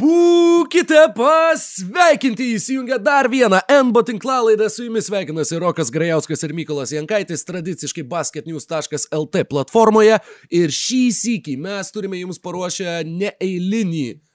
Būkite 0.00 1.00
pasveikinti 1.12 2.46
įsijungę 2.54 2.96
dar 3.04 3.26
vieną 3.28 3.58
NBO 3.84 4.00
tinklalaidą. 4.08 4.70
Su 4.72 4.86
jumis 4.86 5.10
sveikinasi 5.10 5.58
Rokas 5.60 5.90
Grajauskas 5.92 6.46
ir 6.46 6.54
Mykolas 6.56 6.94
Jankaitis, 6.94 7.44
tradiciškai 7.44 8.06
basketnews.lt 8.08 9.44
platformoje. 9.50 10.16
Ir 10.48 10.72
šį 10.72 11.02
sįkį 11.18 11.58
mes 11.66 11.92
turime 11.92 12.22
jums 12.22 12.40
paruošę 12.40 13.02
neeilinį 13.10 14.29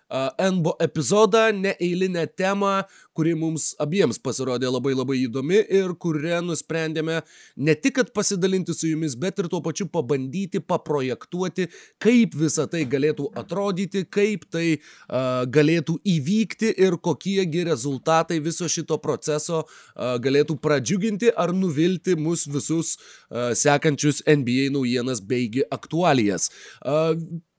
NBO 0.51 0.75
epizodą, 0.79 1.51
neeilinę 1.53 2.27
temą, 2.27 2.83
kuri 3.15 3.33
mums 3.35 3.71
abiems 3.81 4.19
pasirodė 4.21 4.69
labai 4.69 4.93
labai 4.93 5.17
įdomi 5.23 5.61
ir 5.71 5.93
kurią 6.01 6.41
nusprendėme 6.45 7.21
ne 7.57 7.75
tik 7.79 8.03
pasidalinti 8.13 8.75
su 8.75 8.89
jumis, 8.91 9.15
bet 9.17 9.39
ir 9.39 9.47
tuo 9.49 9.61
pačiu 9.65 9.87
pabandyti 9.89 10.59
paprojektuoti, 10.61 11.69
kaip 12.03 12.35
visa 12.37 12.67
tai 12.69 12.83
galėtų 12.91 13.31
atrodyti, 13.39 14.03
kaip 14.05 14.45
tai 14.51 14.65
uh, 14.75 15.45
galėtų 15.49 15.97
įvykti 16.15 16.73
ir 16.85 16.99
kokiegi 17.01 17.65
rezultatai 17.69 18.41
viso 18.43 18.69
šito 18.69 18.99
proceso 19.01 19.63
uh, 19.63 20.15
galėtų 20.21 20.59
pradžiuginti 20.61 21.33
ar 21.33 21.55
nuvilti 21.55 22.17
mus 22.19 22.45
visus 22.51 22.95
uh, 22.99 23.55
sekančius 23.57 24.21
NBA 24.27 24.69
naujienas 24.75 25.23
beigi 25.23 25.65
aktualijas. 25.71 26.51
Uh, 26.83 27.15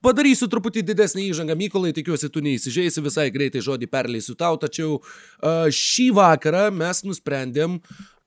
Padarysiu 0.07 0.47
truputį 0.47 0.85
didesnį 0.87 1.25
įžangą, 1.33 1.57
Mykolai, 1.59 1.91
tikiuosi, 1.97 2.29
tu 2.31 2.39
neįsižeisi, 2.45 3.03
visai 3.03 3.27
greitai 3.35 3.59
žodį 3.67 3.89
perleisiu 3.91 4.37
tau, 4.39 4.55
tačiau 4.55 5.01
šį 5.43 6.07
vakarą 6.15 6.69
mes 6.71 7.03
nusprendėm, 7.03 7.81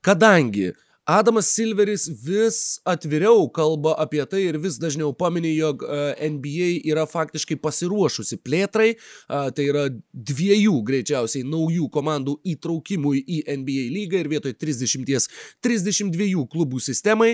kadangi 0.04 0.74
Adamas 1.10 1.48
Silveris 1.56 2.04
vis 2.22 2.78
atviriau 2.86 3.48
kalba 3.50 3.96
apie 3.98 4.20
tai 4.30 4.44
ir 4.44 4.58
vis 4.60 4.76
dažniau 4.78 5.14
paminė, 5.16 5.50
jog 5.56 5.82
NBA 6.20 6.68
yra 6.92 7.06
faktiškai 7.08 7.56
pasiruošusi 7.64 8.38
plėtrai, 8.44 8.92
tai 9.26 9.64
yra 9.64 9.88
dviejų 10.12 10.76
greičiausiai 10.86 11.48
naujų 11.48 11.88
komandų 11.96 12.36
įtraukimui 12.52 13.24
į 13.24 13.42
NBA 13.62 13.88
lygą 13.96 14.20
ir 14.20 14.30
vietoj 14.36 14.54
30-32 14.60 16.44
klubų 16.52 16.78
sistemai. 16.84 17.32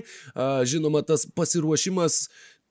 Žinoma, 0.71 1.03
tas 1.05 1.27
pasiruošimas 1.37 2.23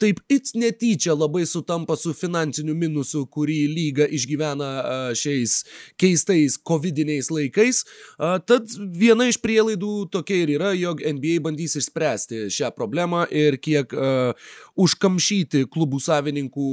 taip 0.01 0.19
it 0.29 0.51
netyčia 0.55 1.15
labai 1.15 1.45
sutampa 1.47 1.95
su 1.99 2.13
finansiniu 2.15 2.75
minusu, 2.77 3.25
kurį 3.31 3.59
lyga 3.71 4.07
išgyvena 4.11 4.69
šiais 5.17 5.61
keistais 6.01 6.57
covidiniais 6.57 7.31
laikais. 7.33 7.83
Tad 8.19 8.75
viena 8.95 9.29
iš 9.29 9.39
prielaidų 9.43 9.93
tokia 10.13 10.41
ir 10.43 10.55
yra, 10.57 10.73
jog 10.77 11.03
NBA 11.03 11.39
bandys 11.45 11.77
išspręsti 11.79 12.47
šią 12.53 12.73
problemą 12.75 13.25
ir 13.31 13.59
kiek 13.61 13.93
uh, 13.95 14.49
užkamšyti 14.75 15.65
klubų 15.71 16.01
savininkų 16.03 16.67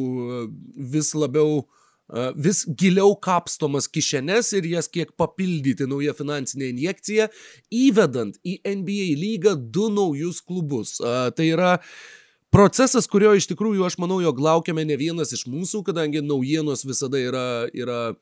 vis 0.93 1.15
labiau 1.15 1.63
vis 2.37 2.65
giliau 2.67 3.15
kapstomas 3.17 3.87
kišenes 3.89 4.53
ir 4.59 4.67
jas 4.69 4.89
kiek 4.93 5.15
papildyti 5.17 5.87
nauja 5.89 6.13
finansinė 6.13 6.69
injekcija, 6.73 7.29
įvedant 7.73 8.37
į 8.45 8.59
NBA 8.69 9.15
lygą 9.17 9.55
du 9.57 9.89
naujus 9.89 10.43
klubus. 10.45 10.99
Tai 11.01 11.47
yra 11.47 11.79
procesas, 12.53 13.09
kurio 13.11 13.33
iš 13.39 13.49
tikrųjų 13.51 13.87
aš 13.87 13.99
manau, 14.03 14.21
jog 14.25 14.41
laukiame 14.43 14.85
ne 14.89 14.99
vienas 15.01 15.33
iš 15.35 15.47
mūsų, 15.51 15.83
kadangi 15.89 16.23
naujienos 16.25 16.85
visada 16.89 17.21
yra, 17.21 17.47
yra 17.73 18.13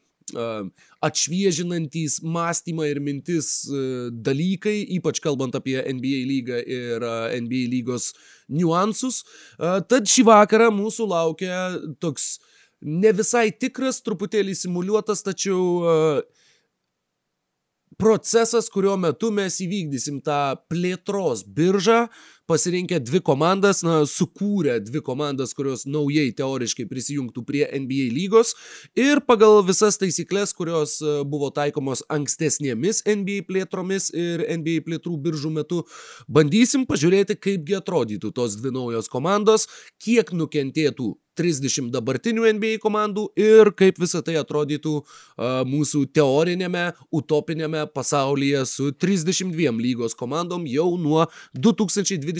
atšviežinantys 1.02 2.20
mąstymą 2.22 2.86
ir 2.86 3.00
mintis 3.02 3.64
uh, 3.66 4.10
dalykai, 4.12 4.76
ypač 4.96 5.18
kalbant 5.22 5.56
apie 5.58 5.78
NBA 5.80 6.20
lygą 6.28 6.60
ir 6.62 7.06
NBA 7.40 7.64
lygos 7.72 8.12
niuansus. 8.48 9.24
Tad 9.58 10.06
šį 10.10 10.26
vakarą 10.28 10.70
mūsų 10.74 11.08
laukia 11.10 11.56
toks 12.02 12.36
ne 12.80 13.12
visai 13.12 13.50
tikras, 13.50 14.00
truputėlį 14.04 14.54
simuliuotas, 14.56 15.24
tačiau 15.26 16.22
procesas, 18.00 18.70
kurio 18.72 18.96
metu 18.96 19.28
mes 19.34 19.58
įvykdysim 19.60 20.22
tą 20.24 20.56
plėtros 20.70 21.44
biržą, 21.44 22.06
pasirinkę 22.50 22.98
dvi 23.00 23.20
komandas, 23.22 23.84
na, 23.86 24.00
sukūrę 24.10 24.80
dvi 24.82 25.02
komandas, 25.06 25.54
kurios 25.54 25.84
naujai 25.86 26.32
teoriškai 26.34 26.88
prisijungtų 26.90 27.44
prie 27.46 27.62
NBA 27.78 28.08
lygos. 28.16 28.56
Ir 28.98 29.22
pagal 29.28 29.60
visas 29.68 30.00
taisyklės, 30.02 30.54
kurios 30.58 30.96
e, 30.98 31.20
buvo 31.30 31.52
taikomos 31.54 32.02
ankstesnėmis 32.10 33.04
NBA 33.06 33.46
plėtromis 33.46 34.10
ir 34.10 34.42
NBA 34.58 34.82
plėtrų 34.88 35.14
biržų 35.28 35.54
metu, 35.60 35.84
bandysim 36.26 36.88
pažiūrėti, 36.90 37.38
kaipgi 37.38 37.78
atrodytų 37.78 38.34
tos 38.34 38.58
dvi 38.58 38.74
naujos 38.74 39.10
komandos, 39.12 39.68
kiek 40.02 40.34
nukentėtų 40.34 41.12
30 41.40 41.90
dabartinių 41.94 42.48
NBA 42.56 42.78
komandų 42.82 43.28
ir 43.38 43.70
kaip 43.78 43.98
visa 44.00 44.20
tai 44.24 44.36
atrodytų 44.40 44.92
uh, 45.00 45.62
mūsų 45.68 46.04
teorinėme, 46.16 46.90
utopinėme 47.16 47.86
pasaulyje 47.94 48.64
su 48.68 48.90
32 48.92 49.72
lygos 49.80 50.16
komandom 50.18 50.66
jau 50.68 50.90
nuo 51.00 51.26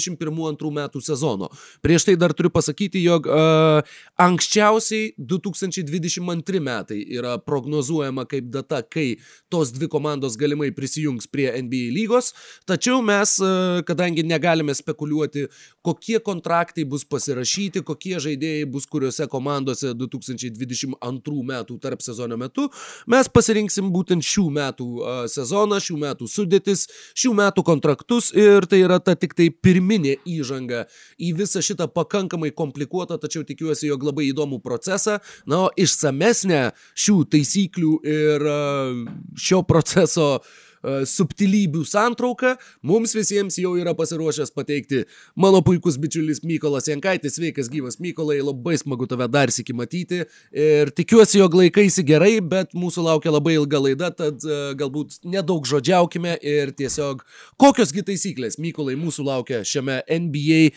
2021-2022 0.01 0.73
metų 0.77 1.03
sezono. 1.05 1.51
Prieš 1.85 2.07
tai 2.09 2.17
dar 2.21 2.35
turiu 2.37 2.51
pasakyti, 2.53 3.03
jog 3.05 3.27
uh, 3.29 3.81
anksčiausiai 4.21 5.13
2022 5.19 6.61
metai 6.65 7.01
yra 7.17 7.37
prognozuojama 7.39 8.27
kaip 8.31 8.51
data, 8.53 8.83
kai 8.83 9.19
tos 9.53 9.73
dvi 9.75 9.89
komandos 9.91 10.39
galimai 10.41 10.71
prisijungs 10.77 11.29
prie 11.31 11.51
NBA 11.63 11.91
lygos, 11.95 12.33
tačiau 12.69 13.03
mes, 13.05 13.37
uh, 13.43 13.81
kadangi 13.87 14.25
negalime 14.27 14.75
spekuliuoti, 14.77 15.47
kokie 15.85 16.21
kontraktai 16.25 16.85
bus 16.89 17.05
pasirašyti, 17.09 17.85
kokie 17.87 18.19
žaidėjai 18.23 18.69
bus 18.71 18.87
kuriuose 18.91 19.27
komandose 19.31 19.95
2022 19.97 21.47
metų 21.51 21.79
tarp 21.81 22.03
sezono 22.05 22.37
metu 22.41 22.69
mes 23.11 23.29
pasirinksim 23.33 23.91
būtent 23.93 24.25
šių 24.25 24.47
metų 24.55 24.87
uh, 25.01 25.23
sezoną, 25.31 25.81
šių 25.83 25.97
metų 26.05 26.29
sudėtis, 26.31 26.87
šių 27.19 27.33
metų 27.41 27.65
kontraktus 27.67 28.31
ir 28.37 28.67
tai 28.71 28.83
yra 28.85 29.01
ta 29.03 29.17
tik 29.19 29.35
tai 29.39 29.51
pirminė 29.51 29.90
įžanga 29.99 30.87
į 31.19 31.33
visą 31.41 31.63
šitą 31.65 31.89
pakankamai 31.91 32.53
komplikuotą, 32.55 33.19
tačiau 33.19 33.43
tikiuosi, 33.49 33.89
jog 33.91 34.05
labai 34.07 34.31
įdomų 34.31 34.61
procesą. 34.63 35.19
Na, 35.51 35.67
o 35.67 35.71
išsamesnę 35.77 36.71
šių 36.95 37.19
taisyklių 37.35 37.95
ir 38.07 38.47
uh, 38.47 39.07
šio 39.41 39.65
proceso 39.67 40.33
uh, 40.39 40.51
E, 40.51 40.70
subtilybių 40.83 41.85
santrauką 41.89 42.55
mums 42.87 43.15
visiems 43.17 43.59
jau 43.61 43.75
yra 43.79 43.95
pasiruošęs 43.99 44.55
pateikti 44.57 45.05
mano 45.37 45.61
puikus 45.67 45.99
bičiulis 46.01 46.43
Mykolas 46.47 46.89
Jankaitis. 46.91 47.37
Sveikas 47.37 47.71
gyvas 47.73 48.01
Mykolai, 48.01 48.41
labai 48.45 48.77
smagu 48.81 49.09
tave 49.11 49.29
dar 49.31 49.53
sėki 49.53 49.77
matyti 49.77 50.23
ir 50.53 50.93
tikiuosi, 50.97 51.39
jog 51.41 51.55
laikaisi 51.61 52.05
gerai, 52.07 52.39
bet 52.41 52.75
mūsų 52.77 53.07
laukia 53.07 53.35
labai 53.35 53.57
ilga 53.59 53.83
laida, 53.85 54.11
tad 54.15 54.45
uh, 54.47 54.73
galbūt 54.79 55.21
nedaug 55.29 55.69
žodžiaukime 55.69 56.37
ir 56.41 56.75
tiesiog 56.77 57.25
kokiosgi 57.61 58.05
taisyklės 58.07 58.59
Mykolai 58.61 58.97
mūsų 59.01 59.27
laukia 59.27 59.63
šiame 59.67 60.01
NBA 60.11 60.61
e, 60.71 60.73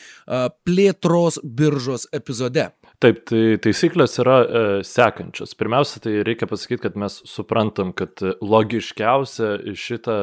plėtros 0.68 1.40
biržos 1.44 2.08
epizode. 2.16 2.70
Taip, 3.04 3.18
tai 3.28 3.58
taisyklės 3.60 4.14
yra 4.22 4.36
e, 4.40 4.60
sekančios. 4.88 5.52
Pirmiausia, 5.60 6.00
tai 6.06 6.14
reikia 6.24 6.48
pasakyti, 6.48 6.86
kad 6.86 6.96
mes 7.00 7.18
suprantam, 7.28 7.92
kad 7.92 8.22
logiškiausia 8.40 9.76
šitą 9.76 10.16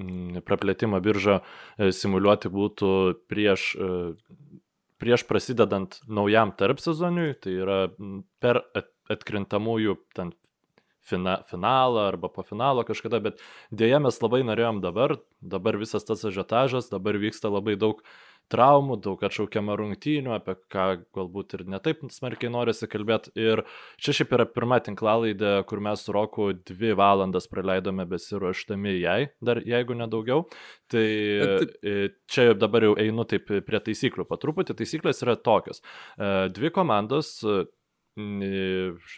mm, 0.00 0.40
praplėtimą 0.46 1.02
biržą 1.04 1.42
e, 1.42 1.90
simuliuoti 1.92 2.48
būtų 2.54 2.92
prieš, 3.28 3.66
e, 3.76 3.90
prieš 5.02 5.26
prasidedant 5.28 5.98
naujam 6.08 6.54
tarp 6.56 6.80
sezoniui, 6.80 7.34
tai 7.36 7.58
yra 7.66 7.78
per 8.40 8.62
atkrintamųjų 9.12 9.98
ten 10.16 10.32
fina, 11.04 11.42
finalą 11.52 12.08
arba 12.14 12.32
po 12.32 12.46
finalo 12.48 12.86
kažkada, 12.88 13.20
bet 13.20 13.44
dėja 13.68 14.00
mes 14.00 14.22
labai 14.24 14.40
norėjom 14.48 14.80
dabar, 14.80 15.18
dabar 15.44 15.76
visas 15.76 16.08
tas 16.08 16.24
ažiotažas, 16.24 16.88
dabar 16.94 17.20
vyksta 17.20 17.52
labai 17.52 17.76
daug 17.76 18.00
uh, 18.00 18.31
traumų, 18.52 18.98
daug 19.02 19.22
atšaukiama 19.26 19.76
rungtynių, 19.80 20.34
apie 20.36 20.56
ką 20.72 20.86
galbūt 21.16 21.56
ir 21.56 21.64
netaip 21.72 22.04
smarkiai 22.12 22.52
norisi 22.52 22.88
kalbėti. 22.90 23.32
Ir 23.38 23.64
čia 24.02 24.16
šiaip 24.18 24.34
yra 24.36 24.46
pirma 24.48 24.78
tinklalaidė, 24.84 25.54
kur 25.68 25.82
mes 25.84 26.04
su 26.04 26.14
Roku 26.14 26.50
dvi 26.70 26.92
valandas 26.98 27.48
praleidome 27.50 28.06
besiruoštami 28.10 28.96
jai, 29.00 29.20
dar 29.44 29.62
jeigu 29.66 29.96
nedaugiau. 29.98 30.46
Tai 30.92 31.06
čia 32.30 32.52
dabar 32.58 32.88
jau 32.88 32.96
einu 33.00 33.26
taip 33.28 33.48
prie 33.48 33.84
taisyklių. 33.88 34.28
Patruputį 34.28 34.76
taisyklės 34.78 35.24
yra 35.24 35.38
tokios. 35.40 35.80
E, 36.16 36.32
dvi 36.52 36.72
komandos 36.74 37.38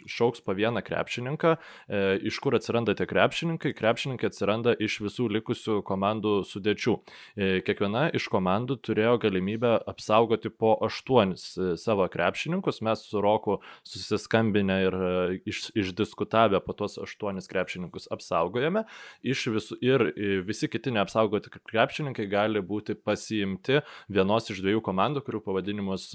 šauks 0.06 0.41
po 0.41 0.55
vieną 0.55 0.82
krepšininką. 0.82 1.56
E, 1.88 2.19
iš 2.23 2.38
kur 2.38 2.55
atsiranda 2.55 2.94
tie 2.94 3.06
krepšininkai? 3.06 3.75
Krepšininkai 3.75 4.29
atsiranda 4.31 4.75
iš 4.79 5.00
visų 5.02 5.26
likusių 5.35 5.81
komandų 5.82 6.44
sudėčių. 6.46 6.94
E, 7.35 7.49
kiekviena 7.67 8.06
iš 8.14 8.29
komandų 8.31 8.79
turėjo 8.79 9.17
galimybę 9.25 9.73
apsaugoti 9.91 10.50
po 10.50 10.76
aštuonis 10.87 11.46
e, 11.58 11.75
savo 11.81 12.06
krepšininkus. 12.06 12.82
Mes 12.87 13.02
su 13.02 13.23
Roku 13.25 13.58
susiskambinę 13.82 14.79
ir 14.87 14.99
iš, 15.43 15.73
išdiskutavę 15.75 16.62
po 16.62 16.76
tuos 16.79 16.94
aštuonis 17.02 17.50
krepšininkus 17.50 18.06
apsaugojame. 18.14 18.85
Iš 19.26 19.49
visų, 19.56 19.81
ir 19.82 20.06
visi 20.47 20.70
kiti 20.70 20.94
neapsaugoti 20.94 21.50
krepšininkai 21.50 22.29
gali 22.31 22.62
būti 22.62 22.94
pasiimti 22.94 23.82
vienos 24.06 24.50
iš 24.55 24.62
dviejų 24.62 24.85
komandų, 24.87 25.25
kurių 25.26 25.43
pavadinimus 25.43 26.12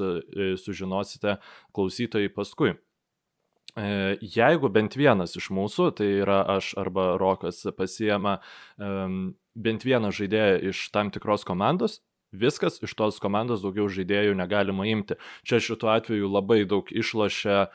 sužinosite 0.63 1.39
klausytojai 1.75 2.31
paskui. 2.31 2.68
E, 3.79 4.17
jeigu 4.21 4.69
bent 4.73 4.97
vienas 4.99 5.37
iš 5.39 5.49
mūsų, 5.55 5.91
tai 5.99 6.09
yra 6.19 6.41
aš 6.57 6.73
arba 6.79 7.13
Rokas, 7.21 7.61
pasiema 7.77 8.39
um, 8.75 9.33
bent 9.55 9.85
vieną 9.87 10.11
žaidėją 10.15 10.59
iš 10.71 10.81
tam 10.95 11.11
tikros 11.15 11.45
komandos, 11.47 11.99
viskas 12.31 12.79
iš 12.83 12.93
tos 12.97 13.19
komandos 13.23 13.63
daugiau 13.63 13.87
žaidėjų 13.89 14.35
negalima 14.37 14.85
imti. 14.89 15.17
Čia 15.47 15.61
šituo 15.63 15.91
atveju 15.93 16.29
labai 16.29 16.61
daug 16.69 16.91
išlošia 16.91 17.57
e, 17.63 17.69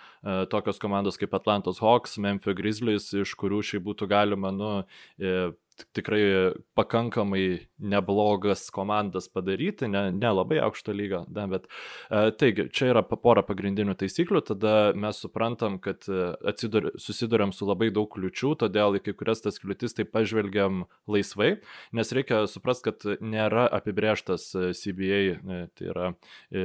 tokios 0.52 0.78
komandos 0.82 1.18
kaip 1.18 1.34
Atlantos 1.34 1.80
Hawks, 1.82 2.18
Memphis 2.22 2.58
Grizzlies, 2.58 3.10
iš 3.24 3.34
kurių 3.40 3.62
šiaip 3.66 3.86
būtų 3.88 4.10
galima, 4.10 4.52
nu, 4.54 4.72
e, 5.18 5.50
tikrai 5.96 6.52
pakankamai 6.78 7.44
neblogas 7.78 8.68
komandas 8.74 9.28
padaryti, 9.32 9.88
ne, 9.90 10.06
ne 10.14 10.30
labai 10.30 10.60
aukšto 10.64 10.94
lygio, 10.94 11.24
ne, 11.34 11.46
bet 11.50 11.66
e, 11.66 12.30
taigi, 12.38 12.68
čia 12.74 12.92
yra 12.92 13.02
pora 13.02 13.42
pagrindinių 13.46 13.96
taisyklių, 13.98 14.42
tada 14.50 14.74
mes 14.98 15.18
suprantam, 15.24 15.80
kad 15.82 16.06
e, 16.08 16.30
atsidur, 16.50 16.92
susidurėm 17.00 17.52
su 17.54 17.68
labai 17.68 17.90
daug 17.94 18.08
kliučių, 18.14 18.54
todėl 18.62 18.98
į 18.98 19.02
kai 19.08 19.16
kurias 19.18 19.42
tas 19.44 19.58
kliūtis 19.62 19.98
taip 19.98 20.12
pažvelgiam 20.14 20.84
laisvai, 21.10 21.56
nes 21.96 22.14
reikia 22.16 22.44
suprasti, 22.50 22.90
kad 22.90 23.20
nėra 23.24 23.66
apibrieštas 23.80 24.48
e, 24.54 24.70
CBA, 24.78 25.20
e, 25.34 25.60
tai 25.74 25.90
yra 25.90 26.12
e, 26.14 26.64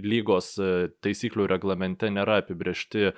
lygos 0.00 0.54
taisyklių 1.04 1.48
reglamente 1.50 2.10
nėra 2.12 2.40
apibriešti 2.42 3.08
e, 3.10 3.12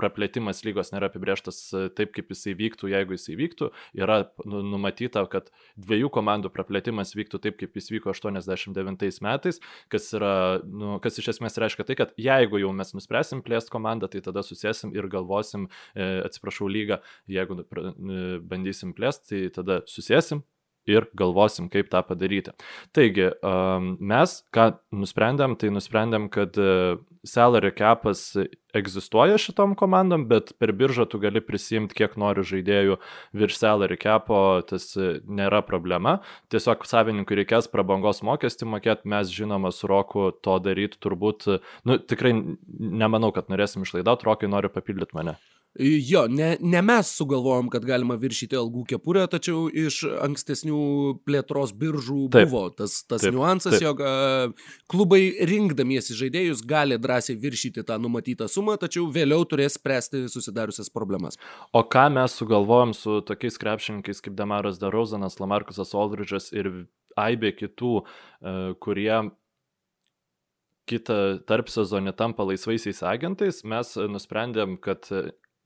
praplėtimas 0.00 0.62
lygos 0.66 0.92
nėra 0.94 1.10
apibrieštas 1.10 1.58
e, 1.74 1.82
taip, 1.96 2.12
kaip 2.16 2.32
jisai 2.32 2.54
vyktų, 2.58 2.90
jeigu 2.92 3.16
jisai 3.16 3.36
vyktų. 3.38 3.70
Yra 3.98 4.20
nu, 4.46 4.62
numatyta, 4.74 5.24
kad 5.32 5.50
dviejų 5.80 6.10
komandų 6.14 6.52
praplėtimas 6.54 7.14
vyktų 7.18 7.42
taip, 7.44 7.58
kaip 7.60 7.76
jis 7.78 7.90
vyko 7.94 8.14
89 8.14 9.20
metais, 9.24 9.60
kas, 9.92 10.08
yra, 10.16 10.34
nu, 10.64 10.96
kas 11.04 11.20
iš 11.20 11.34
esmės 11.34 11.60
reiškia 11.60 11.88
tai, 11.88 11.98
kad 12.00 12.16
jeigu 12.20 12.62
jau 12.62 12.72
mes 12.76 12.94
nuspręsim 12.96 13.44
plėsti 13.44 13.74
komandą, 13.74 14.10
tai 14.12 14.22
tada 14.24 14.44
susėsim 14.46 14.94
ir 14.96 15.08
galvosim, 15.12 15.68
atsiprašau, 15.94 16.68
lygą, 16.70 17.00
jeigu 17.30 17.62
bandysim 18.48 18.94
plėsti, 18.96 19.30
tai 19.34 19.54
tada 19.54 19.80
susėsim, 19.90 20.44
ir 20.90 21.06
galvosim, 21.16 21.68
kaip 21.72 21.88
tą 21.92 22.02
padaryti. 22.06 22.54
Taigi, 22.96 23.30
mes 24.00 24.36
ką 24.54 24.68
nusprendėm, 24.94 25.56
tai 25.60 25.70
nusprendėm, 25.74 26.28
kad 26.32 26.58
e, 26.60 26.96
salary 27.26 27.72
capas 27.76 28.26
egzistuoja 28.74 29.38
šitom 29.40 29.74
komandom, 29.78 30.26
bet 30.28 30.52
per 30.60 30.74
biržą 30.76 31.06
tu 31.10 31.20
gali 31.22 31.42
prisimti, 31.44 31.96
kiek 31.96 32.18
nori 32.20 32.44
žaidėjų 32.46 32.98
virš 33.36 33.58
salary 33.60 33.98
capo, 34.00 34.38
tas 34.68 34.90
e, 34.98 35.18
nėra 35.24 35.64
problema. 35.66 36.18
Tiesiog 36.52 36.86
savininkui 36.88 37.40
reikės 37.40 37.70
prabangos 37.72 38.22
mokestį 38.26 38.70
mokėti, 38.76 39.10
mes 39.14 39.32
žinoma 39.32 39.72
su 39.72 39.88
Roku 39.90 40.30
to 40.44 40.58
daryti 40.62 41.00
turbūt, 41.00 41.48
nu 41.88 41.98
tikrai 42.00 42.34
nemanau, 42.34 43.32
kad 43.34 43.52
norėsim 43.52 43.86
išlaidauti, 43.86 44.28
Rokai 44.28 44.50
nori 44.50 44.72
papildyti 44.72 45.16
mane. 45.16 45.38
Jo, 45.78 46.28
ne, 46.30 46.56
ne 46.60 46.80
mes 46.86 47.08
sugalvojom, 47.16 47.66
kad 47.72 47.82
galima 47.82 48.14
viršyti 48.14 48.54
algų 48.54 48.84
kepurę, 48.92 49.24
tačiau 49.26 49.64
iš 49.66 50.04
ankstesnių 50.22 50.78
plėtros 51.26 51.72
biržų 51.74 52.28
taip, 52.30 52.46
buvo 52.52 52.68
tas, 52.78 53.00
tas 53.10 53.24
taip, 53.24 53.34
niuansas, 53.34 53.74
taip. 53.74 53.82
jog 53.82 54.02
uh, 54.04 54.70
klubai 54.90 55.20
rinkdamiesi 55.50 56.14
žaidėjus 56.14 56.62
gali 56.70 56.94
drąsiai 57.02 57.34
viršyti 57.42 57.82
tą 57.88 57.98
numatytą 57.98 58.46
sumą, 58.46 58.78
tačiau 58.78 59.08
vėliau 59.10 59.42
turės 59.50 59.74
spręsti 59.80 60.28
susidariusias 60.30 60.94
problemas. 60.94 61.40
O 61.74 61.82
ką 61.82 62.06
mes 62.20 62.38
sugalvojom 62.38 62.94
su 62.94 63.18
tokiais 63.26 63.58
krepšininkais 63.58 64.22
kaip 64.22 64.38
Damaras 64.38 64.78
Darozanas, 64.78 65.40
Lamarkusas 65.42 65.90
Aldridžas 65.98 66.52
ir 66.54 66.70
aibė 67.18 67.50
kitų, 67.50 67.96
uh, 68.04 68.76
kurie 68.78 69.24
kitą 70.86 71.40
tarp 71.48 71.66
sezonį 71.72 72.12
tampa 72.14 72.46
laisvaisiais 72.46 73.02
agentais, 73.08 73.64
mes 73.66 73.96
nusprendėm, 74.12 74.76
kad 74.78 75.10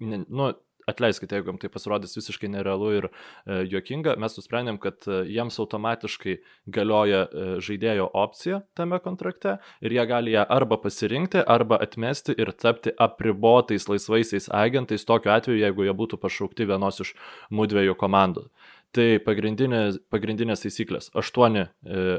ne, 0.00 0.24
nu, 0.28 0.52
atleiskite, 0.88 1.36
jeigu 1.36 1.52
jums 1.52 1.62
tai 1.62 1.70
pasirodys 1.72 2.16
visiškai 2.16 2.50
nerealu 2.52 2.90
ir 2.96 3.08
e, 3.08 3.58
juokinga, 3.72 4.16
mes 4.20 4.36
nusprendėm, 4.38 4.78
kad 4.82 5.04
e, 5.08 5.20
jiems 5.34 5.58
automatiškai 5.62 6.38
galioja 6.74 7.24
e, 7.26 7.46
žaidėjo 7.64 8.08
opcija 8.16 8.62
tame 8.78 9.00
kontrakte 9.04 9.58
ir 9.84 9.96
jie 9.98 10.06
gali 10.08 10.34
ją 10.36 10.46
arba 10.58 10.80
pasirinkti, 10.80 11.42
arba 11.56 11.80
atmesti 11.84 12.36
ir 12.40 12.54
tapti 12.56 12.94
apribotais 13.08 13.88
laisvaisiais 13.90 14.48
agentais, 14.62 15.06
tokiu 15.08 15.34
atveju, 15.34 15.60
jeigu 15.60 15.88
jie 15.88 15.96
būtų 16.00 16.20
pašaukti 16.22 16.68
vienos 16.68 17.02
iš 17.04 17.14
mūdviejų 17.52 17.98
komandų. 18.00 18.48
Tai 18.96 19.18
pagrindinės, 19.20 19.98
pagrindinės 20.08 20.62
taisyklės- 20.64 21.10
aštuoni 21.20 21.60
e, 21.60 21.68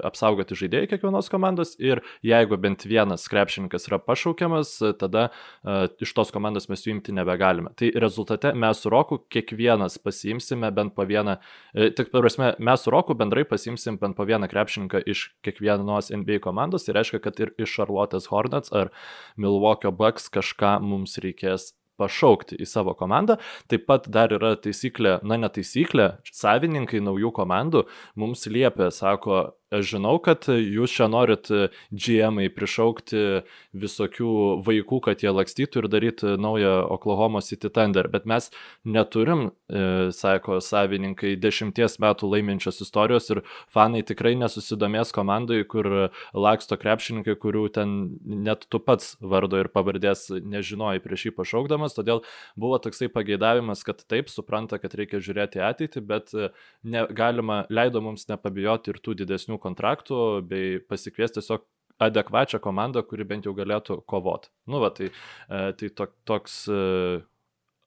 apsaugoti 0.05 0.53
žaidėjai 0.53 0.89
kiekvienos 0.91 1.29
komandos 1.33 1.71
ir 1.81 2.03
jeigu 2.21 2.59
bent 2.61 2.85
vienas 2.85 3.25
krepšininkas 3.25 3.87
yra 3.89 3.97
pašaukiamas, 3.97 4.75
tada 5.01 5.31
e, 5.65 5.89
iš 6.05 6.13
tos 6.13 6.29
komandos 6.29 6.69
mes 6.69 6.85
jų 6.85 6.93
imti 6.99 7.15
nebegalime. 7.17 7.73
Tai 7.73 7.89
rezultate 7.97 8.53
mes 8.53 8.77
su 8.77 8.91
Roku 8.93 9.17
kiekvienas 9.33 9.97
pasiimsime 9.97 10.69
bent 10.69 10.93
po 10.93 11.07
vieną, 11.09 11.39
e, 11.73 11.89
tik 11.89 12.13
prasme, 12.13 12.53
mes 12.59 12.85
su 12.85 12.93
Roku 12.93 13.17
bendrai 13.17 13.47
pasiimsim 13.49 13.97
bent 13.97 14.15
po 14.15 14.29
vieną 14.29 14.45
krepšininką 14.45 15.01
iš 15.09 15.31
kiekvienos 15.41 16.13
NBA 16.13 16.37
komandos, 16.45 16.85
tai 16.85 16.99
reiškia, 16.99 17.19
kad 17.19 17.39
ir 17.39 17.55
iš 17.57 17.79
Charlotte's 17.79 18.29
Hornets 18.29 18.69
ar 18.71 18.93
Milwaukee 19.35 19.89
Bucks 19.89 20.29
kažką 20.29 20.77
mums 20.85 21.17
reikės 21.17 21.73
pašaukti 21.99 22.59
į 22.59 22.67
savo 22.69 22.95
komandą. 22.97 23.37
Taip 23.69 23.85
pat 23.89 24.07
dar 24.11 24.33
yra 24.35 24.55
taisyklė, 24.59 25.19
na 25.27 25.39
ne 25.39 25.51
taisyklė, 25.53 26.09
savininkai 26.31 27.03
naujų 27.03 27.33
komandų 27.35 27.85
mums 28.19 28.47
liepia, 28.49 28.89
sako, 28.95 29.43
Aš 29.69 29.91
žinau, 29.91 30.15
kad 30.17 30.47
jūs 30.49 30.89
čia 30.97 31.05
norit 31.13 31.45
GM-ai 31.93 32.47
prišaukti 32.49 33.43
visokių 33.77 34.29
vaikų, 34.65 34.97
kad 35.05 35.21
jie 35.21 35.29
lakstytų 35.29 35.83
ir 35.83 35.87
darytų 35.93 36.31
naują 36.41 36.71
Oklahoma 36.95 37.43
City 37.45 37.69
Thunder, 37.69 38.07
bet 38.09 38.25
mes 38.25 38.49
neturim, 38.81 39.51
e, 39.69 40.09
sako 40.09 40.57
savininkai, 40.65 41.35
dešimties 41.37 41.99
metų 42.01 42.31
laiminčios 42.31 42.81
istorijos 42.81 43.29
ir 43.29 43.43
fanai 43.69 44.01
tikrai 44.01 44.31
nesusidomės 44.41 45.13
komandai, 45.13 45.61
kur 45.69 46.09
laksto 46.33 46.73
krepšininkai, 46.73 47.37
kurių 47.37 47.67
ten 47.77 47.93
net 48.25 48.65
tu 48.73 48.81
pats 48.81 49.19
vardo 49.21 49.61
ir 49.61 49.69
pavardės 49.69 50.31
nežinojai 50.33 50.97
prieš 51.05 51.27
jį 51.27 51.35
pašaukdamas, 51.43 51.93
todėl 51.93 52.23
buvo 52.57 52.81
toksai 52.81 53.11
pageidavimas, 53.13 53.85
kad 53.85 54.01
taip 54.09 54.33
supranta, 54.33 54.81
kad 54.81 54.97
reikia 54.97 55.21
žiūrėti 55.21 55.61
ateitį, 55.61 56.05
bet 56.09 56.33
ne, 56.81 57.05
galima, 57.13 57.61
leido 57.69 58.01
mums 58.01 58.25
nepabijoti 58.33 58.95
ir 58.95 59.01
tų 59.05 59.19
didesnių 59.21 59.58
kontraktų 59.61 60.21
bei 60.49 60.79
pasikviesti 60.89 61.39
tiesiog 61.39 61.65
adekvačią 61.99 62.61
komandą, 62.63 63.03
kuri 63.03 63.27
bent 63.27 63.47
jau 63.47 63.53
galėtų 63.57 63.99
kovoti. 64.07 64.51
Nu, 64.71 64.79
va, 64.83 64.91
tai, 64.95 65.09
e, 65.11 65.63
tai 65.75 65.89
to, 65.91 66.07
toks 66.27 66.61
uh, 66.71 67.19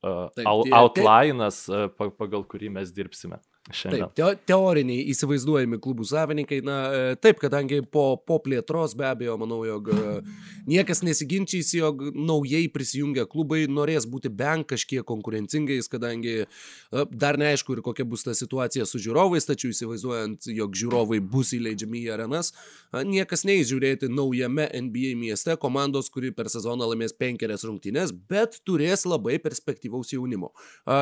Taip, 0.02 0.48
outlinas, 0.74 1.64
pagal 2.18 2.42
kurį 2.50 2.72
mes 2.74 2.90
dirbsime. 2.94 3.38
Šiandien. 3.72 4.08
Taip, 4.12 4.14
te 4.16 4.52
teoriniai 4.52 5.06
įsivaizduojami 5.12 5.78
klubų 5.82 6.04
savininkai, 6.08 6.60
na 6.66 6.76
e, 6.92 7.14
taip, 7.20 7.40
kadangi 7.42 7.80
po, 7.82 8.04
po 8.20 8.38
plėtros 8.44 8.94
be 8.98 9.06
abejo, 9.08 9.38
manau, 9.40 9.62
jog 9.66 9.88
e, 9.92 10.14
niekas 10.68 11.02
nesiginčys, 11.06 11.72
jog 11.78 12.04
naujai 12.12 12.66
prisijungę 12.72 13.24
klubai 13.32 13.64
norės 13.70 14.06
būti 14.10 14.30
bent 14.32 14.68
kažkiek 14.72 15.06
konkurencingais, 15.08 15.88
kadangi 15.92 16.42
e, 16.44 16.46
dar 17.10 17.40
neaišku 17.40 17.76
ir 17.76 17.82
kokia 17.86 18.06
bus 18.08 18.26
ta 18.26 18.36
situacija 18.36 18.86
su 18.88 19.00
žiūrovais, 19.02 19.48
tačiau 19.48 19.72
įsivaizduojant, 19.72 20.50
jog 20.52 20.76
žiūrovai 20.78 21.22
bus 21.24 21.54
įleidžiami 21.56 22.04
į 22.04 22.12
arenas, 22.18 22.52
niekas 22.92 23.46
neįs 23.48 23.70
žiūrėti 23.72 24.12
naujame 24.12 24.68
NBA 24.68 25.14
mieste 25.20 25.56
komandos, 25.60 26.12
kuri 26.12 26.34
per 26.36 26.52
sezoną 26.52 26.90
laimės 26.92 27.16
penkerias 27.16 27.64
rungtynes, 27.68 28.12
bet 28.28 28.60
turės 28.68 29.06
labai 29.08 29.38
perspektyvaus 29.42 30.12
jaunimo. 30.12 30.52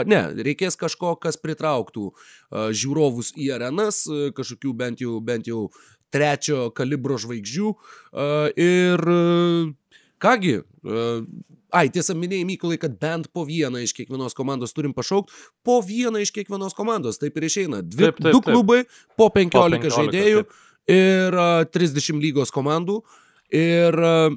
Ne, 0.07 0.23
reikės 0.47 0.79
kažko, 0.81 1.17
kas 1.21 1.39
pritrauktų 1.41 2.11
žiūrovus 2.77 3.35
į 3.39 3.53
arenas, 3.57 4.05
kažkokių 4.37 4.75
bent 4.77 5.05
jau, 5.05 5.19
bent 5.25 5.51
jau 5.51 5.69
trečio 6.11 6.69
kalibro 6.75 7.19
žvaigždžių. 7.23 7.73
Ir 8.67 9.05
kągi, 10.21 10.57
Ai, 11.71 11.87
tiesa, 11.93 12.15
minėjai, 12.19 12.47
Mykolai, 12.49 12.79
kad 12.83 12.97
bent 13.01 13.29
po 13.35 13.45
vieną 13.47 13.83
iš 13.85 13.95
kiekvienos 13.95 14.35
komandos 14.35 14.75
turim 14.75 14.95
pašaukti, 14.97 15.35
po 15.67 15.79
vieną 15.87 16.23
iš 16.25 16.33
kiekvienos 16.35 16.75
komandos, 16.75 17.21
taip 17.23 17.39
ir 17.39 17.47
išeina. 17.47 17.83
Dvi, 17.87 18.09
taip, 18.09 18.19
taip, 18.19 18.35
du 18.35 18.43
klubai, 18.45 18.81
po 19.19 19.31
15, 19.31 19.55
po 19.55 19.67
15 19.77 19.95
žaidėjų 19.99 20.43
taip. 20.43 20.57
ir 20.97 21.39
uh, 21.39 21.63
30 21.71 22.23
lygos 22.25 22.51
komandų. 22.55 23.01
Ir 23.55 23.99
uh, 24.03 24.35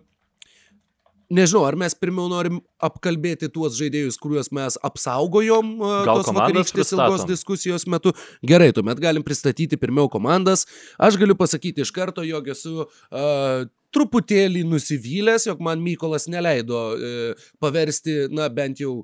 Nežinau, 1.32 1.64
ar 1.68 1.78
mes 1.80 1.96
pirmiau 1.96 2.28
norim 2.32 2.60
apkalbėti 2.84 3.48
tuos 3.54 3.78
žaidėjus, 3.78 4.18
kuriuos 4.22 4.52
mes 4.56 4.76
apsaugojom 4.84 5.72
Gal 6.08 6.20
tos 6.20 6.32
vakarykštės 6.36 6.94
ilgos 6.98 7.24
diskusijos 7.30 7.88
metu. 7.90 8.14
Gerai, 8.46 8.72
tuomet 8.76 9.00
galim 9.04 9.24
pristatyti 9.26 9.80
pirmiau 9.80 10.12
komandas. 10.12 10.68
Aš 11.00 11.18
galiu 11.22 11.38
pasakyti 11.40 11.86
iš 11.86 11.94
karto, 11.96 12.26
jog 12.28 12.52
esu 12.54 12.84
uh, 12.84 13.66
truputėlį 13.96 14.66
nusivylęs, 14.68 15.48
jog 15.50 15.64
man 15.64 15.84
Mykolas 15.86 16.28
neleido 16.32 16.86
uh, 16.94 17.50
paversti, 17.64 18.26
na 18.34 18.50
bent 18.52 18.84
jau 18.84 19.02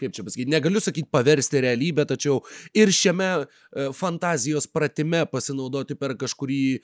kaip 0.00 0.16
čia 0.16 0.24
pasakyti, 0.26 0.50
negaliu 0.50 0.82
sakyti 0.82 1.10
paversti 1.12 1.62
realybę, 1.64 2.06
tačiau 2.08 2.40
ir 2.76 2.92
šiame 2.94 3.28
e, 3.40 3.88
fantazijos 3.96 4.68
pratime 4.70 5.22
pasinaudoti 5.30 5.96
per 6.00 6.16
kažkurį 6.20 6.62
e, 6.74 6.80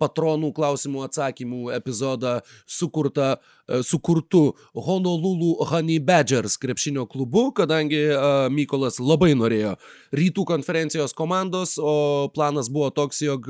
patronų 0.00 0.52
klausimų 0.56 1.06
atsakymų 1.08 1.72
epizodą 1.78 2.38
sukurtą 2.66 3.36
sukurtu 3.86 4.52
Honolulu 4.74 5.64
Honey 5.70 5.98
Badgers 6.02 6.56
krepšinio 6.60 7.06
klubu, 7.06 7.50
kadangi 7.56 8.00
Mykolas 8.52 8.98
labai 9.00 9.32
norėjo 9.38 9.76
rytų 10.12 10.44
konferencijos 10.48 11.14
komandos, 11.16 11.78
o 11.80 12.28
planas 12.34 12.68
buvo 12.72 12.90
toks, 12.92 13.22
jog 13.24 13.46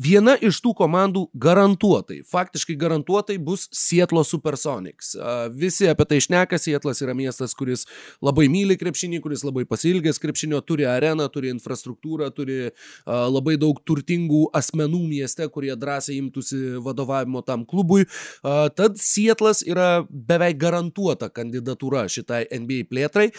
viena 0.00 0.34
iš 0.36 0.58
tų 0.64 0.74
komandų 0.76 1.26
garantuotai, 1.40 2.20
faktiškai 2.28 2.76
garantuotai 2.80 3.38
bus 3.40 3.68
Sietlo 3.72 4.24
Supersonics. 4.26 5.14
Visi 5.56 5.88
apie 5.88 6.04
tai 6.10 6.20
šneka, 6.20 6.58
Sietlas 6.60 7.00
yra 7.00 7.14
miestas, 7.16 7.54
kuris 7.56 7.86
labai 8.20 8.48
myli 8.52 8.76
krepšinį, 8.80 9.22
kuris 9.24 9.44
labai 9.46 9.64
pasilgęs 9.68 10.20
krepšinio, 10.20 10.60
turi 10.66 10.84
areną, 10.90 11.30
turi 11.32 11.52
infrastruktūrą, 11.54 12.28
turi 12.36 12.74
labai 13.06 13.56
daug 13.60 13.80
turtingų 13.88 14.50
asmenų 14.56 15.00
mieste, 15.06 15.48
kurie 15.48 15.72
drąsiai 15.80 16.18
imtųsi 16.20 16.82
vadovavimo 16.84 17.40
tam 17.46 17.64
klubui. 17.68 18.04
Tad 18.42 19.00
Sietlas 19.00 19.28
yra 19.66 20.04
beveik 20.10 20.58
garantuota 20.58 21.28
kandidatūra 21.30 22.08
šitai 22.10 22.46
NBA 22.50 22.88
plėtrai. 22.90 23.30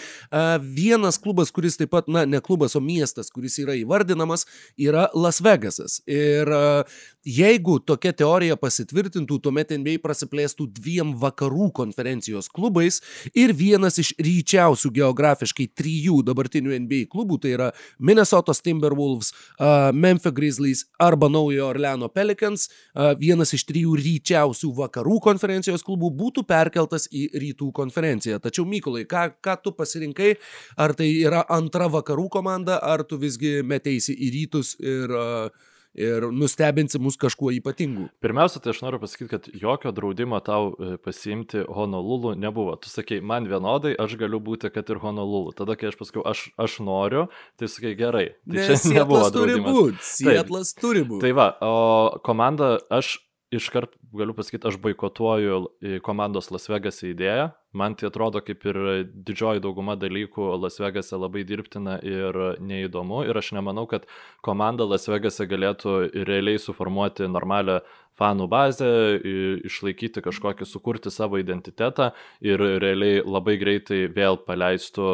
Vienas 0.61 1.19
klubas, 1.19 1.51
kuris 1.51 1.77
taip 1.79 1.91
pat, 1.91 2.07
na, 2.07 2.25
ne 2.25 2.39
klubas, 2.39 2.75
o 2.75 2.81
miestas, 2.81 3.31
kuris 3.33 3.59
yra 3.59 3.75
įvardinamas, 3.79 4.45
yra 4.77 5.09
Las 5.13 5.41
Vegasas. 5.41 5.99
Ir 6.07 6.49
jeigu 7.25 7.79
tokia 7.85 8.13
teorija 8.17 8.55
pasitvirtintų, 8.57 9.39
tuomet 9.41 9.71
NBA 9.77 9.99
prasiplėstų 10.01 10.67
dviem 10.73 11.15
vakarų 11.21 11.71
konferencijos 11.77 12.49
klubais 12.49 13.01
ir 13.37 13.53
vienas 13.53 13.99
iš 14.01 14.13
ryčiausių 14.17 14.89
geografiškai 14.95 15.67
trijų 15.77 16.21
dabartinių 16.25 16.73
NBA 16.85 17.05
klubų, 17.11 17.37
tai 17.43 17.53
yra 17.55 17.69
Minnesotos 17.99 18.61
Timberwolves, 18.65 19.31
Memphis 19.93 20.33
Grizzlies 20.35 20.81
arba 20.99 21.29
Naujojo 21.29 21.69
Orleano 21.69 22.09
Pelicans, 22.09 22.67
vienas 23.21 23.53
iš 23.53 23.63
trijų 23.69 23.93
ryčiausių 24.01 24.67
vakarų 24.81 25.19
konferencijos 25.23 25.70
klubų 25.87 26.11
būtų 26.19 26.43
perkeltas 26.49 27.07
į 27.07 27.29
rytų 27.39 27.71
konferenciją. 27.71 28.41
Tačiau 28.43 28.67
Mykolai, 28.67 29.07
ką, 29.07 29.29
ką 29.39 29.57
tu 29.63 29.71
pasirinkai, 29.77 30.35
ar 30.75 30.93
tai 30.99 31.07
yra 31.23 31.45
antra 31.47 31.87
vakarų 31.91 32.27
komanda, 32.35 32.81
ar 32.83 33.07
tu 33.07 33.19
visgi 33.21 33.61
meteisi 33.63 34.11
į 34.11 34.33
rytus 34.35 34.75
ir 34.83 35.15
uh, 35.15 35.69
ir 35.93 36.27
nustebinsi 36.31 36.99
mus 36.99 37.17
kažkuo 37.19 37.51
ypatingu. 37.55 38.07
Pirmiausia, 38.23 38.61
tai 38.63 38.71
aš 38.73 38.81
noriu 38.83 38.99
pasakyti, 39.01 39.29
kad 39.31 39.47
jokio 39.63 39.91
draudimo 39.95 40.39
tau 40.43 40.71
e, 40.71 40.97
pasiimti 41.03 41.65
Honolulu 41.67 42.33
nebuvo. 42.39 42.75
Tu 42.79 42.91
sakai, 42.91 43.19
man 43.21 43.47
vienodai, 43.51 43.93
aš 43.99 44.15
galiu 44.19 44.39
būti, 44.43 44.71
kad 44.73 44.89
ir 44.89 45.01
Honolulu. 45.03 45.55
Tada, 45.57 45.75
kai 45.79 45.91
aš 45.91 45.99
pasakiau, 45.99 46.23
aš, 46.31 46.47
aš 46.61 46.79
noriu, 46.85 47.27
tai 47.59 47.71
sakai, 47.71 47.95
gerai. 47.99 48.27
Tai 48.47 48.61
Nes 48.61 48.85
čia 48.85 48.93
nebuvo 49.01 49.27
draudimas. 49.33 50.15
Sietlas 50.15 50.73
turi 50.79 51.03
būti. 51.07 51.25
Tai 51.25 51.35
va, 51.37 51.49
o 51.59 52.21
komanda, 52.23 52.77
aš 52.91 53.17
iškart 53.51 53.95
galiu 54.15 54.33
pasakyti, 54.35 54.67
aš 54.67 54.77
boikotuoju 54.81 55.57
komandos 56.05 56.49
Las 56.51 56.69
Vegas 56.71 57.01
idėją. 57.05 57.51
Man 57.75 57.95
tai 57.95 58.09
atrodo 58.09 58.41
kaip 58.43 58.65
ir 58.67 58.79
didžioji 59.11 59.63
dauguma 59.63 59.97
dalykų 59.99 60.49
Las 60.59 60.79
Vegase 60.81 61.19
labai 61.19 61.43
dirbtina 61.47 61.97
ir 62.03 62.37
neįdomu. 62.59 63.23
Ir 63.27 63.37
aš 63.39 63.53
nemanau, 63.55 63.85
kad 63.91 64.07
komanda 64.43 64.87
Las 64.87 65.07
Vegase 65.11 65.47
galėtų 65.47 65.97
realiai 66.27 66.59
suformuoti 66.59 67.29
normalią 67.31 67.79
fanų 68.19 68.47
bazę, 68.51 68.89
išlaikyti 69.67 70.23
kažkokį, 70.23 70.67
sukurti 70.67 71.11
savo 71.11 71.39
identitetą 71.41 72.11
ir 72.43 72.61
realiai 72.83 73.23
labai 73.23 73.57
greitai 73.61 74.05
vėl 74.11 74.39
paleistų 74.47 75.07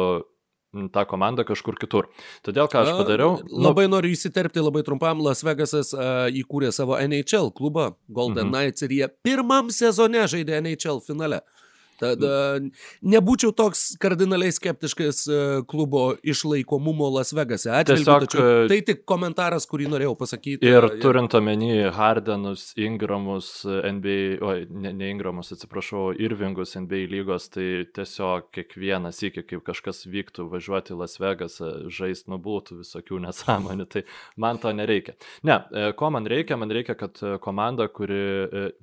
tą 0.92 1.04
komandą 1.08 1.44
kažkur 1.48 1.78
kitur. 1.80 2.08
Todėl 2.44 2.68
ką 2.70 2.82
aš 2.84 2.90
padariau. 3.00 3.38
Nu, 3.46 3.62
labai 3.68 3.86
nu... 3.88 3.96
noriu 3.96 4.12
įsiterpti 4.12 4.62
labai 4.62 4.84
trumpam. 4.86 5.22
Las 5.24 5.42
Vegasas 5.46 5.94
uh, 5.96 6.26
įkūrė 6.28 6.72
savo 6.74 6.98
NHL 7.00 7.52
klubą 7.56 7.92
Golden 8.08 8.48
mhm. 8.48 8.54
Knights 8.54 8.84
ir 8.86 8.96
jie 8.98 9.08
pirmam 9.24 9.72
sezone 9.74 10.26
žaidė 10.28 10.60
NHL 10.60 11.00
finale. 11.06 11.42
Tad 11.98 12.22
nebūčiau 13.02 13.52
toks 13.56 13.96
kardinaliai 14.02 14.52
skeptiškas 14.54 15.22
e, 15.26 15.38
klubo 15.68 16.02
išlaikomumo 16.22 17.08
Las 17.16 17.32
Vegase. 17.34 17.72
Tiesiog, 17.88 18.26
tačiau, 18.26 18.44
e, 18.44 18.68
tai 18.70 18.78
tik 18.86 19.02
komentaras, 19.08 19.66
kurį 19.70 19.88
norėjau 19.92 20.14
pasakyti. 20.20 20.68
Ir 20.68 20.86
ja. 20.86 20.92
turint 21.02 21.34
omeny 21.38 21.88
Hardenus, 21.94 22.70
Ingramus, 22.78 23.50
NBA, 23.66 24.38
oi, 24.44 24.66
ne, 24.70 24.92
ne 24.96 25.10
Ingramus, 25.12 25.50
atsiprašau, 25.56 26.12
Irvingus 26.22 26.76
NBA 26.78 27.08
lygos, 27.10 27.48
tai 27.54 27.88
tiesiog 27.98 28.50
kiekvienas 28.54 29.22
iki, 29.26 29.44
kaip 29.48 29.64
kažkas 29.66 30.04
vyktų 30.10 30.48
važiuoti 30.52 30.94
į 30.94 31.00
Las 31.02 31.18
Vegasą, 31.22 31.72
žaisti, 31.94 32.30
nu 32.32 32.40
būtų 32.42 32.80
visokių 32.84 33.22
nesąmonių, 33.26 33.88
tai 33.90 34.04
man 34.40 34.62
to 34.62 34.74
nereikia. 34.76 35.16
Ne, 35.48 35.60
e, 35.72 35.90
ko 35.98 36.12
man 36.14 36.30
reikia? 36.30 36.60
Man 36.60 36.72
reikia, 36.74 36.94
kad 36.98 37.18
komanda, 37.42 37.88
kuri 37.90 38.22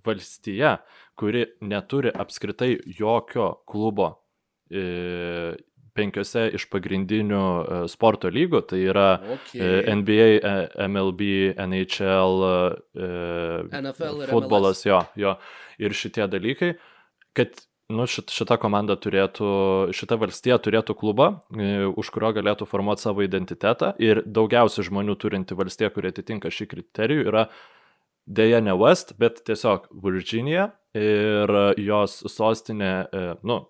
valstyje, 0.06 0.76
kuri 1.16 1.46
neturi 1.62 2.12
apskritai 2.12 2.76
jokio 3.00 3.52
klubo 3.68 4.10
e, 4.70 5.56
penkiose 5.96 6.50
iš 6.58 6.68
pagrindinių 6.72 7.44
e, 7.44 7.78
sporto 7.92 8.32
lygų, 8.32 8.62
tai 8.70 8.82
yra 8.90 9.08
okay. 9.38 9.62
e, 9.62 9.96
NBA, 9.96 10.28
MLB, 10.90 11.30
NHL, 11.68 12.50
NFL 13.84 14.26
futbolas, 14.32 14.84
jo, 14.88 15.00
jo, 15.20 15.38
ir 15.80 15.96
šitie 15.96 16.28
dalykai, 16.32 16.74
kad 17.36 17.56
nu, 17.94 18.08
šit, 18.10 18.34
šita 18.34 18.58
komanda 18.60 18.98
turėtų, 19.00 19.48
šita 19.96 20.18
valstija 20.20 20.58
turėtų 20.64 20.96
klubą, 20.98 21.30
už 21.96 22.10
kurio 22.12 22.32
galėtų 22.36 22.68
formuoti 22.68 23.06
savo 23.06 23.24
identitetą. 23.26 23.94
Ir 24.02 24.24
daugiausiai 24.26 24.88
žmonių 24.88 25.16
turinti 25.22 25.58
valstija, 25.58 25.92
kurie 25.94 26.10
atitinka 26.12 26.50
šį 26.52 26.70
kriterijų, 26.72 27.28
yra 27.30 27.46
dėja 28.26 28.62
ne 28.64 28.74
West, 28.78 29.16
bet 29.22 29.44
tiesiog 29.46 29.88
Virginia 30.04 30.72
ir 30.96 31.52
jos 31.82 32.22
sostinė, 32.32 32.94
e, 33.12 33.24
nu, 33.46 33.66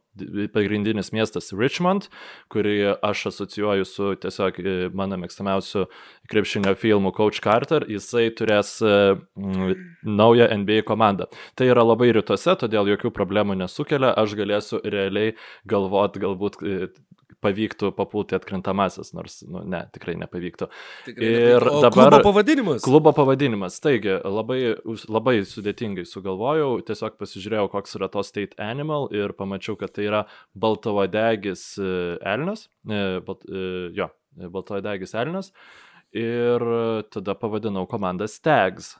pagrindinis 0.53 1.09
miestas 1.11 1.49
Richmond, 1.57 2.07
kurį 2.53 2.75
aš 3.03 3.25
asocijuoju 3.31 3.87
su 3.89 4.11
tiesiog 4.21 4.59
e, 4.61 4.75
mano 4.95 5.17
mėgstamiausiu 5.19 5.87
krepšinio 6.31 6.75
filmu 6.79 7.11
Coach 7.17 7.41
Carter, 7.43 7.87
jisai 7.89 8.29
turės 8.37 8.77
e, 8.85 9.15
naują 10.05 10.47
NBA 10.61 10.85
komandą. 10.87 11.27
Tai 11.57 11.67
yra 11.73 11.83
labai 11.83 12.11
rytuose, 12.15 12.55
todėl 12.61 12.93
jokių 12.93 13.11
problemų 13.15 13.57
nesukelia, 13.63 14.13
aš 14.13 14.37
galėsiu 14.39 14.83
realiai 14.85 15.35
galvot 15.67 16.21
galbūt 16.21 16.61
pavyktų 17.45 17.91
papulti 17.95 18.35
atkrintamasis, 18.37 19.13
nors, 19.15 19.39
nu, 19.47 19.61
ne, 19.69 19.83
tikrai 19.95 20.17
nepavyktų. 20.21 20.69
Tikrai 21.05 21.29
ir 21.29 21.55
nepavyktų. 21.59 21.83
dabar... 21.85 22.09
Klubo 22.09 22.21
pavadinimas. 22.29 22.81
Klubo 22.85 23.13
pavadinimas. 23.15 23.79
Taigi, 23.83 24.17
labai, 24.25 24.59
labai 25.11 25.37
sudėtingai 25.47 26.07
sugalvojau, 26.09 26.73
tiesiog 26.87 27.17
pasižiūrėjau, 27.21 27.69
koks 27.73 27.97
yra 27.99 28.09
to 28.13 28.25
State 28.25 28.59
Animal 28.61 29.09
ir 29.15 29.35
pamačiau, 29.37 29.77
kad 29.79 29.93
tai 29.95 30.09
yra 30.09 30.25
baltavadegis 30.57 31.65
e, 31.79 31.95
elnias. 32.33 32.67
E, 32.89 33.01
balt, 33.25 33.45
e, 33.47 33.65
jo, 33.95 34.09
baltavadegis 34.41 35.15
elnias. 35.17 35.53
Ir 36.15 36.63
tada 37.11 37.35
pavadinau 37.35 37.83
komandą 37.91 38.27
Stags. 38.31 38.95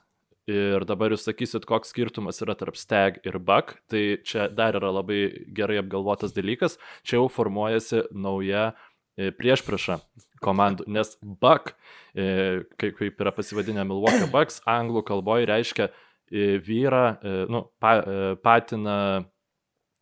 Ir 0.46 0.84
dabar 0.86 1.10
jūs 1.10 1.24
sakysit, 1.26 1.64
koks 1.66 1.90
skirtumas 1.90 2.38
yra 2.44 2.54
tarp 2.54 2.76
stag 2.78 3.18
ir 3.26 3.40
buck, 3.42 3.80
tai 3.90 4.20
čia 4.22 4.46
dar 4.46 4.78
yra 4.78 4.92
labai 4.94 5.18
gerai 5.50 5.80
apgalvotas 5.80 6.36
dalykas, 6.36 6.78
čia 7.02 7.18
jau 7.18 7.26
formuojasi 7.34 8.04
nauja 8.14 8.68
e, 8.70 9.32
priešpraša 9.34 9.98
komandų, 10.46 10.86
nes 10.86 11.16
buck, 11.42 11.74
e, 12.14 12.62
kaip 12.78 13.02
yra 13.02 13.34
pasivadinę 13.34 13.88
Milwaukee 13.90 14.30
Bucks, 14.30 14.60
anglų 14.70 15.02
kalboje 15.10 15.50
reiškia 15.50 15.88
e, 15.90 16.60
vyrą, 16.62 17.06
nu, 17.50 17.66
pa, 17.82 17.98
patiną 18.38 18.98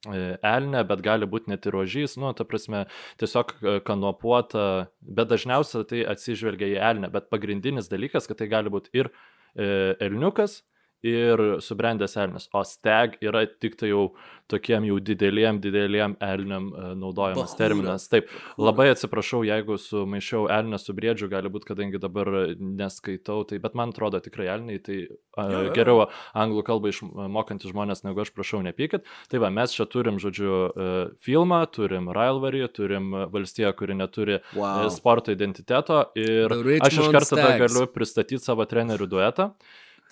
elnė, 0.04 0.82
bet 0.84 1.00
gali 1.00 1.24
būti 1.24 1.48
net 1.54 1.64
ir 1.64 1.78
ožys, 1.80 2.18
nu, 2.20 2.34
ta 2.36 2.44
prasme, 2.44 2.84
tiesiog 3.16 3.56
kanopuota, 3.88 4.90
bet 5.00 5.30
dažniausiai 5.32 5.88
tai 5.88 6.04
atsižvelgia 6.12 6.74
į 6.74 6.82
elnę, 6.90 7.08
bet 7.14 7.32
pagrindinis 7.32 7.88
dalykas, 7.88 8.28
kad 8.28 8.42
tai 8.42 8.52
gali 8.52 8.68
būti 8.74 8.92
ir 8.92 9.08
E, 9.08 9.33
elniukas 9.56 10.64
ir 11.04 11.42
subrendęs 11.64 12.16
elnias, 12.16 12.48
o 12.52 12.62
steg 12.64 13.18
yra 13.24 13.44
tik 13.60 13.76
tai 13.80 13.92
jau 13.92 14.08
tokiem 14.48 14.84
jau 14.84 14.98
dideliem, 15.00 15.58
dideliem 15.62 16.16
elniam 16.22 16.66
e, 16.68 16.88
naudojamas 17.00 17.52
Bahūra. 17.52 17.58
terminas. 17.58 18.06
Taip, 18.12 18.28
labai 18.60 18.90
atsiprašau, 18.92 19.40
jeigu 19.48 19.78
sumaišiau 19.80 20.48
elnę 20.52 20.78
su 20.80 20.94
briedžiu, 20.96 21.30
gali 21.32 21.48
būti, 21.52 21.68
kadangi 21.70 22.00
dabar 22.00 22.30
neskaitau, 22.58 23.46
tai, 23.48 23.60
bet 23.62 23.76
man 23.78 23.94
atrodo 23.94 24.20
tikrai 24.24 24.50
elniai, 24.54 24.82
tai 24.84 24.98
a, 25.08 25.46
ja, 25.48 25.62
ja. 25.68 25.72
geriau 25.76 26.04
anglų 26.36 26.64
kalbą 26.66 26.92
išmokantys 26.92 27.72
žmonės 27.72 28.04
negu 28.04 28.24
aš 28.24 28.34
prašau, 28.36 28.60
nepykit. 28.66 29.08
Tai 29.32 29.40
va, 29.44 29.52
mes 29.54 29.76
čia 29.76 29.88
turim, 29.88 30.20
žodžiu, 30.22 30.52
e, 30.52 30.90
filmą, 31.24 31.62
turim 31.72 32.12
rivalry, 32.12 32.66
turim 32.72 33.12
valstiją, 33.32 33.72
kuri 33.78 33.96
neturi 33.96 34.42
wow. 34.52 34.90
sporto 34.92 35.32
identiteto 35.32 36.04
ir 36.20 36.52
aš 36.84 37.00
iš 37.00 37.10
karto 37.16 37.40
galiu 37.40 37.88
pristatyti 37.92 38.44
savo 38.44 38.68
trenerių 38.68 39.08
duetą. 39.08 39.54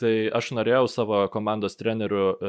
Tai 0.03 0.11
aš 0.35 0.49
norėjau 0.57 0.89
savo 0.91 1.19
komandos 1.31 1.77
treneriu 1.79 2.33
e, 2.33 2.49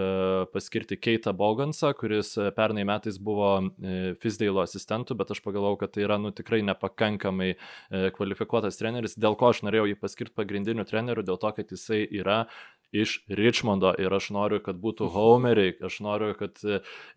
paskirti 0.49 0.97
Keitą 0.97 1.35
Bogansą, 1.37 1.91
kuris 1.93 2.31
e, 2.41 2.47
pernai 2.55 2.81
metais 2.89 3.19
buvo 3.21 3.49
e, 3.61 4.15
Fisdale 4.23 4.63
asistentų, 4.63 5.13
bet 5.19 5.35
aš 5.35 5.43
pagalvojau, 5.45 5.77
kad 5.83 5.93
tai 5.93 6.07
yra 6.07 6.17
nu, 6.17 6.31
tikrai 6.33 6.63
nepakankamai 6.65 7.51
kvalifikuotas 8.15 8.79
treneris, 8.79 9.13
dėl 9.21 9.37
ko 9.37 9.51
aš 9.53 9.61
norėjau 9.67 9.85
jį 9.91 9.99
paskirti 10.01 10.33
pagrindiniu 10.39 10.87
treneriu, 10.89 11.25
dėl 11.27 11.37
to, 11.37 11.53
kad 11.53 11.75
jisai 11.75 12.01
yra 12.09 12.39
iš 12.93 13.19
Richmondo 13.29 13.93
ir 14.01 14.17
aš 14.17 14.31
noriu, 14.33 14.57
kad 14.65 14.81
būtų 14.81 15.11
homeriai, 15.13 15.77
aš 15.85 15.99
noriu, 16.05 16.33
kad 16.37 16.57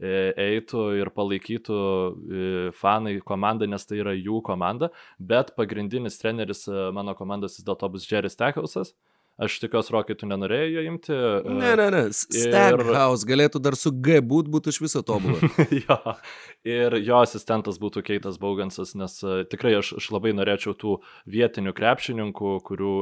eitų 0.00 0.87
ir 1.00 1.12
palaikytų 1.16 1.81
fanai 2.76 3.19
komandą, 3.25 3.69
nes 3.73 3.88
tai 3.88 4.02
yra 4.05 4.16
jų 4.16 4.45
komanda, 4.45 4.93
bet 5.16 5.57
pagrindinis 5.57 6.21
treneris 6.21 6.66
mano 6.97 7.16
komandos 7.16 7.57
vis 7.57 7.69
dėlto 7.69 7.93
bus 7.97 8.09
Jerry 8.09 8.33
Stackhausas. 8.33 8.93
Aš 9.37 9.59
tikiuosi, 9.61 9.93
Rokai, 9.93 10.14
tu 10.16 10.25
nenorėjai 10.25 10.69
jo 10.73 10.83
imti. 10.88 11.16
Ne, 11.45 11.75
ne, 11.76 11.87
ne. 11.93 12.02
Staghouse 12.16 13.26
ir... 13.26 13.28
galėtų 13.28 13.61
dar 13.61 13.76
su 13.76 13.93
G 13.93 14.23
būt, 14.25 14.49
būtų 14.49 14.73
iš 14.73 14.78
viso 14.81 15.02
tobulą. 15.05 15.37
jo. 15.83 15.99
Ir 16.64 16.97
jo 17.05 17.19
asistentas 17.21 17.76
būtų 17.83 18.00
Keitas 18.07 18.40
Baugansas, 18.40 18.95
nes 18.97 19.19
uh, 19.26 19.43
tikrai 19.45 19.75
aš, 19.76 19.93
aš 20.00 20.09
labai 20.14 20.33
norėčiau 20.38 20.73
tų 20.81 20.97
vietinių 21.28 21.76
krepšininkų, 21.76 22.55
kurių 22.64 22.95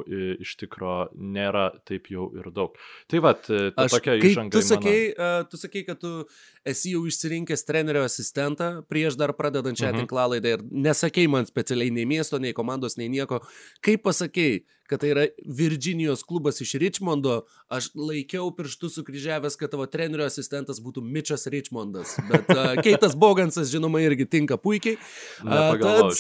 iš 0.43 0.57
tikro 0.59 0.97
nėra 1.15 1.69
taip 1.87 2.11
jau 2.11 2.27
ir 2.35 2.51
daug. 2.51 2.75
Tai 3.07 3.23
va, 3.23 3.37
uh, 3.55 3.71
tokia 3.95 4.19
įžanga. 4.19 4.57
Tu 4.59 4.67
sakei, 4.67 5.07
uh, 5.15 5.47
tu 5.47 5.61
sakei, 5.61 5.87
kad 5.87 6.03
tu 6.03 6.27
esi 6.67 6.97
jau 6.97 7.07
išsirinkęs 7.07 7.63
trenerio 7.69 8.03
asistentą 8.09 8.75
prieš 8.91 9.15
dar 9.21 9.37
uh 9.39 9.95
mhm. 9.95 10.03
tinklalaidą 10.03 10.59
ir 10.59 10.67
nesakei 10.67 11.31
man 11.31 11.47
specialiai 11.47 11.95
nei 11.95 12.11
miesto, 12.11 12.43
nei 12.43 12.57
komandos, 12.57 12.99
nei 12.99 13.07
nieko. 13.13 13.45
Kaip 13.87 14.03
pasakei, 14.03 14.65
kad 14.95 15.03
tai 15.03 15.11
yra 15.11 15.27
Virginijos 15.45 16.23
klubas 16.23 16.61
iš 16.63 16.77
Richmondo, 16.79 17.41
aš 17.67 17.89
laikiau 17.99 18.53
pirštus 18.55 18.95
sukryžiavęs, 19.01 19.59
kad 19.59 19.73
tavo 19.75 19.89
trenerio 19.91 20.29
asistentas 20.31 20.79
būtų 20.85 21.03
Mitchas 21.03 21.49
Richmondas. 21.51 22.15
Bet 22.31 22.53
uh, 22.55 22.77
Keitas 22.85 23.17
Bogansas, 23.19 23.73
žinoma, 23.75 24.05
irgi 24.07 24.29
tinka 24.31 24.55
puikiai. 24.61 25.01
Uh, 25.43 25.75
tad, 25.83 26.15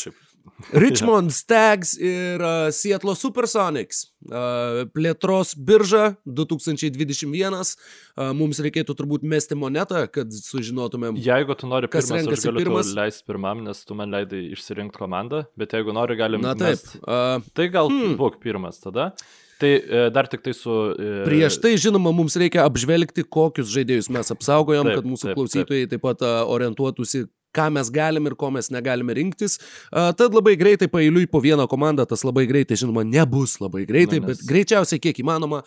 Richmond 0.84 1.32
Stags 1.34 1.94
ir 1.98 2.42
uh, 2.42 2.70
Seattle 2.74 3.14
Supersonics. 3.18 4.08
Uh, 4.24 4.84
plėtros 4.94 5.52
birža 5.56 6.14
2021. 6.24 7.56
Uh, 7.60 8.32
mums 8.36 8.60
reikėtų 8.64 8.96
turbūt 8.96 9.26
mesti 9.28 9.58
monetą, 9.58 10.06
kad 10.12 10.32
sužinotumėm. 10.32 11.18
Jeigu 11.20 11.56
tu 11.60 11.68
nori 11.70 11.90
pirmas, 11.92 12.12
aš 12.14 12.48
galiu 12.48 12.64
pirmas. 12.64 12.92
leisti 12.96 13.28
pirmam, 13.28 13.64
nes 13.66 13.84
tu 13.84 13.96
man 13.98 14.14
leidai 14.14 14.46
išsirinkti 14.56 15.00
komandą, 15.00 15.44
bet 15.60 15.76
jeigu 15.76 15.96
nori, 15.96 16.16
galim. 16.20 16.44
Na 16.44 16.56
taip. 16.58 16.76
Mest... 16.76 16.96
Uh, 17.02 17.40
tai 17.56 17.68
gal 17.72 17.92
hmm. 17.92 18.18
būk 18.20 18.40
pirmas 18.44 18.80
tada. 18.82 19.12
Tai 19.54 19.70
e, 19.70 20.08
dar 20.10 20.26
tik 20.26 20.42
tai 20.42 20.52
su... 20.56 20.72
E... 20.98 21.22
Prieš 21.28 21.60
tai, 21.62 21.76
žinoma, 21.78 22.10
mums 22.12 22.34
reikia 22.40 22.64
apžvelgti, 22.66 23.22
kokius 23.22 23.70
žaidėjus 23.70 24.10
mes 24.12 24.32
apsaugojom, 24.34 24.90
taip, 24.90 24.98
kad 24.98 25.06
mūsų 25.06 25.28
taip, 25.28 25.38
klausytojai 25.38 25.84
taip, 25.86 25.92
taip 25.94 26.02
pat 26.02 26.24
orientuotųsi, 26.26 27.22
ką 27.54 27.68
mes 27.74 27.90
galim 27.94 28.26
ir 28.28 28.36
ko 28.38 28.50
mes 28.54 28.70
negalime 28.74 29.14
rinktis. 29.16 29.58
Tad 29.90 30.34
labai 30.34 30.56
greitai 30.60 30.88
pailiui 30.90 31.28
po 31.30 31.40
vieną 31.44 31.68
komandą, 31.70 32.06
tas 32.10 32.24
labai 32.26 32.46
greitai, 32.50 32.78
žinoma, 32.80 33.04
nebus 33.06 33.56
labai 33.62 33.84
greitai, 33.88 34.20
Na, 34.20 34.28
nes... 34.28 34.42
bet 34.42 34.50
greičiausiai 34.50 35.02
kiek 35.02 35.22
įmanoma. 35.22 35.62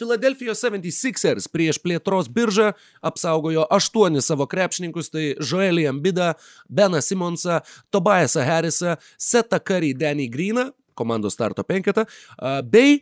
Philadelphia 0.00 0.56
76ers 0.58 1.48
prieš 1.52 1.80
plėtros 1.82 2.30
biržą 2.32 2.72
apsaugojo 3.04 3.66
aštuonis 3.72 4.28
savo 4.30 4.48
krepšininkus, 4.50 5.12
tai 5.12 5.32
Joelį 5.38 5.88
Ambidą, 5.92 6.32
Beną 6.68 7.02
Simonsą, 7.04 7.62
Tobiasą 7.94 8.46
Harrisą, 8.46 8.96
Setą 9.18 9.60
Curry, 9.62 9.94
Danny 9.94 10.28
Greeną, 10.32 10.70
komandos 10.94 11.36
starto 11.38 11.64
penketą, 11.64 12.04
bei 12.68 13.00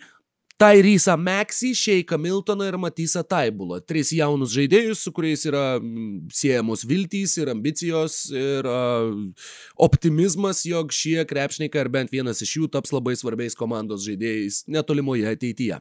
Tyrisa 0.61 1.17
Maxi, 1.17 1.71
Šeiką 1.73 2.19
Miltoną 2.21 2.67
ir 2.69 2.76
Matysą 2.76 3.23
Taibulą. 3.25 3.79
Tris 3.81 4.11
jaunus 4.12 4.52
žaidėjus, 4.52 5.00
su 5.07 5.12
kuriais 5.17 5.47
yra 5.49 5.79
siejamos 6.37 6.85
viltys 6.85 7.38
ir 7.40 7.49
ambicijos 7.49 8.26
ir 8.29 8.69
uh, 8.69 9.09
optimizmas, 9.81 10.61
jog 10.69 10.93
šie 10.93 11.25
krepšininkai 11.31 11.81
ar 11.81 11.88
bent 11.95 12.12
vienas 12.12 12.45
iš 12.45 12.59
jų 12.59 12.69
taps 12.76 12.93
labai 12.93 13.17
svarbiais 13.17 13.57
komandos 13.57 14.05
žaidėjais 14.05 14.67
netolimoje 14.69 15.33
ateityje. 15.33 15.81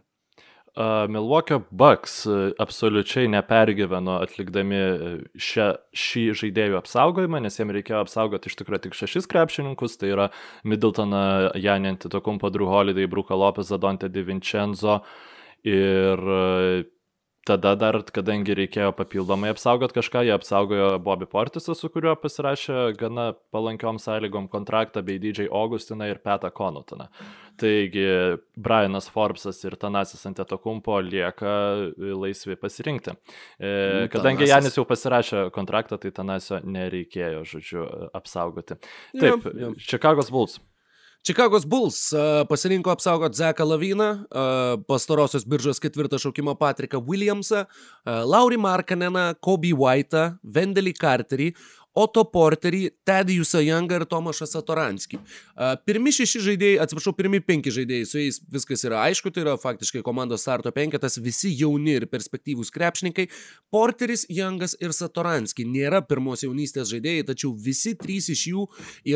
Milwaukee 0.79 1.59
Bucks 1.71 2.21
absoliučiai 2.59 3.27
nepergyveno 3.31 4.19
atlikdami 4.23 4.79
šią, 5.35 5.67
šį 5.91 6.23
žaidėjų 6.39 6.77
apsaugojimą, 6.79 7.41
nes 7.43 7.59
jiems 7.59 7.75
reikėjo 7.75 8.03
apsaugoti 8.05 8.51
iš 8.51 8.55
tikrųjų 8.61 8.85
tik 8.85 8.95
šešis 8.99 9.27
krepšininkus, 9.31 9.97
tai 9.99 10.13
yra 10.13 10.29
Middletoną, 10.63 11.51
Janį 11.59 11.93
Antitokumpo, 11.95 12.51
Drew 12.53 12.69
Holiday, 12.71 13.09
Bruką 13.11 13.35
Lopez, 13.35 13.73
Adonte 13.75 14.07
Di 14.07 14.23
Vincenzo 14.23 15.01
ir 15.67 16.23
tada 17.49 17.73
dar, 17.79 17.97
kadangi 18.13 18.55
reikėjo 18.57 18.91
papildomai 18.97 19.49
apsaugoti 19.53 19.97
kažką, 19.97 20.23
jie 20.27 20.33
apsaugojo 20.35 20.91
Bobby 21.03 21.27
Portisą, 21.29 21.75
su 21.77 21.89
kuriuo 21.91 22.13
pasirašė 22.21 22.93
gana 22.99 23.31
palankiom 23.53 23.99
sąlygom 24.01 24.49
kontraktą, 24.53 25.03
bei 25.05 25.19
DJ 25.21 25.49
Augustiną 25.49 26.09
ir 26.11 26.21
Petą 26.25 26.51
Konotoną. 26.53 27.09
Taigi 27.59 28.05
Brianas 28.55 29.09
Forbesas 29.11 29.59
ir 29.65 29.75
Tanasis 29.79 30.23
Antetokumpo 30.29 30.99
lieka 31.03 31.51
laisvi 31.97 32.55
pasirinkti. 32.59 33.17
E, 33.59 33.73
nu, 34.05 34.07
kadangi 34.13 34.47
Janis 34.47 34.77
jau 34.79 34.85
pasirašė 34.87 35.49
kontraktą, 35.55 35.99
tai 35.99 36.13
Tanasio 36.15 36.61
nereikėjo, 36.63 37.43
žodžiu, 37.49 37.85
apsaugoti. 38.15 38.79
Taip, 39.17 39.49
Čikagos 39.83 40.31
Bulls. 40.31 40.59
Čikagos 41.27 41.65
Bulls 41.67 41.97
pasirinko 42.49 42.93
apsaugoti 42.93 43.37
Zeką 43.37 43.65
Laviną, 43.67 44.07
uh, 44.23 44.79
pastarosios 44.87 45.43
biržos 45.43 45.81
ketvirtą 45.83 46.17
šaukimą 46.21 46.55
Patriką 46.57 47.01
Williamsą, 47.03 47.65
Laurį 48.05 48.57
Markaneną, 48.63 49.25
Kobe 49.43 49.73
White'ą, 49.75 50.37
Vendelį 50.43 50.93
Carterį, 50.95 51.49
Otto 51.97 52.23
Porterį, 52.29 52.83
Tedijusą 53.07 53.61
Youngą 53.63 53.97
ir 53.99 54.05
Tomašą 54.09 54.45
Satoranskį. 54.49 55.19
Pirmi 55.89 56.13
šeši 56.13 56.41
žaidėjai, 56.45 56.77
atsiprašau, 56.83 57.15
pirmi 57.17 57.41
penki 57.41 57.73
žaidėjai, 57.73 58.07
su 58.07 58.21
jais 58.21 58.39
viskas 58.53 58.85
yra 58.85 59.01
aišku, 59.07 59.31
tai 59.33 59.43
yra 59.45 59.55
faktiškai 59.59 60.03
komandos 60.05 60.45
starto 60.45 60.71
penketas, 60.75 61.17
visi 61.23 61.51
jauni 61.57 61.97
ir 61.97 62.07
perspektyvūs 62.11 62.71
krepšininkai. 62.75 63.27
Porteris, 63.73 64.27
Youngas 64.29 64.77
ir 64.79 64.93
Satoranskį 64.95 65.65
nėra 65.69 66.03
pirmos 66.05 66.45
jaunystės 66.45 66.91
žaidėjai, 66.93 67.27
tačiau 67.31 67.53
visi 67.57 67.95
trys 67.99 68.29
iš 68.35 68.45
jų 68.53 68.65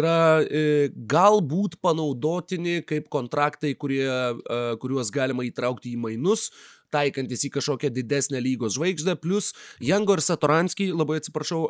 yra 0.01 0.17
e, 0.41 0.89
galbūt 0.93 1.77
panaudotini 1.83 2.81
kaip 2.89 3.09
kontraktai, 3.13 3.75
kurie, 3.77 4.07
e, 4.07 4.63
kuriuos 4.81 5.13
galima 5.13 5.45
įtraukti 5.45 5.93
į 5.93 6.01
mainus 6.07 6.49
taikantis 6.93 7.45
į 7.47 7.51
kažkokią 7.58 7.91
didesnę 7.93 8.41
lygos 8.43 8.77
žvaigždę, 8.77 9.17
plus 9.21 9.51
Jango 9.84 10.17
ir 10.17 10.23
Satoranskį, 10.23 10.91
labai 10.93 11.19
atsiprašau, 11.21 11.65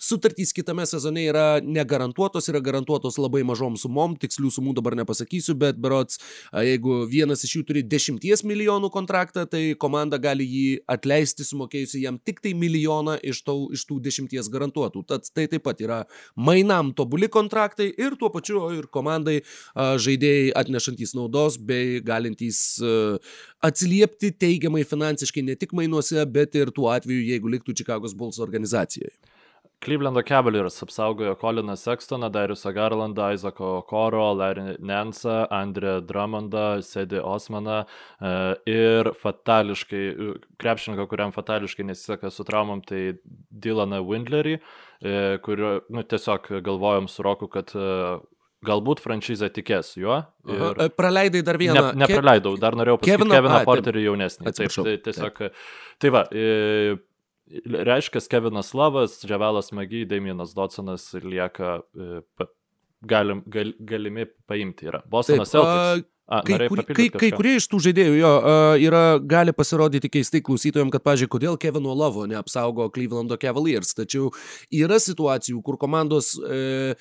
sutartys 0.00 0.52
kitame 0.56 0.86
sezone 0.88 1.24
yra 1.30 1.46
negarantuotos, 1.64 2.48
yra 2.52 2.60
garantuotos 2.64 3.18
labai 3.20 3.44
mažom 3.48 3.78
sumom, 3.80 4.16
tikslių 4.20 4.52
sumų 4.54 4.76
dabar 4.78 4.96
nepasakysiu, 4.98 5.56
bet 5.58 5.80
berots, 5.80 6.20
jeigu 6.52 7.00
vienas 7.10 7.44
iš 7.46 7.58
jų 7.58 7.64
turi 7.70 7.84
10 7.86 8.44
milijonų 8.48 8.92
kontraktą, 8.94 9.46
tai 9.48 9.74
komanda 9.80 10.20
gali 10.22 10.46
jį 10.48 10.66
atleisti 10.90 11.46
sumokėjusi 11.46 12.04
jam 12.04 12.18
tik 12.18 12.42
tai 12.44 12.54
milijoną 12.58 13.18
iš, 13.22 13.42
tau, 13.46 13.68
iš 13.74 13.86
tų 13.88 14.00
10 14.04 14.36
garantuotų. 14.52 15.04
Tad 15.08 15.28
tai 15.34 15.46
taip 15.50 15.64
pat 15.66 15.80
yra 15.84 16.02
mainam 16.36 16.92
tobuli 16.96 17.28
kontraktai 17.32 17.90
ir 17.90 18.16
tuo 18.20 18.30
pačiu 18.34 18.62
ir 18.76 18.88
komandai 18.92 19.40
žaidėjai 19.74 20.52
atnešantys 20.58 21.14
naudos 21.16 21.58
bei 21.58 22.00
galintys 22.04 22.78
atsiliepti 23.64 24.32
teigiamai 24.38 24.57
teigiamai 24.58 24.84
finansiškai 24.84 25.46
ne 25.46 25.54
tik 25.54 25.72
mainuose, 25.72 26.24
bet 26.26 26.54
ir 26.58 26.74
tuo 26.74 26.90
atveju, 26.90 27.26
jeigu 27.32 27.50
liktų 27.54 27.76
Čikagos 27.78 28.16
Bulls 28.18 28.40
organizacijoje. 28.42 29.14
Clevelando 29.78 30.24
Cavaliers 30.26 30.82
apsaugojo 30.82 31.36
Coliną 31.38 31.76
Sextoną, 31.78 32.32
Dariusą 32.34 32.72
Garlandą, 32.74 33.28
Isaaco 33.32 33.82
Koro, 33.86 34.34
Larry 34.34 34.74
Nansą, 34.80 35.46
Andrę 35.48 36.00
Drummondą, 36.02 36.82
Sedi 36.82 37.20
Osmaną 37.22 37.84
e, 37.84 38.56
ir 38.66 39.12
fatališkai, 39.14 40.02
krepšininką, 40.58 41.06
kuriam 41.06 41.32
fatališkai 41.32 41.86
nesiseka 41.86 42.30
su 42.30 42.44
traumom, 42.44 42.82
tai 42.82 43.20
Dylaną 43.54 44.02
Windlerį, 44.08 44.56
e, 44.58 45.14
kurio 45.46 45.76
nu, 45.94 46.02
tiesiog 46.02 46.50
galvojom 46.66 47.06
su 47.06 47.22
Roku, 47.22 47.46
kad 47.46 47.70
e, 47.78 48.18
galbūt 48.66 49.02
franšizė 49.02 49.50
tikės 49.54 49.92
juo. 49.98 50.20
Ir... 50.48 50.62
Aha, 50.64 50.88
praleidai 50.98 51.42
dar 51.46 51.58
vieną. 51.60 51.92
Ne, 51.92 52.06
nepraleidau, 52.06 52.56
dar 52.60 52.76
norėjau 52.78 52.98
pasakyti 53.00 53.14
Keviną, 53.18 53.38
Keviną 53.38 53.60
Porterį 53.68 54.04
jaunesnį. 54.08 54.52
Taip, 54.58 54.74
tai 54.74 54.96
tiesiog. 55.06 55.40
Taip. 55.44 55.62
Tai 56.02 56.12
va, 56.14 56.24
e, 56.34 56.98
reiškia, 57.90 58.22
Kevinas 58.34 58.74
Lavas, 58.78 59.18
Dževelas 59.22 59.72
Magiai, 59.76 60.08
Damienas 60.10 60.54
Dodsonas 60.58 61.10
lieka 61.22 61.80
e, 61.94 62.22
galim, 63.06 63.42
gal, 63.46 63.74
galimi 63.78 64.28
paimti. 64.50 64.90
Yra 64.90 65.02
Bostonas 65.06 65.54
Celtics. 65.54 66.08
A, 66.28 66.42
kai, 66.44 66.66
kur, 66.68 66.82
kai, 66.84 67.06
kai 67.08 67.28
kurie 67.32 67.54
iš 67.56 67.64
tų 67.72 67.78
žaidėjų 67.86 68.16
jo 68.18 68.30
yra, 68.84 69.00
gali 69.16 69.54
pasirodyti 69.56 70.10
keistai 70.12 70.42
klausytojams, 70.44 70.92
kad, 70.92 71.00
pažiūrėjau, 71.06 71.32
kodėl 71.32 71.56
Kevino 71.56 71.94
Lavo 71.96 72.26
neapsaugo 72.28 72.90
Clevelando 72.92 73.38
Cavaliers. 73.40 73.94
Tačiau 73.96 74.28
yra 74.68 74.98
situacijų, 75.00 75.62
kur 75.64 75.78
komandos 75.80 76.34
e, 76.36 76.98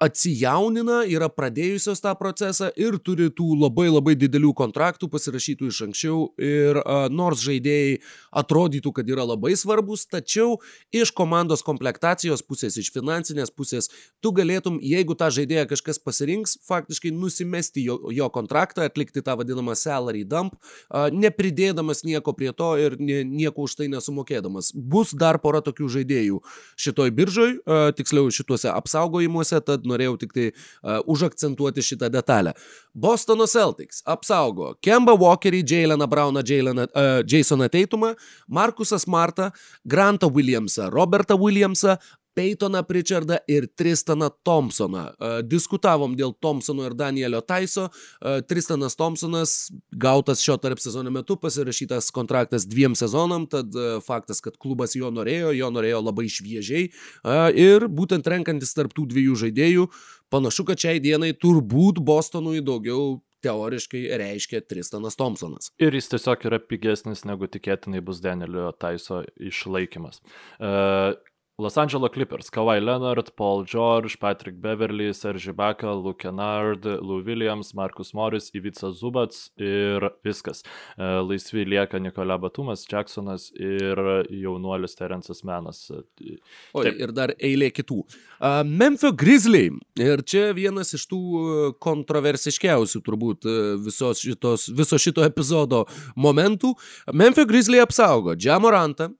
atsijaunina, 0.00 1.02
yra 1.12 1.28
pradėjusios 1.28 2.00
tą 2.00 2.14
procesą 2.16 2.70
ir 2.80 2.96
turi 3.04 3.28
tų 3.36 3.52
labai 3.60 3.90
labai 3.90 4.14
didelių 4.16 4.54
kontraktų 4.56 5.10
pasirašytų 5.12 5.68
iš 5.68 5.80
anksčiau 5.86 6.22
ir 6.40 6.80
uh, 6.80 7.04
nors 7.12 7.42
žaidėjai 7.44 7.98
atrodytų, 8.40 8.94
kad 8.96 9.10
yra 9.12 9.26
labai 9.28 9.52
svarbus, 9.60 10.06
tačiau 10.08 10.56
iš 10.96 11.12
komandos 11.16 11.60
komplektacijos 11.66 12.40
pusės, 12.46 12.78
iš 12.80 12.88
finansinės 12.94 13.52
pusės, 13.52 13.90
tu 14.24 14.32
galėtum, 14.32 14.78
jeigu 14.80 15.16
tą 15.20 15.28
žaidėją 15.36 15.66
kažkas 15.74 16.00
pasirinks, 16.00 16.56
faktiškai 16.64 17.12
nusimesti 17.12 17.84
jo, 17.84 17.98
jo 18.16 18.30
kontraktą, 18.32 18.88
atlikti 18.88 19.20
tą 19.26 19.36
vadinamą 19.36 19.76
salary 19.76 20.24
dump, 20.24 20.56
uh, 20.56 21.10
nepridėdamas 21.12 22.06
nieko 22.08 22.32
prie 22.36 22.54
to 22.56 22.70
ir 22.80 22.96
nie, 22.96 23.20
nieko 23.28 23.68
už 23.68 23.76
tai 23.82 23.90
nesumokėdamas. 23.92 24.72
Bus 24.72 25.12
dar 25.12 25.42
pora 25.44 25.60
tokių 25.66 25.92
žaidėjų 25.98 26.40
šitoj 26.80 27.12
biržoj, 27.20 27.54
uh, 27.60 27.92
tiksliau 27.92 28.32
šituose 28.32 28.72
apsaugojimuose, 28.72 29.60
tad 29.60 29.89
norėjau 29.90 30.16
tik 30.20 30.34
tai 30.36 30.46
uh, 30.50 31.00
užakcentuoti 31.10 31.84
šitą 31.84 32.10
detalę. 32.12 32.54
Bostono 32.94 33.46
Celtics 33.50 34.02
apsaugo 34.06 34.74
Kemba 34.82 35.14
Walkerį, 35.18 35.62
Jaileną 35.66 36.08
Browną, 36.10 36.44
Jaileną, 36.46 36.86
uh, 36.90 37.20
Jasoną 37.26 37.68
Teitumą, 37.70 38.14
Markusą 38.48 38.98
Smartą, 38.98 39.50
Grantą 39.84 40.30
Williamsą, 40.30 40.90
Robertą 40.90 41.38
Williamsą, 41.38 41.96
Peytoną 42.34 42.82
Pritchardą 42.86 43.38
ir 43.48 43.66
Tristaną 43.76 44.30
Thompsoną. 44.46 45.04
Uh, 45.18 45.40
diskutavom 45.46 46.14
dėl 46.18 46.34
Thompsono 46.40 46.86
ir 46.88 46.94
Danielio 46.98 47.40
Taiso. 47.42 47.88
Uh, 47.90 48.40
Tristanas 48.46 48.96
Thompsonas 48.98 49.54
gautas 49.90 50.44
šio 50.44 50.56
tarp 50.62 50.82
sezono 50.82 51.12
metu, 51.14 51.36
pasirašytas 51.40 52.10
kontraktas 52.14 52.68
dviem 52.70 52.94
sezonam, 52.98 53.48
tad 53.50 53.74
uh, 53.74 53.98
faktas, 54.04 54.42
kad 54.44 54.58
klubas 54.60 54.94
jo 54.98 55.10
norėjo, 55.14 55.54
jo 55.56 55.72
norėjo 55.74 56.04
labai 56.04 56.28
šviežiai. 56.30 56.90
Ir 57.60 57.86
būtent 57.90 58.26
renkantis 58.30 58.72
tarp 58.76 58.94
tų 58.96 59.06
dviejų 59.10 59.36
žaidėjų, 59.44 59.88
panašu, 60.32 60.64
kad 60.68 60.80
šiai 60.80 61.02
dienai 61.02 61.32
turbūt 61.36 62.00
Bostonui 62.04 62.62
daugiau 62.64 63.18
teoriškai 63.44 64.02
reiškia 64.20 64.60
Tristanas 64.68 65.16
Thompsonas. 65.16 65.70
Ir 65.80 65.94
jis 65.96 66.10
tiesiog 66.12 66.44
yra 66.50 66.60
pigesnis 66.60 67.24
negu 67.28 67.48
tikėtinai 67.50 68.02
bus 68.04 68.20
Danielio 68.24 68.70
Taiso 68.76 69.22
išlaikymas. 69.40 70.20
Los 71.60 71.76
Angeles 71.76 72.10
Clippers, 72.10 72.48
Kawhi 72.48 72.80
Leonard, 72.80 73.36
Paul 73.36 73.64
George, 73.66 74.18
Patrick 74.18 74.60
Beverly, 74.60 75.12
Serge 75.12 75.52
Ibaka, 75.52 75.92
Luke 75.92 76.22
Kennard, 76.22 76.84
Lou 76.84 77.22
Williams, 77.22 77.74
Markus 77.74 78.14
Morris, 78.14 78.50
Ivica 78.54 78.90
Zubats 78.90 79.50
ir 79.58 80.00
viskas. 80.24 80.62
E, 80.96 81.04
laisvi 81.20 81.66
lieka 81.68 82.00
Nikola 82.00 82.38
Batumas, 82.38 82.86
Jacksonas 82.88 83.50
ir 83.60 84.00
jaunuolis 84.30 84.96
Terence'as 84.96 85.44
Menas. 85.44 85.90
O 86.72 86.84
ir 86.88 87.12
dar 87.12 87.34
eilė 87.36 87.68
kitų. 87.76 88.00
Uh, 88.40 88.62
Memphis 88.64 89.12
Grizzly. 89.20 89.66
Ir 90.00 90.24
čia 90.24 90.54
vienas 90.56 90.94
iš 90.96 91.04
tų 91.10 91.20
kontroversiškiausių 91.84 93.02
turbūt 93.04 93.48
visos 93.84 94.24
šitos, 94.24 94.70
viso 94.72 94.96
šito 94.96 95.28
epizodo 95.28 95.84
momentų. 96.16 96.72
Memphis 97.12 97.48
Grizzly 97.50 97.84
apsaugo 97.84 98.32
Jamorantą, 98.40 99.10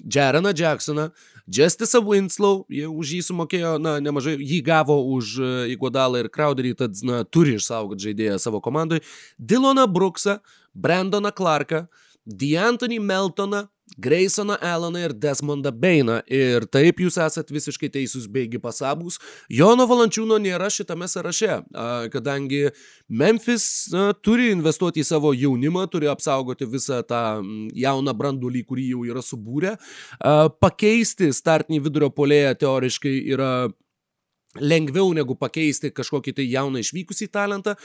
Jareną 0.00 0.54
Jacksoną, 0.56 1.10
Justisą 1.50 1.98
Winslow, 2.06 2.62
už 2.70 3.14
jį 3.16 3.20
sumokėjo, 3.26 3.74
na, 3.82 3.96
nemažai, 4.02 4.36
jį 4.38 4.60
gavo 4.62 4.94
už 5.16 5.34
Iguodalą 5.72 6.22
ir 6.22 6.30
Crowderį, 6.30 6.76
tad, 6.78 7.00
na, 7.06 7.24
turi 7.26 7.56
išsaugoti 7.58 8.06
žaidėją 8.06 8.38
savo 8.38 8.60
komandai, 8.62 9.00
Dyloną 9.38 9.88
Brooksą, 9.90 10.38
Brandoną 10.74 11.32
Clarką, 11.34 11.88
D'Antony 12.26 13.00
Meltoną, 13.02 13.64
Graysoną 13.98 14.56
Alaną 14.60 14.98
ir 14.98 15.14
Desmondą 15.14 15.72
Beiną. 15.72 16.20
Ir 16.30 16.66
taip 16.70 17.00
jūs 17.02 17.18
esat 17.20 17.50
visiškai 17.50 17.90
teisūs 17.92 18.28
beigi 18.30 18.60
pasabūs. 18.62 19.18
Jono 19.50 19.86
Valančiūno 19.90 20.38
nėra 20.42 20.70
šitame 20.70 21.08
sąraše, 21.10 21.60
kadangi 22.12 22.68
Memphis 23.08 23.90
turi 24.22 24.50
investuoti 24.54 25.02
į 25.02 25.08
savo 25.10 25.34
jaunimą, 25.34 25.88
turi 25.90 26.10
apsaugoti 26.12 26.68
visą 26.70 27.02
tą 27.02 27.42
jauną 27.74 28.14
brandulį, 28.16 28.64
kurį 28.68 28.88
jau 28.94 29.04
yra 29.08 29.24
subūrę. 29.24 29.76
Pakeisti 30.62 31.32
startinį 31.34 31.82
vidurio 31.88 32.10
polėją 32.14 32.54
teoriškai 32.62 33.16
yra 33.34 33.52
lengviau 34.58 35.12
negu 35.14 35.36
pakeisti 35.38 35.92
kažkokį 35.94 36.34
tai 36.34 36.46
jauną 36.50 36.82
išvykusį 36.82 37.28
talentą. 37.30 37.76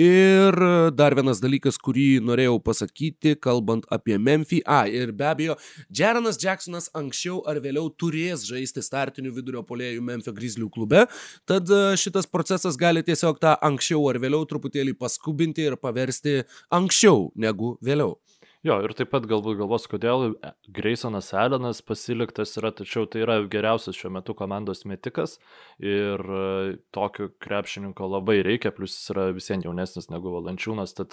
Ir 0.00 0.56
dar 0.96 1.16
vienas 1.16 1.42
dalykas, 1.42 1.76
kurį 1.76 2.22
norėjau 2.24 2.56
pasakyti, 2.64 3.34
kalbant 3.36 3.84
apie 3.92 4.16
Memphį. 4.18 4.62
A, 4.64 4.84
ir 4.88 5.12
be 5.12 5.28
abejo, 5.28 5.58
Jeranas 5.92 6.40
Jacksonas 6.40 6.88
anksčiau 6.96 7.42
ar 7.50 7.60
vėliau 7.64 7.90
turės 7.92 8.46
žaisti 8.48 8.82
startinių 8.84 9.34
vidurio 9.36 9.64
polėjų 9.68 10.04
Memphio 10.04 10.32
Grizzlių 10.36 10.70
klube. 10.72 11.04
Tad 11.48 11.68
e, 11.68 11.82
šitas 12.00 12.28
procesas 12.30 12.78
gali 12.80 13.04
tiesiog 13.04 13.40
tą 13.42 13.56
anksčiau 13.60 14.08
ar 14.08 14.20
vėliau 14.22 14.48
truputėlį 14.48 14.96
paskubinti 14.96 15.68
ir 15.68 15.76
paversti 15.80 16.42
anksčiau 16.72 17.28
negu 17.36 17.76
vėliau. 17.84 18.16
Jo, 18.64 18.78
ir 18.80 18.94
taip 18.96 19.10
pat 19.12 19.26
galbūt 19.28 19.58
galvos, 19.58 19.84
kodėl 19.92 20.38
Graysonas 20.72 21.26
Allenas 21.36 21.82
pasiliktas 21.84 22.54
yra, 22.56 22.70
tačiau 22.72 23.04
tai 23.04 23.20
yra 23.20 23.34
geriausias 23.52 23.98
šiuo 23.98 24.08
metu 24.14 24.32
komandos 24.38 24.86
metikas 24.88 25.36
ir 25.84 26.24
e, 26.24 26.78
tokio 26.96 27.28
krepšininko 27.44 28.08
labai 28.08 28.38
reikia, 28.46 28.72
plus 28.72 28.96
jis 28.96 29.12
yra 29.12 29.26
visiems 29.36 29.68
jaunesnis 29.68 30.08
negu 30.08 30.32
Valančiūnas, 30.32 30.96
tad, 30.96 31.12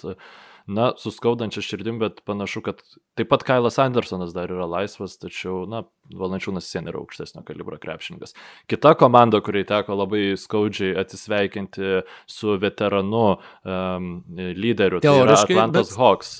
na, 0.66 0.92
suskaudančia 0.98 1.64
širdim, 1.64 1.98
bet 2.02 2.22
panašu, 2.28 2.62
kad 2.66 2.82
taip 3.18 3.30
pat 3.32 3.44
Kailas 3.46 3.78
Andersonas 3.82 4.34
dar 4.36 4.52
yra 4.52 4.68
laisvas, 4.70 5.18
tačiau, 5.20 5.64
na, 5.70 5.84
Valančiūnas 6.12 6.66
sien 6.66 6.88
yra 6.90 7.00
aukštesnio 7.00 7.44
kalibro 7.46 7.78
krepšininkas. 7.80 8.34
Kita 8.70 8.94
komanda, 8.98 9.40
kuriai 9.44 9.64
teko 9.68 9.96
labai 9.96 10.34
skaudžiai 10.40 10.96
atsisveikinti 11.00 12.02
su 12.28 12.56
veteranu 12.60 13.22
um, 13.36 14.08
lyderiu, 14.36 15.00
tai 15.02 15.14
yra 15.22 15.38
Atlantos 15.38 15.92
bet... 15.92 15.98
Hawks. 16.00 16.34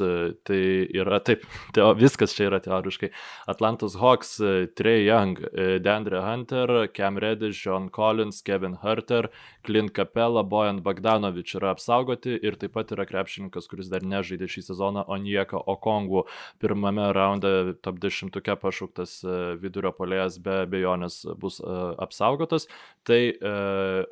Tai 0.48 0.60
yra 1.02 1.20
taip, 1.24 1.46
teo, 1.76 1.92
viskas 1.98 2.34
čia 2.36 2.48
yra 2.50 2.60
teoriškai. 2.64 3.12
Atlantos 3.50 3.96
Hawks, 4.00 4.34
Trey 4.76 5.06
Young, 5.06 5.40
Deandre 5.84 6.24
Hunter, 6.26 6.88
Cam 6.92 7.20
Reddish, 7.22 7.62
John 7.64 7.88
Collins, 7.94 8.42
Kevin 8.44 8.76
Herter, 8.82 9.30
Clint 9.64 9.94
Capella, 9.96 10.42
Bojan 10.42 10.82
Bagdanovič 10.84 11.56
yra 11.60 11.72
apsaugoti 11.76 12.36
ir 12.42 12.58
taip 12.60 12.74
pat 12.76 12.92
yra 12.92 13.06
krepšininkas, 13.08 13.70
kuris 13.70 13.90
dar 13.92 14.04
nežaidė 14.12 14.48
šį 14.52 14.64
sezoną, 14.68 15.04
Onieka 15.12 15.60
Okongų 15.74 16.24
pirmame 16.62 17.08
raunde 17.16 17.74
top 17.84 18.00
10 18.02 18.40
pašauktas 18.62 19.18
vidurio 19.62 19.92
polėjas 19.96 20.38
be 20.42 20.62
abejonės 20.66 21.22
bus 21.40 21.60
apsaugotas. 21.64 22.68
Tai 23.08 23.20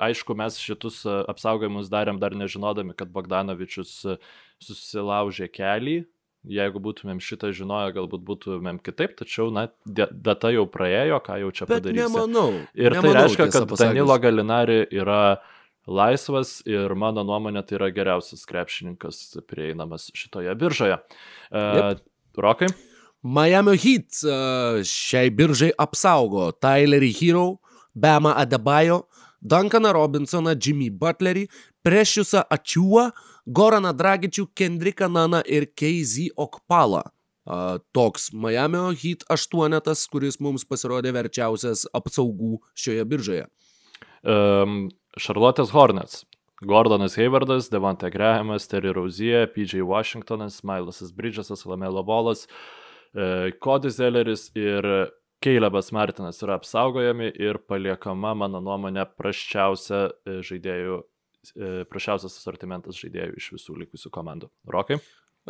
aišku, 0.01 0.37
mes 0.37 0.57
šitus 0.61 1.03
apsaugojimus 1.07 1.91
darėm 1.93 2.21
dar 2.21 2.35
nežinodami, 2.37 2.97
kad 2.97 3.13
Bagdanovičius 3.13 3.93
susilaužė 4.61 5.51
kelį 5.51 6.01
Jeigu 6.41 6.79
būtumėm 6.81 7.19
šitą 7.21 7.51
žinoję, 7.53 7.91
galbūt 7.93 8.23
būtumėm 8.25 8.79
kitaip, 8.81 9.13
tačiau, 9.19 9.51
na, 9.53 9.67
data 9.85 10.49
jau 10.49 10.63
praėjo, 10.65 11.19
ką 11.21 11.37
jau 11.43 11.51
čia 11.53 11.67
padarysime. 11.69 12.07
Nemanau. 12.09 12.63
Ir 12.73 12.95
nemanau, 12.95 13.03
tai 13.05 13.11
reiškia, 13.19 13.45
kad 13.45 13.67
pasakius. 13.69 13.83
Danilo 13.83 14.15
Galinari 14.23 14.79
yra 14.89 15.19
laisvas 15.87 16.59
ir 16.69 16.93
mano 16.97 17.23
nuomonė 17.25 17.63
tai 17.65 17.77
yra 17.79 17.89
geriausias 17.93 18.45
krepšininkas 18.49 19.21
prieinamas 19.49 20.09
šitoje 20.17 20.53
biržoje. 20.59 20.97
Uh, 21.51 21.95
Rokai? 22.37 22.69
Miami 23.21 23.77
Heat 23.77 24.21
uh, 24.25 24.81
šiai 24.85 25.29
biržai 25.33 25.71
apsaugo 25.77 26.49
Tylerį 26.57 27.11
Hero, 27.19 27.45
Bama 27.93 28.33
Adebayo, 28.41 29.03
Duncaną 29.41 29.93
Robinsoną, 29.93 30.55
Jimmy 30.57 30.89
Butlerį, 30.89 31.47
Prešiusą 31.85 32.45
Ačiuą, 32.49 33.09
Goraną 33.45 33.93
Dragičių, 33.97 34.45
Kendriką 34.53 35.09
Naną 35.09 35.41
ir 35.45 35.65
KZ 35.73 36.29
Okpalą. 36.37 37.01
Uh, 37.41 37.81
toks 37.91 38.29
Miami 38.33 38.93
Heat 39.01 39.25
aštuonetas, 39.33 40.05
kuris 40.07 40.37
mums 40.39 40.61
pasirodė 40.61 41.09
verčiausias 41.15 41.87
apsaugų 41.89 42.59
šioje 42.77 43.05
biržoje. 43.09 43.47
Um, 44.21 44.91
Charlotte's 45.17 45.71
Hornets. 45.71 46.25
Gordonas 46.63 47.17
Haywardas, 47.17 47.69
Devonte 47.69 48.11
Grahamas, 48.13 48.67
Terry 48.67 48.93
Rozier, 48.93 49.47
PJ 49.47 49.81
Washingtonas, 49.81 50.61
Milesas 50.61 51.11
Bridgesas, 51.11 51.65
Lamelo 51.65 52.05
Bolas, 52.05 52.47
uh, 53.15 53.49
Cody 53.59 53.89
Zelleris 53.89 54.51
ir 54.55 55.09
Keilebas 55.41 55.91
Martinas 55.91 56.37
yra 56.43 56.59
apsaugojami 56.59 57.31
ir 57.33 57.57
paliekama, 57.65 58.35
mano 58.37 58.59
nuomonė, 58.61 59.07
praščiausia 59.17 60.03
žaidėjų, 60.45 60.99
prašiausias 61.89 62.35
asortimentas 62.37 62.99
žaidėjų 63.01 63.39
iš 63.41 63.47
visų 63.55 63.79
likusių 63.79 64.11
komandų. 64.13 64.51
Rokai? 64.69 64.99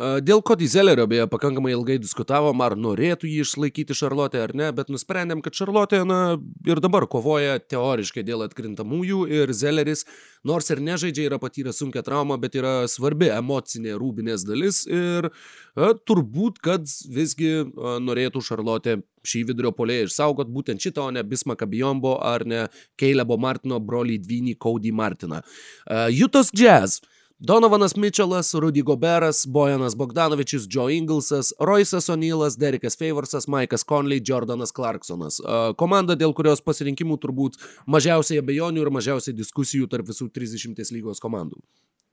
Dėl 0.00 0.40
Cody 0.40 0.64
Zellerio 0.72 1.04
beje 1.04 1.26
pakankamai 1.28 1.74
ilgai 1.74 1.98
diskutavom, 2.00 2.62
ar 2.64 2.72
norėtų 2.80 3.28
jį 3.28 3.42
išlaikyti 3.44 3.92
Šarlotė 3.92 4.40
ar 4.40 4.54
ne, 4.56 4.70
bet 4.72 4.88
nusprendėm, 4.88 5.42
kad 5.44 5.52
Šarlotė 5.52 6.00
na, 6.08 6.38
ir 6.64 6.80
dabar 6.80 7.04
kovoja 7.12 7.58
teoriškai 7.60 8.24
dėl 8.24 8.46
atkrintamųjų 8.46 9.26
ir 9.28 9.52
Zelleris, 9.52 10.06
nors 10.48 10.72
ir 10.72 10.80
nežaidžia, 10.80 11.28
yra 11.28 11.40
patyręs 11.42 11.82
sunkia 11.84 12.00
trauma, 12.06 12.40
bet 12.40 12.56
yra 12.56 12.88
svarbi 12.88 13.28
emocinė 13.36 13.92
rūbinės 14.00 14.48
dalis 14.48 14.86
ir 14.88 15.28
a, 15.28 15.92
turbūt, 15.92 16.64
kad 16.64 16.88
visgi 17.12 17.52
a, 17.60 17.98
norėtų 18.00 18.40
Šarlotė 18.48 19.02
šį 19.28 19.44
vidurio 19.52 19.76
polėją 19.76 20.08
išsaugot 20.08 20.48
būtent 20.48 20.80
šitą, 20.80 21.10
o 21.10 21.12
ne 21.12 21.20
Bismaką 21.20 21.68
Bijombo 21.68 22.16
ar 22.16 22.48
ne 22.48 22.64
Keilebo 22.96 23.36
Martino 23.36 23.76
brolį 23.76 24.22
Dvynį 24.24 24.56
Cody 24.56 24.88
Martiną. 24.88 25.44
A, 25.84 26.06
Jutos 26.08 26.48
Jazz. 26.56 27.02
Donovanas 27.44 27.96
Mitčelas, 27.96 28.54
Rudy 28.54 28.82
Goberas, 28.82 29.46
Bojanas 29.46 29.96
Bogdanovičius, 29.96 30.66
Joe 30.70 30.94
Inglesas, 30.94 31.52
Roisas 31.58 32.08
O'Neillas, 32.08 32.56
Derekas 32.56 32.96
Favorsas, 32.96 33.48
Maikas 33.48 33.82
Conley, 33.84 34.20
Jordanas 34.22 34.70
Clarksonas. 34.70 35.40
Komanda, 35.74 36.14
dėl 36.14 36.30
kurios 36.38 36.62
pasirinkimų 36.62 37.16
turbūt 37.18 37.58
mažiausiai 37.90 38.38
abejonių 38.38 38.84
ir 38.84 38.90
mažiausiai 38.94 39.34
diskusijų 39.34 39.88
tarp 39.90 40.06
visų 40.12 40.28
30 40.30 40.92
lygos 40.94 41.18
komandų. 41.18 41.58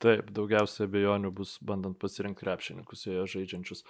Taip, 0.02 0.32
daugiausiai 0.34 0.88
abejonių 0.88 1.30
bus 1.38 1.60
bandant 1.62 2.00
pasirinkti 2.02 2.48
krepšininkus 2.48 3.06
joje 3.06 3.28
žaidžiančius. 3.36 3.86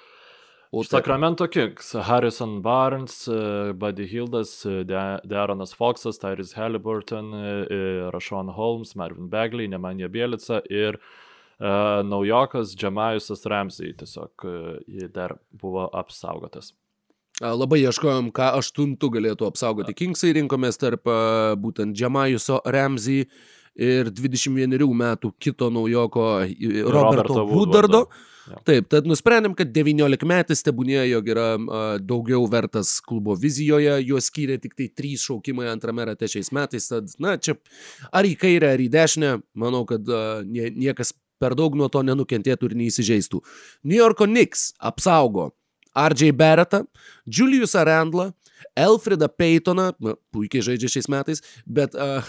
O 0.75 0.83
Sacramento 0.83 1.47
Kings, 1.47 1.93
Harrison 2.03 2.59
Barnes, 2.61 3.23
Buddy 3.79 4.09
Hildas, 4.11 4.57
Deronas 4.67 5.71
Foxas, 5.71 6.19
Tyrese 6.19 6.59
Halliburton, 6.59 7.31
Rashon 8.11 8.51
Holmes, 8.59 8.93
Marvin 8.99 9.31
Bagley, 9.31 9.71
Nemanja 9.71 10.11
Bielica 10.11 10.59
ir 10.67 10.99
uh, 10.99 11.09
naujokas 11.59 12.75
Džemajusas 12.77 13.45
Ramsey. 13.51 13.93
Tiesiog 13.99 14.47
jį 14.87 15.09
dar 15.13 15.37
buvo 15.51 15.87
apsaugotas. 15.91 16.73
Labai 17.39 17.81
ieškojom, 17.85 18.33
ką 18.35 18.49
aštuntų 18.59 19.13
galėtų 19.13 19.47
apsaugoti 19.47 19.95
Kingsai, 19.95 20.33
rinkomės 20.35 20.79
tarp 20.81 21.07
būtent 21.61 21.95
Džemajuso 21.95 22.59
Ramsey 22.67 23.29
ir 23.79 24.09
21 24.11 24.75
metų 24.75 25.31
kito 25.39 25.69
naujoko 25.71 26.25
Roberto, 26.43 26.91
Roberto 26.91 27.45
Woodardo. 27.47 28.01
Ja. 28.49 28.57
Taip, 28.65 28.87
tad 28.89 29.05
nusprendėm, 29.05 29.53
kad 29.53 29.69
19 29.69 30.25
metais 30.25 30.63
tebūnė, 30.65 31.03
jog 31.11 31.27
yra 31.29 31.49
a, 31.53 31.81
daugiau 32.01 32.47
vertas 32.49 32.95
klubo 33.05 33.35
vizijoje, 33.37 33.99
juos 34.07 34.29
skyrė 34.31 34.57
tik 34.63 34.73
tai 34.73 34.87
3 34.89 35.21
šaukimai 35.21 35.67
antrame 35.69 36.07
rate 36.09 36.29
šiais 36.33 36.49
metais, 36.57 36.89
tad, 36.89 37.13
na, 37.21 37.35
čia 37.37 37.59
ar 38.09 38.25
į 38.25 38.33
kairę, 38.41 38.73
ar 38.73 38.81
į 38.81 38.87
dešinę, 38.95 39.35
manau, 39.53 39.83
kad 39.89 40.09
a, 40.09 40.23
nie, 40.49 40.71
niekas 40.73 41.13
per 41.39 41.55
daug 41.57 41.77
nuo 41.79 41.89
to 41.91 42.03
nenukentėtų 42.05 42.69
ir 42.69 42.77
neįsižeistų. 42.83 43.41
New 43.87 43.99
Yorko 43.99 44.27
Knicks 44.29 44.69
apsaugo 44.79 45.51
RJ 45.97 46.31
Barrettą, 46.37 46.83
Julius 47.25 47.75
Arandlą, 47.75 48.29
Elfridą 48.77 49.27
Peytoną, 49.27 49.89
na, 49.99 50.15
puikiai 50.33 50.63
žaidžia 50.63 50.91
šiais 50.91 51.09
metais, 51.11 51.43
bet 51.65 51.95
uh, 51.97 52.27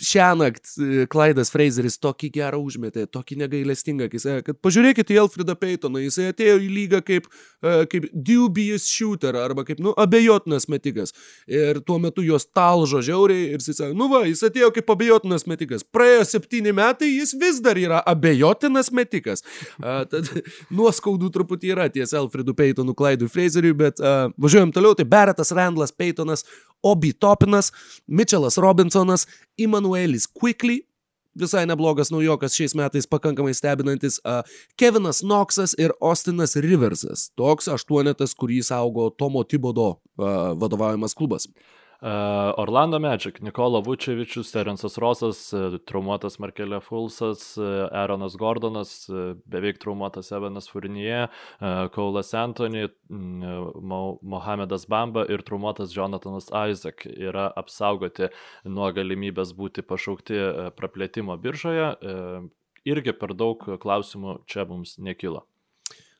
šią 0.00 0.28
naktį 0.40 1.06
Klaidas 1.12 1.50
Fraseris 1.52 1.98
tokį 2.00 2.30
gerą 2.32 2.60
užmetė, 2.64 3.04
tokį 3.12 3.36
negailestingą, 3.42 4.08
kai 4.12 4.20
sakė, 4.22 4.44
kad 4.46 4.58
pažiūrėkite 4.64 5.12
į 5.12 5.18
Alfredą 5.24 5.56
Peytoną, 5.58 6.00
jisai 6.00 6.30
atėjo 6.32 6.56
į 6.64 6.68
lygą 6.72 7.02
kaip, 7.04 7.28
uh, 7.28 7.82
kaip 7.92 8.06
dubious 8.12 8.86
shooter 8.88 9.36
arba 9.36 9.66
kaip, 9.68 9.82
nu, 9.84 9.92
abejotinas 10.00 10.68
metikas. 10.72 11.12
Ir 11.50 11.82
tuo 11.84 11.98
metu 12.00 12.24
jos 12.24 12.48
talžo 12.48 13.02
žiauriai 13.04 13.52
ir 13.52 13.60
jis 13.60 13.82
sakė, 13.82 13.92
nu 13.98 14.08
va, 14.12 14.22
jis 14.28 14.44
atėjo 14.48 14.72
kaip 14.78 14.94
abejotinas 14.96 15.44
metikas. 15.50 15.84
Praėjo 15.84 16.24
septyni 16.30 16.72
metai, 16.76 17.12
jis 17.12 17.36
vis 17.36 17.60
dar 17.64 17.80
yra 17.80 18.00
abejotinas 18.08 18.92
metikas. 18.96 19.44
Uh, 19.76 20.02
tad 20.08 20.32
nuoskaudų 20.78 21.32
truputį 21.36 21.76
yra 21.76 21.88
ties 21.92 22.16
Alfredu 22.16 22.56
Peytonu, 22.56 22.96
Klaidui 22.96 23.28
Fraseriui, 23.32 23.76
bet 23.76 24.00
uh, 24.00 24.30
važiuojam 24.40 24.72
toliau, 24.72 24.96
tai 24.96 25.08
Beretas 25.08 25.52
Randlas 25.52 25.92
Peytonas, 25.92 26.46
Obi 26.82 27.12
Topinas, 27.12 27.70
Mitchellas 28.08 28.58
Robinsonas, 28.58 29.28
Immanuelis 29.82 30.26
Quickly, 30.26 30.82
visai 31.34 31.66
neblogas 31.66 32.10
naujokas 32.12 32.54
šiais 32.54 32.74
metais 32.78 33.06
pakankamai 33.08 33.54
stebinantis 33.54 34.20
uh, 34.22 34.42
Kevinas 34.78 35.22
Knoxas 35.22 35.74
ir 35.78 35.90
Austinas 36.00 36.54
Riversas. 36.56 37.30
Toks 37.36 37.68
aštuonetas, 37.72 38.34
kurį 38.38 38.60
saugo 38.62 39.10
Tomo 39.10 39.42
Tibodo 39.44 39.88
uh, 39.90 40.52
vadovaujamas 40.54 41.16
klubas. 41.18 41.48
Orlando 42.02 42.98
Magic, 42.98 43.40
Nikola 43.42 43.78
Vučevičius, 43.80 44.50
Terensas 44.50 44.98
Rosas, 44.98 45.38
traumuotas 45.86 46.40
Markelė 46.42 46.80
Fulsas, 46.82 47.44
Aaronas 47.58 48.34
Gordonas, 48.40 48.94
beveik 49.46 49.78
traumuotas 49.78 50.32
Evanas 50.34 50.66
Furnie, 50.66 51.28
Kaulas 51.94 52.34
Anthony, 52.34 52.88
Mohamedas 53.08 54.88
Bamba 54.90 55.28
ir 55.30 55.46
traumuotas 55.46 55.94
Jonathanas 55.94 56.50
Isaac 56.50 57.06
yra 57.06 57.46
apsaugoti 57.54 58.32
nuo 58.64 58.90
galimybės 58.90 59.54
būti 59.54 59.86
pašaukti 59.86 60.42
praplėtimo 60.74 61.38
biržoje. 61.38 61.94
Irgi 62.82 63.14
per 63.14 63.38
daug 63.38 63.62
klausimų 63.78 64.40
čia 64.50 64.66
mums 64.66 64.98
nekilo. 64.98 65.46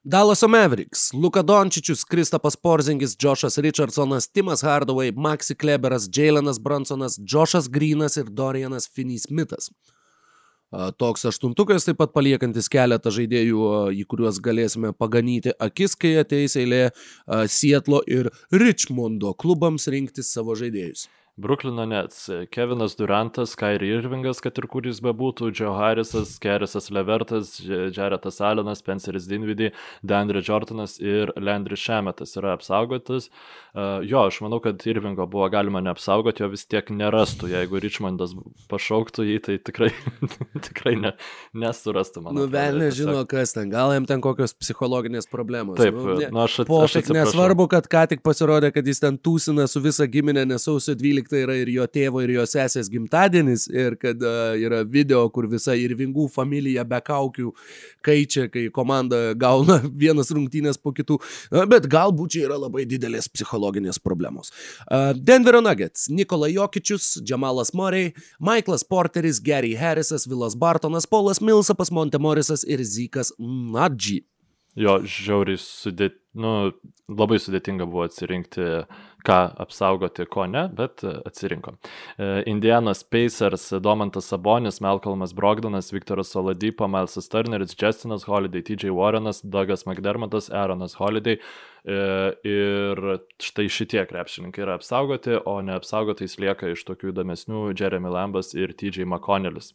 Dalaso 0.05 0.49
Mavericks, 0.49 1.13
Luka 1.15 1.43
Dončičius, 1.43 2.03
Kristapas 2.05 2.57
Porzingis, 2.57 3.17
Džošas 3.17 3.59
Richardsonas, 3.59 4.27
Timas 4.27 4.63
Hardaway, 4.63 5.13
Maxi 5.13 5.55
Kleberas, 5.55 6.09
Jailenas 6.11 6.59
Bransonas, 6.59 7.21
Džošas 7.21 7.69
Grinas 7.71 8.17
ir 8.17 8.25
Dorianas 8.25 8.91
Finney 8.91 9.19
Smithas. 9.23 9.71
Toks 10.99 11.29
aštuntukas 11.31 11.87
taip 11.87 12.01
pat 12.01 12.11
paliekantis 12.17 12.67
keletą 12.73 13.13
žaidėjų, 13.15 13.63
į 13.95 14.03
kuriuos 14.11 14.43
galėsime 14.43 14.91
paganyti 14.97 15.55
akis, 15.63 15.95
kai 15.95 16.17
ateis 16.19 16.59
eilė 16.59 16.89
Sietlo 17.47 18.03
ir 18.09 18.33
Richmondo 18.51 19.37
klubams 19.39 19.87
rinktis 19.87 20.35
savo 20.35 20.59
žaidėjus. 20.59 21.07
Bruklino 21.37 21.87
Nets, 21.89 22.29
Kevinas 22.53 22.93
Durantas, 22.97 23.55
Kairi 23.57 23.89
Irvingas, 23.97 24.37
kad 24.45 24.59
ir 24.61 24.67
kuris 24.69 24.99
bebūtų, 25.01 25.49
Joe 25.57 25.71
Harrisas, 25.79 26.35
Kerisas 26.43 26.91
Levertas, 26.93 27.55
Jaretas 27.97 28.37
Allenas, 28.45 28.83
Spenceris 28.85 29.25
Dinvidy, 29.31 29.71
Dandre 30.05 30.43
Jordanas 30.45 30.99
ir 31.01 31.33
Landry 31.41 31.79
Šemetas 31.81 32.37
yra 32.37 32.53
apsaugotas. 32.59 33.31
Uh, 33.73 34.03
jo, 34.05 34.27
aš 34.29 34.43
manau, 34.45 34.59
kad 34.61 34.85
Irvingo 34.85 35.25
buvo 35.25 35.49
galima 35.49 35.81
neapsaugoti, 35.81 36.45
jo 36.45 36.51
vis 36.53 36.67
tiek 36.69 36.93
nerastų. 36.93 37.49
Jeigu 37.55 37.81
Richmondas 37.81 38.37
pašauktų 38.69 39.25
jį, 39.31 39.39
tai 39.49 39.57
tikrai, 39.65 39.89
tikrai 40.69 40.95
ne, 41.01 41.15
nesurastų, 41.57 42.27
manau. 42.27 42.43
Nu, 42.43 42.53
vėl 42.53 42.77
nežino, 42.85 43.25
kas 43.31 43.57
ten, 43.57 43.73
gal 43.73 43.95
jam 43.97 44.05
ten 44.11 44.21
kokios 44.21 44.53
psichologinės 44.61 45.33
problemos. 45.33 45.81
Taip, 45.81 45.97
nu, 45.97 46.19
ne, 46.21 46.29
nu, 46.29 46.45
aš 46.45 46.67
atsiprašau. 46.67 47.17
Nesvarbu, 47.17 47.71
kad 47.73 47.89
ką 47.89 48.05
tik 48.13 48.21
pasirodė, 48.21 48.69
kad 48.77 48.93
jis 48.93 49.01
ten 49.01 49.17
tūsina 49.17 49.65
su 49.65 49.81
visa 49.81 50.05
giminė, 50.05 50.45
nes 50.53 50.69
sausio 50.69 50.93
12 50.93 51.22
tai 51.31 51.43
yra 51.45 51.57
ir 51.61 51.71
jo 51.73 51.87
tėvo, 51.91 52.23
ir 52.25 52.33
jo 52.37 52.47
sesės 52.49 52.91
gimtadienis, 52.93 53.69
ir 53.71 53.97
kad 54.01 54.23
uh, 54.25 54.55
yra 54.59 54.83
video, 54.89 55.25
kur 55.35 55.49
visa 55.51 55.77
Irvingų 55.79 56.29
familija 56.33 56.85
be 56.89 57.01
kaukių 57.05 57.53
keičia, 58.07 58.49
kai 58.53 58.67
komanda 58.75 59.21
gauna 59.39 59.79
vienas 60.05 60.33
rungtynės 60.35 60.81
po 60.83 60.95
kitų, 60.97 61.19
uh, 61.21 61.63
bet 61.71 61.89
galbūt 61.93 62.37
čia 62.37 62.47
yra 62.49 62.59
labai 62.63 62.87
didelės 62.89 63.31
psichologinės 63.33 64.01
problemos. 64.03 64.53
Uh, 64.87 65.13
Denverio 65.17 65.63
Nuggets, 65.65 66.09
Nikola 66.11 66.51
Jokičius, 66.53 67.19
Džamalas 67.23 67.75
Murray, 67.77 68.13
Michaelas 68.41 68.85
Porteris, 68.85 69.43
Gary 69.43 69.77
Harrisas, 69.79 70.27
Vilas 70.29 70.59
Bartonas, 70.59 71.07
Paulas 71.07 71.43
Milsapas, 71.45 71.93
Montemorisas 71.95 72.67
ir 72.69 72.83
Zikas 72.87 73.35
Nadži. 73.39 74.23
Jo, 74.79 74.97
žiauriai 75.05 75.61
sudėt, 75.61 76.15
nu, 76.33 76.73
labai 77.13 77.37
sudėtinga 77.43 77.85
buvo 77.85 78.07
atsirinkti, 78.07 78.65
ką 79.27 79.39
apsaugoti, 79.63 80.27
ko 80.31 80.47
ne, 80.51 80.67
bet 80.77 81.05
atsirinko. 81.05 81.75
E, 82.19 82.43
Indianas 82.51 83.03
Pacers, 83.05 83.69
Domantas 83.83 84.31
Sabonis, 84.31 84.81
Malcolmas 84.81 85.35
Brogdanas, 85.35 85.93
Viktoras 85.93 86.33
Soladipo, 86.35 86.89
Milesas 86.89 87.29
Turneris, 87.33 87.77
Justinas 87.79 88.27
Holiday, 88.29 88.63
TJ 88.63 88.91
Warrenas, 88.91 89.43
Douglas 89.45 89.87
McDermottas, 89.87 90.51
Aaronas 90.51 90.97
Holiday. 91.01 91.39
E, 91.85 91.95
ir 92.47 93.01
štai 93.43 93.67
šitie 93.67 94.05
krepšininkai 94.07 94.63
yra 94.63 94.79
apsaugoti, 94.79 95.41
o 95.47 95.59
neapsaugotais 95.67 96.39
lieka 96.39 96.71
iš 96.71 96.87
tokių 96.87 97.11
įdomesnių 97.11 97.71
Jeremy 97.75 98.13
Lambas 98.13 98.55
ir 98.55 98.75
TJ 98.79 99.09
McConnellis. 99.09 99.73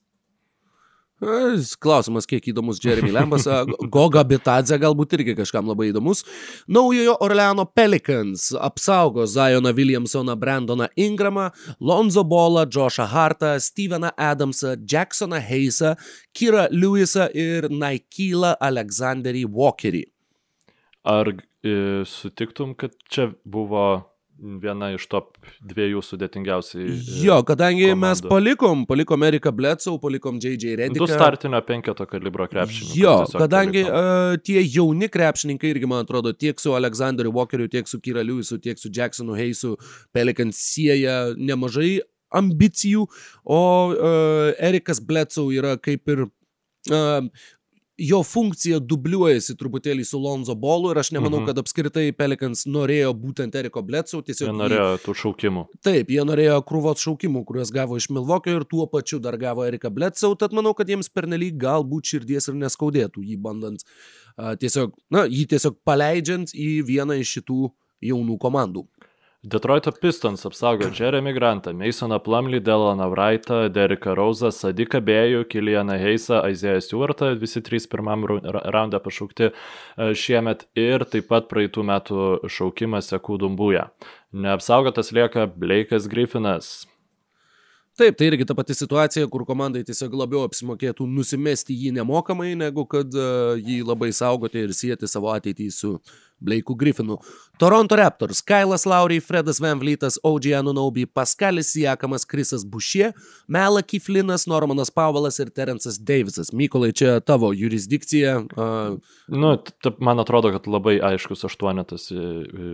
Klausimas, 1.17 2.27
kiek 2.29 2.45
įdomus 2.51 2.77
Jeremy 2.83 3.09
Lambas. 3.09 3.47
Goga 3.89 4.21
Bitadze 4.27 4.77
galbūt 4.77 5.15
irgi 5.17 5.33
kažkam 5.39 5.65
labai 5.65 5.87
įdomus. 5.89 6.21
Naujojo 6.69 7.15
Orleano 7.25 7.65
Pelicans 7.65 8.51
apsaugo 8.53 9.25
Zioną 9.25 9.73
Williamsoną, 9.73 10.35
Brandoną 10.37 10.85
Ingramą, 10.95 11.49
Lonzo 11.81 12.23
Bolą, 12.23 12.67
Joshą 12.69 13.07
Hartą, 13.09 13.55
Steveną 13.59 14.11
Adamsą, 14.15 14.75
Jacksoną 14.91 15.41
Heisą, 15.41 15.95
Kira 16.33 16.67
Lewisą 16.71 17.31
ir 17.33 17.71
Naikylą 17.71 18.53
Alexanderį 18.61 19.47
Walkerį. 19.49 20.03
Ar 21.01 21.33
e, 21.33 22.05
sutiktum, 22.05 22.75
kad 22.77 22.93
čia 23.09 23.31
buvo 23.41 24.05
viena 24.37 24.89
iš 24.93 25.05
top 25.09 25.37
dviejų 25.65 26.01
sudėtingiausiai. 26.05 26.95
Jo, 27.23 27.39
kadangi 27.47 27.87
komandų. 27.89 28.01
mes 28.03 28.21
palikom, 28.27 28.83
palikom 28.89 29.25
Eriką 29.27 29.53
Bledsoe, 29.55 29.97
palikom 30.01 30.39
JJ 30.43 30.75
Rediką. 30.81 31.05
Du 31.05 31.09
startinio 31.09 31.61
penketo 31.65 32.05
kalibro 32.09 32.47
krepšininkai. 32.51 32.99
Jo, 33.01 33.15
kadangi 33.33 33.83
uh, 33.85 34.35
tie 34.43 34.61
jauni 34.61 35.09
krepšininkai 35.13 35.73
irgi, 35.73 35.89
man 35.89 36.05
atrodo, 36.05 36.33
tiek 36.33 36.61
su 36.61 36.75
Aleksandriu 36.77 37.33
Walkeriu, 37.35 37.69
tiek 37.71 37.89
su 37.89 38.01
Kira 38.03 38.25
Lewisu, 38.25 38.59
tiek 38.61 38.79
su 38.79 38.91
Jacksonu 38.93 39.37
Heisu 39.37 39.75
Pelikans 40.15 40.61
sieja 40.61 41.33
nemažai 41.37 41.97
ambicijų, 42.35 43.05
o 43.47 43.61
uh, 43.93 44.49
Erikas 44.59 44.99
Bledsoe 45.03 45.55
yra 45.57 45.77
kaip 45.79 46.11
ir 46.11 46.27
uh, 46.27 47.23
jo 47.97 48.19
funkcija 48.25 48.79
dubliuojasi 48.83 49.55
truputėlį 49.57 50.05
su 50.05 50.19
Lonzo 50.21 50.55
Bolu 50.55 50.91
ir 50.93 50.99
aš 51.01 51.11
nemanau, 51.15 51.41
mhm. 51.41 51.49
kad 51.49 51.61
apskritai 51.61 52.11
Pelikans 52.17 52.65
norėjo 52.69 53.13
būtent 53.17 53.55
Eriko 53.57 53.81
Bledsoe. 53.85 54.21
Tiesiog 54.27 54.51
jie 54.51 54.55
norėjo 54.57 54.89
tų 55.05 55.15
šaukimų. 55.23 55.65
Taip, 55.85 56.11
jie 56.13 56.25
norėjo 56.27 56.59
krūvos 56.67 57.01
šaukimų, 57.05 57.43
kuriuos 57.47 57.73
gavo 57.73 57.97
iš 57.97 58.09
Milvokio 58.13 58.59
ir 58.59 58.67
tuo 58.69 58.85
pačiu 58.91 59.21
dar 59.23 59.39
gavo 59.41 59.65
Erika 59.65 59.91
Bledsoe, 59.93 60.37
tad 60.39 60.53
manau, 60.57 60.75
kad 60.77 60.89
jiems 60.89 61.09
pernelyg 61.13 61.57
galbūt 61.61 62.13
širdies 62.13 62.51
ir 62.51 62.59
neskaudėtų 62.61 63.25
jį 63.25 63.39
bandant 63.41 63.83
uh, 63.83 64.53
tiesiog, 64.61 64.93
na, 65.13 65.25
jį 65.25 65.47
tiesiog 65.55 65.81
paleidžiant 65.87 66.53
į 66.53 66.71
vieną 66.87 67.17
iš 67.23 67.39
šitų 67.39 67.71
jaunų 68.05 68.37
komandų. 68.41 68.85
Detroito 69.43 69.91
Pistons 69.91 70.45
apsaugo 70.45 70.85
Jeremy 70.99 71.33
Grantą, 71.33 71.73
Masoną 71.73 72.19
Plumley, 72.19 72.61
Delaną 72.61 73.09
Wrightą, 73.09 73.69
Deriką 73.69 74.15
Rose'ą, 74.15 74.51
Sadiką 74.51 74.97
Bėjų, 74.97 75.43
Kilianą 75.45 75.93
Heisą, 76.01 76.41
Aizėją 76.41 76.81
Stewartą, 76.81 77.29
visi 77.37 77.61
trys 77.61 77.85
pirmam 77.87 78.25
raundą 78.25 78.97
pašaukti 78.99 79.51
e, 79.51 79.53
šiemet 80.17 80.65
ir 80.73 81.05
taip 81.05 81.29
pat 81.29 81.45
praeitų 81.53 81.85
metų 81.85 82.27
šaukimas 82.49 83.13
Sekų 83.13 83.37
Dumbuja. 83.45 83.91
Neapsaugotas 84.33 85.13
lieka 85.13 85.45
Blake'as 85.45 86.09
Griffinas. 86.09 86.87
Taip, 87.97 88.17
tai 88.17 88.27
irgi 88.29 88.45
ta 88.45 88.53
pati 88.53 88.75
situacija, 88.77 89.25
kur 89.25 89.41
komandai 89.45 89.79
tiesiog 89.85 90.13
labiau 90.13 90.43
apsimokėtų 90.45 91.05
nusimesti 91.09 91.73
jį 91.73 91.95
nemokamai, 91.95 92.51
negu 92.57 92.83
kad 92.85 93.09
uh, 93.17 93.55
jį 93.57 93.79
labai 93.87 94.11
saugoti 94.13 94.61
ir 94.67 94.73
sieti 94.77 95.09
savo 95.09 95.31
ateitį 95.33 95.71
su 95.73 95.95
Blake'u 96.39 96.75
Griffinu. 96.77 97.17
Toronto 97.57 97.95
Raptors, 97.95 98.41
Kailas 98.41 98.85
Lauriai, 98.85 99.19
Fredas 99.19 99.59
Van 99.59 99.79
Vlytas, 99.79 100.19
OG 100.23 100.51
Anunobi, 100.59 101.05
Paskalis 101.05 101.71
Siakamas, 101.73 102.25
Krisas 102.29 102.65
Bušė, 102.65 103.11
Mela 103.47 103.81
Kiflinas, 103.81 104.45
Normanas 104.47 104.91
Pauvelas 104.93 105.39
ir 105.41 105.49
Terence'as 105.49 105.97
Davisas. 105.97 106.53
Mykolai, 106.53 106.91
čia 106.93 107.17
tavo 107.25 107.49
jurisdikcija. 107.57 108.35
Uh... 108.53 108.99
Nu, 109.27 109.55
man 109.99 110.21
atrodo, 110.21 110.51
kad 110.53 110.69
labai 110.69 110.99
aiškus 111.01 111.47
aštuonetas 111.49 112.11
e, 112.13 112.21
e, 112.21 112.69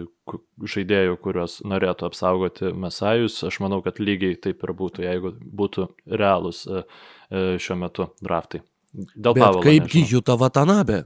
žaidėjų, 0.76 1.16
kuriuos 1.24 1.62
norėtų 1.64 2.10
apsaugoti 2.10 2.74
Mesajus. 2.76 3.40
Aš 3.48 3.62
manau, 3.64 3.80
kad 3.86 4.04
lygiai 4.04 4.36
taip 4.36 4.68
ir 4.68 4.76
būtų, 4.76 5.08
jeigu 5.08 5.34
būtų 5.40 5.88
realūs 6.12 6.66
e, 6.68 6.86
šiuo 7.64 7.80
metu 7.80 8.12
draftai. 8.20 8.66
Dėl 8.94 9.34
Pavelo. 9.34 9.64
Kaipgi 9.66 10.04
Juta 10.12 10.36
Vatanabė? 10.38 11.04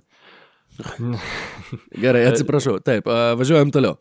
Gerai, 2.04 2.28
atsiprašau. 2.32 2.78
Taip, 2.86 3.10
važiuojam 3.40 3.74
toliau. 3.74 3.98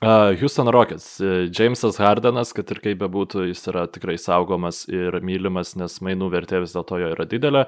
Houston 0.00 0.68
Rockets. 0.68 1.20
Jamesas 1.58 1.96
Hardenas, 1.98 2.52
kad 2.54 2.70
ir 2.70 2.78
kaip 2.84 3.00
bebūtų, 3.00 3.48
jis 3.48 3.64
yra 3.72 3.82
tikrai 3.90 4.14
saugomas 4.14 4.84
ir 4.86 5.16
mylimas, 5.26 5.72
nes 5.74 5.96
mainų 6.06 6.28
vertė 6.30 6.60
vis 6.62 6.76
dėlto 6.76 7.00
jo 7.02 7.08
yra 7.16 7.26
didelė. 7.26 7.64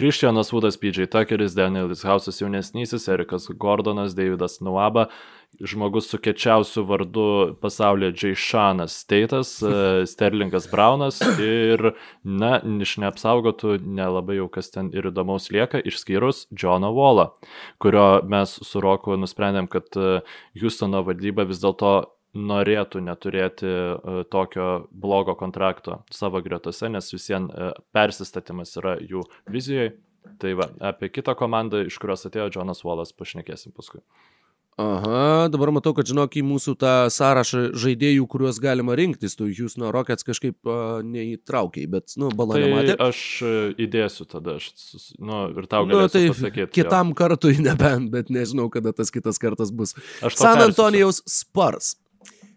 Christianas 0.00 0.52
Woodas, 0.54 0.80
PJ 0.80 1.10
Tuckeris, 1.12 1.52
Danielis 1.58 2.06
Hausas 2.08 2.40
jaunesnysis, 2.40 3.04
Erikas 3.12 3.50
Gordonas, 3.60 4.16
Davidas 4.16 4.62
Nuaba, 4.64 5.10
žmogus 5.60 6.08
su 6.10 6.18
kečiausiu 6.18 6.84
vardu 6.84 7.56
pasaulyje 7.60 8.12
Džeišanas 8.12 8.96
Steitas, 9.00 9.62
e, 9.62 10.06
Sterlingas 10.06 10.68
Braunas 10.70 11.20
ir, 11.40 11.92
na, 12.22 12.58
iš 12.82 12.96
neapsaugotų 13.02 13.78
nelabai 13.84 14.38
jau 14.40 14.48
kas 14.52 14.72
ten 14.74 14.90
ir 14.94 15.10
įdomaus 15.10 15.50
lieka, 15.54 15.80
išskyrus 15.80 16.46
Johną 16.50 16.92
Wallą, 16.94 17.30
kurio 17.82 18.08
mes 18.28 18.56
su 18.62 18.82
Roku 18.84 19.18
nusprendėm, 19.20 19.70
kad 19.70 19.88
e, 19.96 20.20
Houstono 20.60 21.04
valdyba 21.06 21.46
vis 21.48 21.62
dėlto 21.62 21.94
norėtų 22.34 23.04
neturėti 23.06 23.68
e, 23.70 24.24
tokio 24.30 24.88
blogo 24.90 25.36
kontrakto 25.38 26.02
savo 26.10 26.42
gretose, 26.42 26.90
nes 26.90 27.12
visiems 27.14 27.54
persistatymas 27.94 28.74
yra 28.80 28.98
jų 28.98 29.22
vizijoje. 29.50 29.94
Tai 30.40 30.54
va, 30.56 30.70
apie 30.90 31.10
kitą 31.12 31.34
komandą, 31.36 31.82
iš 31.84 31.98
kurios 32.00 32.24
atėjo 32.24 32.48
Jonas 32.56 32.80
Wallas, 32.86 33.12
pašnekėsim 33.12 33.74
paskui. 33.76 34.00
Aha, 34.74 35.46
dabar 35.54 35.70
matau, 35.70 35.92
kad 35.94 36.08
žinok, 36.10 36.34
į 36.34 36.42
mūsų 36.48 36.72
tą 36.82 36.92
sąrašą 37.14 37.60
žaidėjų, 37.78 38.24
kuriuos 38.30 38.58
galima 38.62 38.96
rinktis, 38.98 39.36
tu 39.38 39.46
Houston 39.46 39.86
Rockets 39.94 40.26
kažkaip 40.26 40.56
uh, 40.66 40.98
neįtraukiai, 41.06 41.86
bet, 41.90 42.16
nu, 42.18 42.32
balonė 42.34 42.64
tai 42.64 42.72
matė. 42.72 42.96
Aš 43.06 43.20
e, 43.46 43.52
įdėsiu 43.86 44.26
tada, 44.26 44.56
aš, 44.58 44.72
nu, 45.22 45.44
ir 45.54 45.68
tau 45.70 45.86
galiu 45.86 46.02
nu, 46.02 46.10
tai 46.10 46.24
pasakyti. 46.32 46.72
Kitam 46.74 47.14
jo. 47.14 47.18
kartui 47.22 47.54
nebent, 47.62 48.10
bet 48.10 48.34
nežinau, 48.34 48.66
kada 48.74 48.90
tas 48.96 49.14
kitas 49.14 49.38
kartas 49.38 49.70
bus. 49.70 49.94
San 50.34 50.58
Antonijaus 50.66 51.22
Spars. 51.22 51.94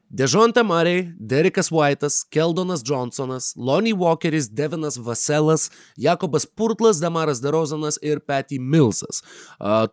Dežonte 0.10 0.64
Murray, 0.64 1.12
Derikas 1.20 1.68
White'as, 1.68 2.24
Keldonas 2.32 2.82
Johnsonas, 2.82 3.54
Lonnie 3.58 3.94
Walkeris, 3.94 4.48
Devinas 4.48 4.98
Vaselas, 4.98 5.70
Jakobas 5.98 6.46
Purtlas, 6.46 7.02
Damaras 7.02 7.42
Derozanas 7.42 8.00
ir 8.02 8.20
Patty 8.20 8.58
Millsas. 8.60 9.20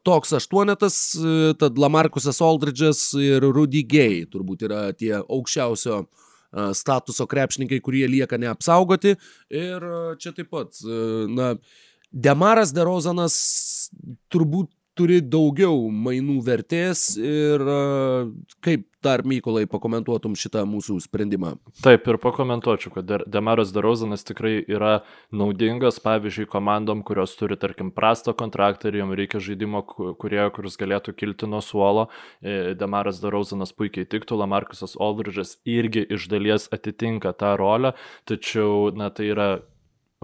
Toks 0.06 0.32
aštuonetas, 0.38 0.98
uh, 1.18 1.54
tad 1.58 1.78
Lamarkusas 1.78 2.38
Aldridge'as 2.38 3.08
ir 3.18 3.42
Rudy 3.42 3.82
Gay 3.82 4.22
turbūt 4.30 4.62
yra 4.68 4.84
tie 4.94 5.16
aukščiausio 5.18 6.04
uh, 6.04 6.70
statuso 6.70 7.26
krepšininkai, 7.26 7.80
kurie 7.82 8.06
lieka 8.06 8.38
neapsaugoti. 8.38 9.16
Ir 9.50 9.82
uh, 9.82 10.14
čia 10.14 10.30
taip 10.36 10.52
pat, 10.54 10.78
na, 11.34 11.56
Demaras 12.14 12.70
Derozanas 12.70 13.34
turbūt 14.30 14.70
turi 14.98 15.20
daugiau 15.20 15.88
mainų 15.90 16.40
vertės 16.46 17.14
ir 17.18 17.62
kaip 18.64 18.88
dar 19.04 19.20
Mykolai 19.26 19.66
pakomentuotum 19.68 20.32
šitą 20.38 20.62
mūsų 20.68 20.96
sprendimą? 21.04 21.54
Taip 21.84 22.06
ir 22.08 22.18
pakomentuočiau, 22.22 22.92
kad 22.94 23.12
Demaras 23.28 23.72
Darozanas 23.74 24.24
tikrai 24.24 24.56
yra 24.62 25.02
naudingas, 25.34 25.98
pavyzdžiui, 26.04 26.48
komandom, 26.50 27.02
kurios 27.06 27.36
turi, 27.36 27.58
tarkim, 27.60 27.92
prastą 27.94 28.32
kontraktą 28.38 28.88
ir 28.88 29.02
jom 29.02 29.12
reikia 29.18 29.42
žaidimo, 29.44 29.84
kurie, 30.20 30.40
kuris 30.56 30.80
galėtų 30.80 31.16
kilti 31.18 31.50
nuo 31.50 31.60
suolo. 31.64 32.08
E, 32.40 32.72
Demaras 32.80 33.20
Darozanas 33.20 33.74
puikiai 33.76 34.08
tiktų, 34.08 34.40
Lamarkusas 34.40 34.96
Aldridge'as 34.96 35.58
irgi 35.68 36.06
iš 36.16 36.30
dalies 36.32 36.70
atitinka 36.72 37.34
tą 37.36 37.54
rolę, 37.60 37.92
tačiau, 38.30 38.88
na, 38.96 39.12
tai 39.12 39.28
yra 39.34 39.48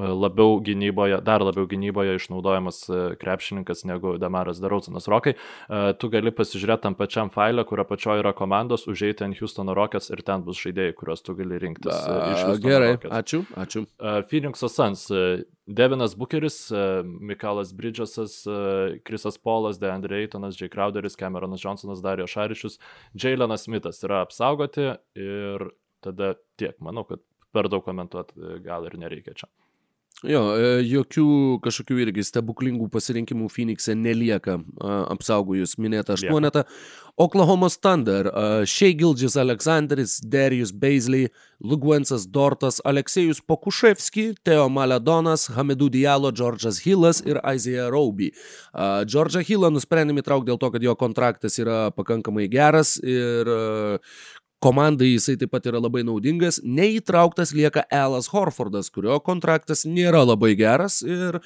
labiau 0.00 0.60
gynyboje, 0.64 1.20
dar 1.24 1.42
labiau 1.44 1.66
gynyboje 1.68 2.16
išnaudojamas 2.18 2.80
e, 2.88 3.00
krepšininkas 3.20 3.84
negu 3.84 4.16
Damaras 4.18 4.60
Darausinas 4.62 5.08
Rokai. 5.10 5.34
E, 5.36 5.92
tu 6.00 6.10
gali 6.12 6.32
pasižiūrėti 6.34 6.86
tam 6.86 6.96
pačiam 6.98 7.30
failę, 7.34 7.64
kurio 7.68 7.84
pačioje 7.88 8.24
yra 8.24 8.32
komandos, 8.36 8.86
užėjti 8.90 9.26
ant 9.26 9.38
Houstono 9.40 9.74
Rockets 9.76 10.10
ir 10.14 10.22
ten 10.26 10.44
bus 10.46 10.60
žaidėjai, 10.62 10.96
kuriuos 10.98 11.24
tu 11.26 11.36
gali 11.38 11.60
rinktis. 11.62 11.94
E, 11.94 12.18
A, 12.18 12.56
gerai, 12.64 12.92
Rockets. 12.96 13.14
ačiū, 13.20 13.42
ačiū. 13.64 13.84
Phoenix 14.30 14.64
Suns, 14.70 15.06
Devinas 15.70 16.16
Bucheris, 16.18 16.58
Mikalas 17.04 17.72
Bridgesas, 17.76 18.42
Krisas 19.06 19.38
Polas, 19.38 19.78
Deandre 19.78 20.22
Eitonas, 20.24 20.58
Jay 20.58 20.70
Crowderis, 20.72 21.18
Cameronas 21.18 21.62
Johnsonas, 21.62 22.02
Dario 22.02 22.26
Šaričius, 22.26 22.80
Jailenas 23.14 23.68
Smithas 23.68 24.02
yra 24.06 24.24
apsaugoti 24.26 24.94
ir 25.14 25.70
tada 26.02 26.34
tiek. 26.58 26.74
Manau, 26.82 27.04
kad 27.06 27.22
per 27.54 27.68
daug 27.70 27.84
komentuoti 27.86 28.62
gal 28.64 28.86
ir 28.88 28.98
nereikia 28.98 29.34
čia. 29.36 29.50
Jo, 30.20 30.40
e, 30.52 30.72
jokių 30.84 31.26
kažkokių 31.64 32.00
irgi 32.04 32.24
stebuklingų 32.28 32.90
pasirinkimų 32.92 33.46
Phoenix'e 33.48 33.94
nelieka 33.96 34.58
apsaugojus 35.14 35.78
minėtą 35.80 36.18
aštuonetą. 36.18 36.66
Oklahoma 37.20 37.68
Thunder, 37.68 38.30
Shea 38.64 38.94
Gilgis 38.96 39.36
Aleksandris, 39.36 40.20
Darius 40.24 40.72
Beisley, 40.72 41.28
Lugwensas 41.60 42.24
Dortas, 42.24 42.80
Aleksejus 42.84 43.42
Pokuševski, 43.44 44.30
Teo 44.44 44.68
Maledonas, 44.72 45.50
Hamidų 45.52 45.90
Dialo, 45.92 46.30
Džordžas 46.32 46.80
Hillas 46.84 47.20
ir 47.26 47.40
Isaiah 47.44 47.90
Rauby. 47.92 48.30
Džordžą 49.04 49.44
Hillą 49.44 49.68
nusprendėme 49.74 50.24
įtraukti 50.24 50.48
dėl 50.48 50.60
to, 50.62 50.70
kad 50.72 50.86
jo 50.86 50.96
kontraktas 50.96 51.60
yra 51.60 51.90
pakankamai 51.92 52.48
geras 52.48 52.96
ir 53.04 53.52
komandai 54.60 55.14
jisai 55.14 55.36
taip 55.40 55.50
pat 55.54 55.66
yra 55.70 55.80
labai 55.80 56.02
naudingas. 56.04 56.60
Neįtrauktas 56.64 57.54
lieka 57.56 57.86
Elas 57.90 58.28
Horfordas, 58.32 58.90
kurio 58.92 59.16
kontraktas 59.24 59.86
nėra 59.88 60.20
labai 60.26 60.52
geras 60.58 61.00
ir 61.02 61.40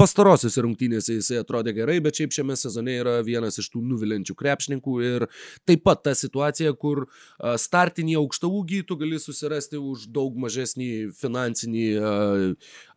pastarosios 0.00 0.56
rungtynėse 0.60 1.18
jisai 1.18 1.40
atrodė 1.42 1.74
gerai, 1.76 1.98
bet 2.00 2.20
šiaip 2.20 2.32
šiame 2.34 2.56
sezone 2.56 2.96
yra 3.02 3.18
vienas 3.26 3.60
iš 3.60 3.68
tų 3.74 3.82
nuvilinčių 3.90 4.36
krepšininkų 4.38 4.96
ir 5.04 5.26
taip 5.68 5.84
pat 5.84 6.04
ta 6.06 6.14
situacija, 6.16 6.72
kur 6.80 7.04
startinį 7.38 8.16
aukštą 8.22 8.48
ūgį 8.60 8.82
tu 8.88 8.96
gali 9.00 9.20
susirasti 9.20 9.76
už 9.76 10.08
daug 10.14 10.38
mažesnį 10.40 11.10
finansinį 11.20 11.86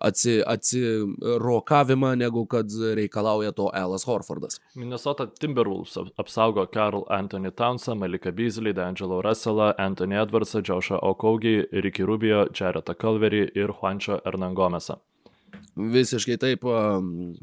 atsi, 0.03 0.39
atsirokavimą, 0.55 2.13
negu 2.23 2.45
kad 2.47 2.71
reikalauja 2.95 3.51
to 3.55 3.67
Elas 3.75 4.07
Horfordas. 4.07 4.59
Minnesota 4.79 5.27
Timberwolves 5.27 5.97
apsaugo 6.17 6.65
Karl 6.71 7.03
Anthony 7.11 7.51
Townsą, 7.51 7.95
Malika 7.99 8.31
Beasley, 8.31 8.73
D'Angelo 8.73 9.21
Russellą, 9.33 9.73
Anthony 9.77 10.21
Edwardsą, 10.21 10.61
Joshua 10.61 11.01
Okogi, 11.01 11.63
Ricky 11.73 12.05
Rubio, 12.05 12.45
Jaretą 12.53 12.93
Calverį 12.93 13.47
ir 13.57 13.73
Juančio 13.73 14.21
Ernangomesą. 14.21 14.99
Visiškai 15.73 16.37
taip, 16.37 16.65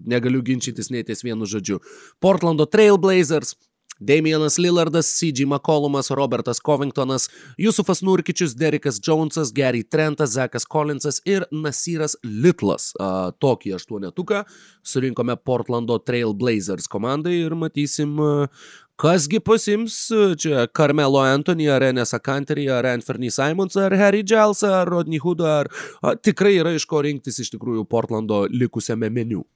negaliu 0.06 0.42
ginčytis 0.46 0.90
nei 0.94 1.02
ties 1.06 1.24
vienu 1.26 1.46
žodžiu. 1.50 1.80
Portlando 2.22 2.66
Trailblazers 2.66 3.56
Damianas 4.00 4.56
Lillardas, 4.56 5.10
C.G. 5.18 5.44
McCollumas, 5.44 6.08
Robertas 6.10 6.58
Covingtonas, 6.58 7.28
Jusufas 7.58 8.00
Nurkičius, 8.00 8.54
Derikas 8.56 8.96
Jonesas, 9.06 9.52
Gary 9.52 9.82
Trentas, 9.84 10.30
Zekas 10.30 10.64
Collinsas 10.64 11.20
ir 11.28 11.44
Nasiras 11.52 12.16
Litlas. 12.24 12.94
Tokį 13.44 13.74
aštuonetuką 13.76 14.46
surinkome 14.80 15.36
Portlando 15.36 15.98
Trail 16.00 16.32
Blazers 16.32 16.88
komandai 16.88 17.42
ir 17.42 17.52
matysim, 17.52 18.16
kasgi 19.00 19.40
pasims 19.40 19.94
čia 20.36 20.66
Carmelo 20.66 21.22
Anthony, 21.24 21.68
ar 21.72 21.84
Enesą 21.86 22.18
Kanterį, 22.20 22.66
ar 22.76 22.88
Anthony 22.90 23.30
Simons, 23.32 23.78
ar 23.80 23.96
Harry 23.96 24.20
Giles, 24.22 24.60
ar 24.66 24.90
Rodney 24.92 25.20
Hood, 25.22 25.40
ar 25.40 25.70
a, 26.02 26.12
tikrai 26.16 26.58
yra 26.58 26.74
iš 26.76 26.84
ko 26.90 27.00
rinktis 27.06 27.40
iš 27.40 27.54
tikrųjų 27.54 27.86
Portlando 27.88 28.42
likusiame 28.52 29.08
meniu. 29.08 29.46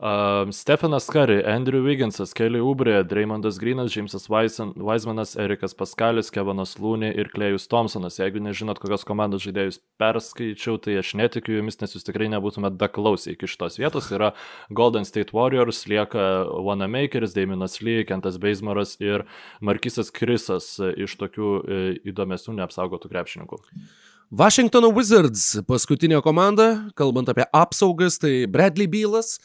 Uh, 0.00 0.50
Stefanas 0.50 1.06
Curry, 1.08 1.44
Andrew 1.44 1.84
Wigginsas, 1.84 2.34
Kelly 2.34 2.58
Ubrė, 2.58 3.04
Dreymondas 3.06 3.60
Grinas, 3.62 3.94
Jamesas 3.94 4.26
Weismanas, 4.28 5.36
Erikas 5.38 5.74
Paskalis, 5.78 6.32
Kevanas 6.34 6.74
Lūnė 6.82 7.12
ir 7.14 7.30
Klejus 7.30 7.68
Thompsonas. 7.70 8.18
Jeigu 8.18 8.42
nežinot, 8.42 8.80
kokios 8.82 9.06
komandos 9.06 9.44
žaidėjus 9.46 9.78
perskaičiau, 10.02 10.80
tai 10.82 10.98
aš 10.98 11.14
netikiu 11.20 11.60
jumis, 11.60 11.78
nes 11.78 11.94
jūs 11.94 12.06
tikrai 12.08 12.26
nebūtumėt 12.32 12.74
daklausę 12.80 13.36
iki 13.36 13.46
šitos 13.50 13.78
vietos. 13.78 14.10
Tai 14.10 14.18
yra 14.18 14.30
Golden 14.74 15.06
State 15.06 15.30
Warriors, 15.36 15.84
lieka 15.86 16.26
Wanamakeris, 16.66 17.36
Daminas 17.38 17.78
Lee, 17.78 18.02
Kentas 18.08 18.40
Beismaras 18.42 18.96
ir 18.98 19.28
Markisas 19.62 20.10
Krisas 20.10 20.74
iš 20.82 21.14
tokių 21.22 21.52
e, 21.62 21.84
įdomesnių 22.10 22.58
neapsaugotų 22.58 23.14
krepšininkų. 23.14 23.62
Washington 24.34 24.88
Wizards 24.90 25.60
paskutinė 25.68 26.18
komanda, 26.24 26.88
kalbant 26.98 27.28
apie 27.30 27.44
apsaugas, 27.54 28.16
tai 28.18 28.48
Bradley 28.50 28.88
Bylas, 28.90 29.36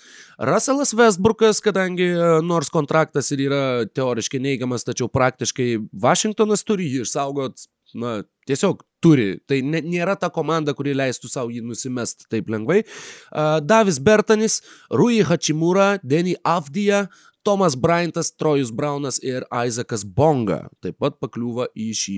Russellas 0.50 0.96
Westbrookas, 0.98 1.60
kadangi 1.62 2.08
nors 2.42 2.72
kontraktas 2.74 3.30
ir 3.36 3.44
yra 3.46 3.62
teoriškai 3.86 4.40
neigiamas, 4.42 4.88
tačiau 4.88 5.06
praktiškai 5.14 5.68
Washingtonas 5.94 6.66
turi 6.66 6.88
jį 6.90 7.04
išsaugot, 7.06 7.68
na, 8.02 8.16
tiesiog 8.50 8.82
turi. 9.04 9.28
Tai 9.46 9.60
nėra 9.62 10.16
ta 10.18 10.32
komanda, 10.34 10.74
kuri 10.74 10.96
leistų 10.98 11.30
savo 11.30 11.54
jį 11.54 11.62
nusimest 11.68 12.26
taip 12.34 12.50
lengvai. 12.50 12.80
Uh, 12.82 13.60
Davis 13.62 14.00
Bertanis, 14.02 14.64
Rui 14.90 15.20
Hachimura, 15.22 16.00
Denny 16.02 16.34
Avdija, 16.42 17.06
Tomas 17.46 17.78
Bryantas, 17.78 18.34
Trojus 18.34 18.74
Braunas 18.74 19.22
ir 19.22 19.46
Isaakas 19.54 20.02
Bonga 20.02 20.64
taip 20.82 20.98
pat 20.98 21.22
pakliūva 21.22 21.70
į 21.78 21.92
šį 21.94 22.18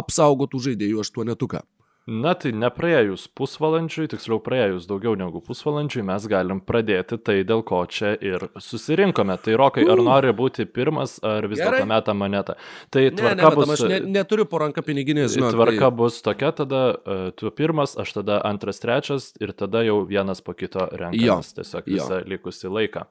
apsaugotų 0.00 0.62
žaidėjų 0.70 1.04
aštuonetuką. 1.04 1.60
Na 2.08 2.32
tai 2.32 2.50
nepraėjus 2.56 3.26
pusvalandžiui, 3.36 4.06
tiksliau 4.08 4.38
praėjus 4.40 4.86
daugiau 4.88 5.12
negu 5.20 5.42
pusvalandžiui, 5.44 6.00
mes 6.08 6.24
galim 6.32 6.62
pradėti 6.64 7.18
tai, 7.20 7.42
dėl 7.44 7.60
ko 7.66 7.82
čia 7.84 8.14
ir 8.24 8.46
susirinkome. 8.56 9.36
Tai 9.44 9.58
Rokai, 9.60 9.84
ar 9.84 10.00
nori 10.00 10.32
būti 10.36 10.64
pirmas, 10.64 11.18
ar 11.20 11.44
vis 11.50 11.60
dėlto 11.60 11.84
meta 11.90 12.14
monetą? 12.16 12.56
Tai 12.88 13.04
tvarka 13.18 13.36
ne, 13.36 13.44
ne, 13.44 13.58
bus... 13.58 13.72
Aš 13.76 13.84
ne, 13.92 13.98
neturiu 14.16 14.46
po 14.48 14.62
ranką 14.62 14.82
piniginės, 14.86 15.34
žinau. 15.36 15.52
Tvarka 15.52 15.90
tai... 15.90 15.96
bus 16.00 16.22
tokia, 16.24 16.50
tada 16.56 16.80
uh, 16.96 17.20
tu 17.36 17.52
pirmas, 17.52 17.92
aš 18.00 18.16
tada 18.16 18.40
antras, 18.48 18.80
trečias 18.80 19.34
ir 19.36 19.52
tada 19.52 19.84
jau 19.84 20.00
vienas 20.08 20.40
po 20.40 20.56
kito 20.56 20.88
renkamės 20.88 21.52
tiesiog 21.60 21.92
visą 21.98 22.22
likusį 22.32 22.72
laiką. 22.78 23.04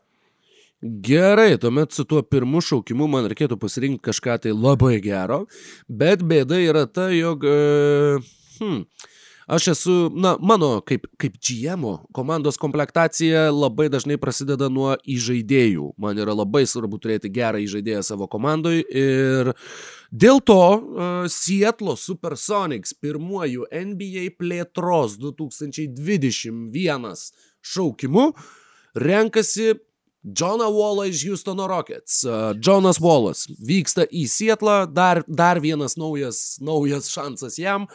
Gerai, 1.06 1.54
tuomet 1.62 1.94
su 1.94 2.08
tuo 2.10 2.24
pirmu 2.24 2.64
šaukimu 2.64 3.06
man 3.12 3.30
reikėtų 3.30 3.60
pasirinkti 3.60 4.10
kažką 4.10 4.42
tai 4.48 4.56
labai 4.56 4.98
gero, 5.04 5.44
bet 5.86 6.26
bėda 6.26 6.58
yra 6.66 6.88
ta, 6.90 7.12
jog... 7.14 7.46
Uh 7.46 8.36
hmm, 8.60 8.84
aš 9.50 9.68
esu, 9.74 9.96
na, 10.14 10.36
mano 10.40 10.82
kaip, 10.86 11.08
kaip 11.22 11.38
GM 11.42 11.86
komandos 12.16 12.58
komplektacija 12.62 13.48
labai 13.52 13.90
dažnai 13.90 14.20
prasideda 14.22 14.70
nuo 14.70 14.94
įžaidėjų. 15.10 15.94
Man 15.98 16.22
yra 16.22 16.36
labai 16.38 16.66
svarbu 16.70 17.00
turėti 17.02 17.32
gerą 17.34 17.60
įžaidėją 17.66 18.04
savo 18.06 18.30
komandai 18.32 18.84
ir 18.84 19.54
dėl 20.12 20.40
to 20.46 20.62
uh, 20.62 21.28
Seattle 21.32 21.98
Supersonics 21.98 22.94
pirmuoju 23.02 23.68
NBA 23.74 24.30
plėtros 24.40 25.18
2021 25.22 27.14
šaukimu 27.60 28.32
renkasi 28.96 29.76
Džoną 30.28 30.68
Wallą 30.76 31.06
iš 31.08 31.22
Houstono 31.28 31.68
Rockets. 31.68 32.26
Džonas 32.60 32.98
Wallas 33.00 33.46
vyksta 33.64 34.04
į 34.04 34.26
Sietlą, 34.28 34.82
dar, 34.92 35.22
dar 35.28 35.62
vienas 35.64 35.96
naujas, 35.96 36.58
naujas 36.60 37.08
šansas 37.08 37.56
jam, 37.56 37.86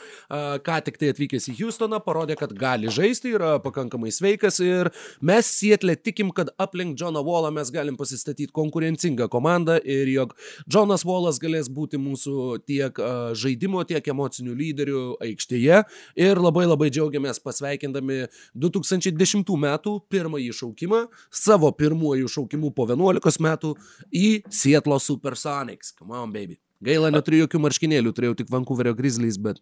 ką 0.65 0.79
tik 0.87 0.97
tai 0.97 1.11
atvykęs 1.13 1.51
į 1.53 1.55
Houstoną, 1.59 1.99
parodė, 2.01 2.39
kad 2.41 2.55
gali 2.57 2.89
žaisti, 2.89 3.35
yra 3.37 3.59
pakankamai 3.61 4.09
sveikas 4.09 4.57
ir 4.65 4.89
mes 5.21 5.51
Sietlė 5.53 5.99
tikim, 6.01 6.31
kad 6.33 6.49
aplink 6.57 6.97
Džoną 6.97 7.21
Wallą 7.27 7.51
mes 7.59 7.69
galim 7.75 8.01
pasistatyti 8.01 8.49
konkurencingą 8.57 9.29
komandą 9.29 9.77
ir 9.85 10.09
jog 10.09 10.33
Džonas 10.65 11.05
Wallas 11.05 11.43
galės 11.45 11.69
būti 11.69 12.01
mūsų 12.01 12.65
tiek 12.65 13.03
žaidimo, 13.37 13.85
tiek 13.85 14.09
emocinių 14.15 14.57
lyderių 14.63 15.05
aikštėje 15.29 15.83
ir 16.25 16.41
labai 16.41 16.65
labai 16.71 16.89
džiaugiamės 16.89 17.45
pasveikindami 17.45 18.25
2010 18.57 19.45
metų 19.69 19.99
pirmąjį 20.09 20.59
šaukimą, 20.63 21.05
savo 21.29 21.69
pirmųjų 21.77 22.14
pirmuoju 22.15 22.29
šaukimu 22.29 22.71
po 22.75 22.87
11 22.87 23.41
metų 23.43 23.75
į 24.15 24.45
Seattle 24.51 25.01
Supersonics. 25.01 25.95
Come 25.99 26.15
on, 26.15 26.33
baby. 26.33 26.61
Gaila, 26.85 27.11
neturiu 27.11 27.45
jokių 27.45 27.63
marškinėlių, 27.65 28.13
turėjau 28.13 28.37
tik 28.43 28.51
Vancouverio 28.53 28.95
Grizzlies, 28.95 29.39
bet, 29.39 29.59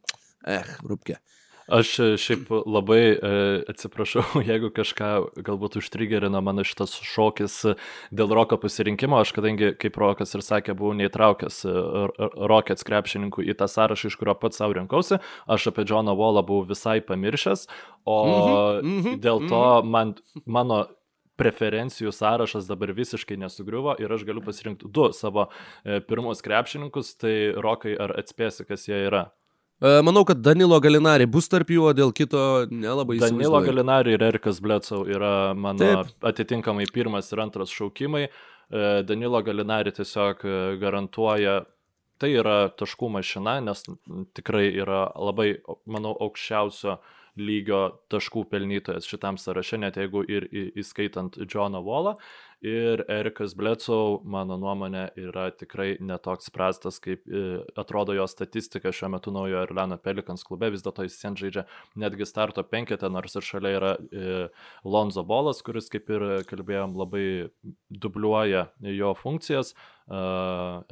eh, 0.46 0.64
rūpke. 0.82 1.20
Aš 1.70 1.92
e, 2.02 2.06
šiaip 2.18 2.48
labai 2.66 3.14
e, 3.14 3.28
atsiprašau, 3.70 4.24
jeigu 4.50 4.72
kažką 4.74 5.40
galbūt 5.46 5.78
užtrigerino 5.78 6.40
mano 6.42 6.64
šitas 6.66 6.96
šokis 7.06 7.76
dėl 8.10 8.34
roko 8.34 8.58
pasirinkimo, 8.58 9.20
aš 9.22 9.30
kadangi, 9.36 9.70
kaip 9.78 9.96
Rokas 10.02 10.34
ir 10.34 10.42
sakė, 10.42 10.74
buvau 10.74 10.96
neįtraukęs 10.98 11.60
e, 11.70 11.76
Rockets 12.50 12.82
krepšininkų 12.88 13.46
į 13.46 13.54
tą 13.60 13.70
sąrašą, 13.70 14.10
iš 14.10 14.18
kurio 14.18 14.34
pats 14.34 14.58
savo 14.58 14.74
rinkausi, 14.74 15.20
aš 15.46 15.70
apie 15.70 15.86
Džoną 15.86 16.16
Volą 16.18 16.42
buvau 16.42 16.66
visai 16.66 16.98
pamiršęs, 17.06 17.68
o 18.04 18.18
mm 18.82 18.98
-hmm, 18.98 19.22
dėl 19.22 19.46
to 19.46 19.62
mhm. 19.62 19.94
man, 19.94 20.14
mano 20.44 20.82
preferencijų 21.42 22.12
sąrašas 22.14 22.68
dabar 22.70 22.92
visiškai 22.96 23.36
nesugriuvo 23.40 23.96
ir 24.02 24.12
aš 24.14 24.24
galiu 24.28 24.42
pasirinkti 24.44 24.90
du 24.90 25.10
savo 25.16 25.48
e, 25.48 26.00
pirmus 26.06 26.42
krepšininkus, 26.44 27.14
tai 27.20 27.36
Rokai, 27.64 27.94
ar 27.98 28.14
atspėsi, 28.22 28.66
kas 28.68 28.86
jie 28.88 28.98
yra? 29.08 29.26
E, 29.82 29.98
manau, 30.06 30.24
kad 30.28 30.40
Danilo 30.42 30.78
Galinari 30.82 31.26
bus 31.26 31.50
tarp 31.50 31.72
jų, 31.74 31.88
o 31.90 31.92
dėl 31.96 32.14
kito 32.14 32.42
nelabai 32.70 33.18
įsivaizduoju. 33.18 33.38
Danilo 33.42 33.62
Galinari 33.66 34.16
ir 34.16 34.26
Erikas 34.28 34.62
Blecau 34.62 35.04
yra 35.10 35.52
mano 35.58 35.82
Taip. 35.82 36.16
atitinkamai 36.32 36.86
pirmas 36.94 37.32
ir 37.34 37.42
antras 37.42 37.74
šaukimai. 37.74 38.28
E, 38.28 38.84
Danilo 39.08 39.42
Galinari 39.42 39.94
tiesiog 39.94 40.46
garantuoja 40.82 41.62
tai 42.22 42.30
yra 42.38 42.68
taškų 42.78 43.08
mašina, 43.16 43.56
nes 43.66 43.82
tikrai 44.38 44.68
yra 44.78 45.08
labai, 45.18 45.56
manau, 45.90 46.12
aukščiausio 46.22 46.92
uh, 46.94 47.18
lygio 47.38 47.82
taškų 48.12 48.44
pelnytojas 48.50 49.06
šitam 49.08 49.38
sąraše, 49.40 49.78
net 49.80 49.96
jeigu 50.00 50.22
ir 50.28 50.46
įskaitant 50.52 51.38
Johną 51.46 51.82
Wallą. 51.84 52.16
Ir 52.62 53.00
Erikas 53.10 53.56
Blecau, 53.58 54.20
mano 54.22 54.54
nuomonė, 54.60 55.08
yra 55.18 55.48
tikrai 55.50 55.96
netoks 55.98 56.52
prastas, 56.54 57.00
kaip 57.02 57.24
e, 57.26 57.56
atrodo 57.80 58.14
jo 58.14 58.28
statistika 58.30 58.92
šiuo 58.94 59.10
metu 59.16 59.32
naujo 59.34 59.64
Orleano 59.64 59.98
Pelikans 59.98 60.46
klube. 60.46 60.70
Vis 60.70 60.84
dėlto 60.84 61.02
jis 61.08 61.16
sen 61.18 61.34
žaidžia 61.40 61.64
netgi 61.98 62.28
starto 62.28 62.62
penketę, 62.62 63.10
nors 63.10 63.34
ir 63.34 63.48
šalia 63.48 63.74
yra 63.80 63.92
e, 63.98 64.46
Lonzo 64.86 65.26
Bolas, 65.26 65.64
kuris, 65.66 65.90
kaip 65.90 66.14
ir 66.14 66.26
kalbėjom, 66.46 66.94
labai 67.02 67.26
dubliuoja 67.90 68.68
jo 68.94 69.10
funkcijas. 69.18 69.74
E, 69.74 70.22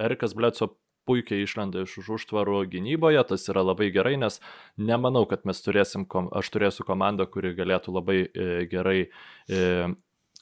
Erikas 0.08 0.34
Blecau 0.34 0.72
puikiai 1.08 1.46
išlenda 1.46 1.84
iš 1.86 1.96
už 2.02 2.12
užtvarų 2.18 2.64
gynyboje, 2.72 3.22
tas 3.32 3.48
yra 3.52 3.64
labai 3.66 3.90
gerai, 3.94 4.16
nes 4.20 4.40
nemanau, 4.76 5.26
kad 5.30 5.46
mes 5.48 5.60
turėsim, 5.64 6.06
aš 6.36 6.52
turėsiu 6.54 6.86
komandą, 6.88 7.26
kuri 7.30 7.54
galėtų 7.58 7.96
labai 7.96 8.20
e, 8.28 8.48
gerai 8.70 9.00
e, 9.06 9.90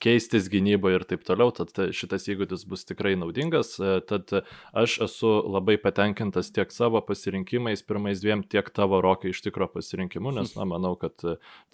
keistis 0.03 0.49
gynyboje 0.53 1.01
ir 1.01 1.05
taip 1.11 1.25
toliau, 1.27 1.53
tad 1.55 1.73
šitas 1.97 2.29
įgūdis 2.31 2.65
bus 2.71 2.87
tikrai 2.89 3.15
naudingas. 3.19 3.75
Tad 4.09 4.35
aš 4.73 4.99
esu 5.09 5.33
labai 5.49 5.79
patenkintas 5.83 6.53
tiek 6.55 6.73
savo 6.75 7.03
pasirinkimais 7.05 7.83
pirmais 7.87 8.23
dviem, 8.23 8.45
tiek 8.47 8.71
tavo 8.75 9.03
rokai 9.05 9.33
iš 9.35 9.43
tikro 9.47 9.69
pasirinkimu, 9.73 10.35
nes 10.39 10.55
na, 10.59 10.69
manau, 10.69 10.95
kad 11.01 11.19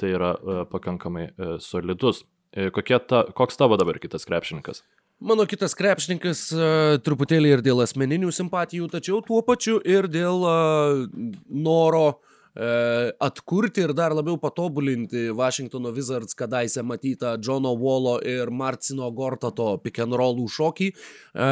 tai 0.00 0.14
yra 0.16 0.34
pakankamai 0.72 1.30
solidus. 1.62 2.24
Kokie 2.54 3.00
ta, 3.02 3.24
koks 3.34 3.58
tavo 3.58 3.76
dabar 3.80 3.98
kitas 3.98 4.28
krepšininkas? 4.28 4.84
Mano 5.24 5.46
kitas 5.48 5.72
krepšininkas 5.78 6.40
uh, 6.52 6.66
truputėlį 7.00 7.54
ir 7.54 7.64
dėl 7.64 7.80
asmeninių 7.80 8.28
simpatijų, 8.34 8.90
tačiau 8.92 9.22
tuo 9.24 9.40
pačiu 9.46 9.78
ir 9.80 10.04
dėl 10.12 10.44
uh, 10.44 11.04
noro 11.48 12.06
E, 12.12 12.33
atkurti 12.54 13.82
ir 13.82 13.92
dar 13.96 14.14
labiau 14.14 14.36
patobulinti 14.38 15.30
Washingtono 15.34 15.90
Wizards 15.90 16.34
kadaise 16.38 16.82
matytą 16.86 17.34
Džono 17.40 17.74
Wallo 17.74 18.20
ir 18.22 18.50
Marcino 18.50 19.10
Gortato 19.10 19.76
pick 19.82 19.98
and 19.98 20.14
rollų 20.14 20.46
šokį. 20.54 20.90
E, 20.90 21.48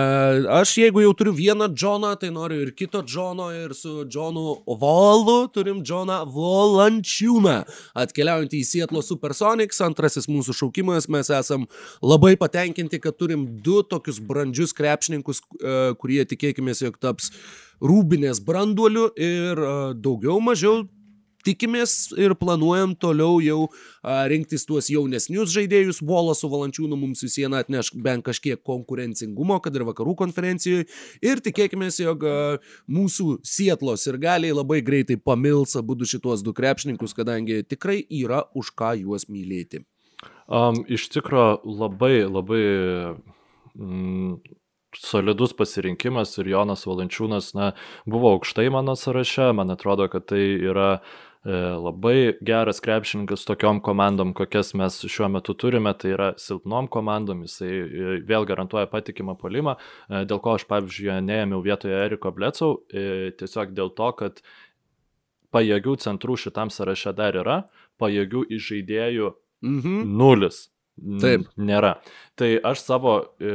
aš 0.60 0.76
jeigu 0.78 1.02
jau 1.02 1.14
turiu 1.18 1.32
vieną 1.34 1.68
Džoną, 1.74 2.12
tai 2.20 2.30
noriu 2.30 2.60
ir 2.62 2.70
kito 2.78 3.02
Džono 3.02 3.50
ir 3.56 3.74
su 3.74 4.04
Džonu 4.06 4.62
Wallu 4.66 5.48
turim 5.54 5.82
Džoną 5.82 6.20
Volančiūną 6.30 7.56
atkeliaujantį 8.04 8.62
į 8.62 8.68
Seattle 8.68 9.02
Supersonics. 9.02 9.82
Antrasis 9.82 10.30
mūsų 10.30 10.54
šaukimas, 10.60 11.10
mes 11.10 11.32
esam 11.34 11.66
labai 12.02 12.36
patenkinti, 12.38 13.02
kad 13.02 13.18
turim 13.18 13.48
du 13.64 13.82
tokius 13.82 14.22
brandžius 14.22 14.76
krepšininkus, 14.78 15.42
e, 15.58 15.76
kurie 15.98 16.22
tikėkime, 16.30 16.78
jog 16.78 17.02
taps 17.02 17.32
rūbinės 17.82 18.42
branduoliu 18.46 19.10
ir 19.18 19.62
daugiau 19.98 20.40
mažiau 20.40 20.84
tikimės 21.46 22.12
ir 22.18 22.34
planuojam 22.38 22.94
toliau 22.98 23.40
jau 23.42 23.58
a, 23.66 24.24
rinktis 24.30 24.64
tuos 24.68 24.88
jaunesnius 24.92 25.52
žaidėjus. 25.54 26.02
Volas 26.06 26.42
su 26.42 26.50
Valančiūnu 26.52 26.98
mums 26.98 27.22
vis 27.24 27.36
viena 27.40 27.62
atneš 27.62 27.92
bent 28.04 28.24
kažkiek 28.26 28.62
konkurencingumo, 28.66 29.58
kad 29.62 29.76
ir 29.76 29.86
vakarų 29.88 30.16
konferencijoje. 30.22 30.88
Ir 31.24 31.42
tikėkime, 31.44 31.90
jog 32.02 32.26
a, 32.26 32.36
mūsų 32.90 33.40
Sietlos 33.46 34.06
ir 34.10 34.20
galiai 34.22 34.54
labai 34.54 34.80
greitai 34.84 35.18
pamils 35.18 35.76
abu 35.78 35.98
šituos 36.02 36.44
du 36.44 36.54
krepšininkus, 36.56 37.14
kadangi 37.16 37.62
tikrai 37.66 38.00
yra 38.06 38.44
už 38.58 38.72
ką 38.78 38.94
juos 39.02 39.28
mylėti. 39.30 39.84
Um, 40.52 40.82
iš 40.90 41.08
tikrųjų 41.14 41.74
labai, 41.78 42.16
labai 42.28 42.62
mm, 43.74 44.34
solidus 44.98 45.54
pasirinkimas 45.56 46.36
ir 46.38 46.52
Jonas 46.52 46.86
Valančiūnas, 46.86 47.52
na, 47.56 47.72
buvo 48.08 48.32
aukštai 48.36 48.70
mano 48.72 48.96
sąraše, 48.98 49.52
man 49.56 49.72
atrodo, 49.74 50.08
kad 50.12 50.26
tai 50.30 50.42
yra 50.70 50.88
e, 50.98 51.52
labai 51.52 52.34
geras 52.44 52.82
krepšininkas 52.84 53.46
tokiom 53.48 53.82
komandom, 53.84 54.34
kokias 54.36 54.74
mes 54.78 55.00
šiuo 55.04 55.30
metu 55.32 55.54
turime, 55.58 55.94
tai 55.98 56.14
yra 56.16 56.32
silpnom 56.40 56.90
komandom, 56.92 57.44
jisai 57.48 57.70
e, 57.72 58.18
vėl 58.28 58.48
garantuoja 58.48 58.90
patikimą 58.92 59.36
polimą, 59.40 59.76
e, 60.08 60.24
dėl 60.28 60.42
ko 60.42 60.56
aš, 60.58 60.66
pavyzdžiui, 60.70 61.14
neėmiau 61.24 61.62
vietoje 61.64 61.96
Eriko 62.06 62.34
Blecau, 62.34 62.82
tiesiog 62.90 63.72
dėl 63.76 63.94
to, 63.96 64.10
kad 64.18 64.44
pajėgių 65.52 65.96
centrų 66.00 66.36
šitam 66.40 66.72
sąraše 66.72 67.12
dar 67.16 67.36
yra, 67.36 67.62
pajėgių 68.00 68.46
įžaidėjų 68.56 69.32
mhm. 69.62 70.04
nulis. 70.18 70.66
Taip. 71.22 71.46
Nėra. 71.56 71.96
Tai 72.38 72.50
aš 72.72 72.82
savo 72.84 73.14
e, 73.40 73.54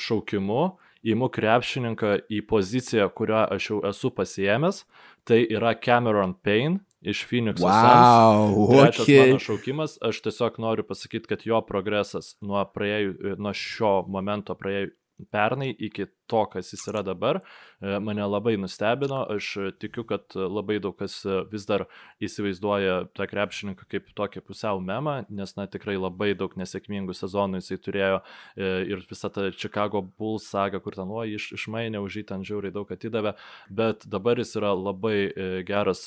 šaukimu 0.00 0.62
įimu 1.06 1.30
krepšininką 1.32 2.14
į 2.28 2.42
poziciją, 2.48 3.08
kurią 3.16 3.46
aš 3.56 3.70
jau 3.72 3.80
esu 3.88 4.12
pasiemęs. 4.12 4.84
Tai 5.28 5.40
yra 5.52 5.74
Cameron 5.76 6.34
Payne 6.34 6.80
iš 7.00 7.24
Phoenix. 7.28 7.60
Wow, 7.60 8.68
Trečias 8.72 9.04
okay. 9.04 9.20
mano 9.24 9.40
šaukimas, 9.40 9.96
aš 10.04 10.20
tiesiog 10.24 10.58
noriu 10.60 10.84
pasakyti, 10.84 11.28
kad 11.30 11.44
jo 11.48 11.60
progresas 11.64 12.34
nuo, 12.44 12.60
praėjų, 12.74 13.36
nuo 13.40 13.52
šio 13.56 13.92
momento 14.12 14.56
praėjų, 14.58 14.92
pernai 15.32 15.70
iki 15.72 16.06
to, 16.30 16.44
kas 16.52 16.70
jis 16.72 16.86
yra 16.92 17.02
dabar, 17.06 17.40
e, 17.80 17.98
mane 18.02 18.24
labai 18.26 18.54
nustebino. 18.60 19.22
Aš 19.34 19.52
tikiu, 19.82 20.04
kad 20.08 20.34
labai 20.36 20.78
daug 20.82 20.96
kas 20.98 21.18
vis 21.50 21.66
dar 21.68 21.86
įsivaizduoja 22.22 23.10
tą 23.16 23.26
krepšininką 23.30 23.88
kaip 23.90 24.12
tokį 24.16 24.44
pusiau 24.46 24.82
memą, 24.84 25.20
nes 25.28 25.56
na, 25.58 25.66
tikrai 25.70 25.96
labai 25.98 26.32
daug 26.38 26.54
nesėkmingų 26.60 27.16
sezonų 27.16 27.62
jisai 27.62 27.80
turėjo 27.86 28.20
e, 28.20 28.70
ir 28.92 29.04
visą 29.10 29.32
tą 29.34 29.48
Chicago 29.54 30.02
Bulls 30.02 30.48
sagą, 30.50 30.82
kur 30.84 30.98
ten 30.98 31.10
nuo 31.10 31.24
iš, 31.26 31.50
išmainė 31.58 32.02
už 32.04 32.20
jį 32.20 32.26
ten 32.30 32.46
žiauriai 32.46 32.74
daug 32.74 32.90
atidavė, 32.90 33.34
bet 33.70 34.06
dabar 34.10 34.40
jis 34.40 34.54
yra 34.60 34.74
labai 34.76 35.18
e, 35.28 35.50
geras 35.66 36.06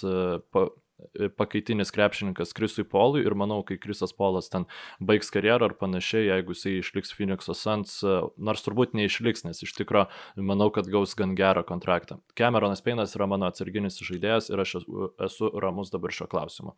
pa, 0.53 0.67
E, 0.67 0.82
pakaitinis 1.37 1.91
krepšininkas 1.91 2.53
Krisui 2.53 2.83
Polui 2.83 3.23
ir 3.25 3.35
manau, 3.37 3.61
kai 3.65 3.77
Krisas 3.81 4.13
Polas 4.15 4.49
ten 4.51 4.65
baigs 5.01 5.31
karjerą 5.33 5.69
ar 5.69 5.75
panašiai, 5.79 6.27
jeigu 6.29 6.55
jisai 6.55 6.77
išliks 6.79 7.13
Phoenix'o 7.17 7.55
Suns, 7.57 7.99
e, 8.03 8.15
nors 8.37 8.63
turbūt 8.65 8.95
neišliks, 8.97 9.45
nes 9.47 9.63
iš 9.65 9.75
tikrųjų 9.79 10.45
manau, 10.45 10.69
kad 10.73 10.89
gaus 10.91 11.15
gan 11.19 11.35
gerą 11.37 11.65
kontraktą. 11.67 12.19
Cameronas 12.39 12.83
Peinas 12.85 13.15
yra 13.17 13.27
mano 13.29 13.49
atsarginis 13.49 13.99
žaidėjas 14.01 14.49
ir 14.53 14.63
aš 14.63 14.79
esu, 14.81 15.51
ramus 15.61 15.93
dabar 15.93 16.13
šio 16.13 16.29
klausimo. 16.31 16.77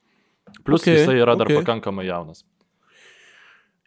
Plus 0.63 0.83
okay, 0.83 0.99
jisai 0.99 1.17
yra 1.21 1.37
dar 1.37 1.49
okay. 1.49 1.61
pakankamai 1.63 2.07
jaunas. 2.07 2.45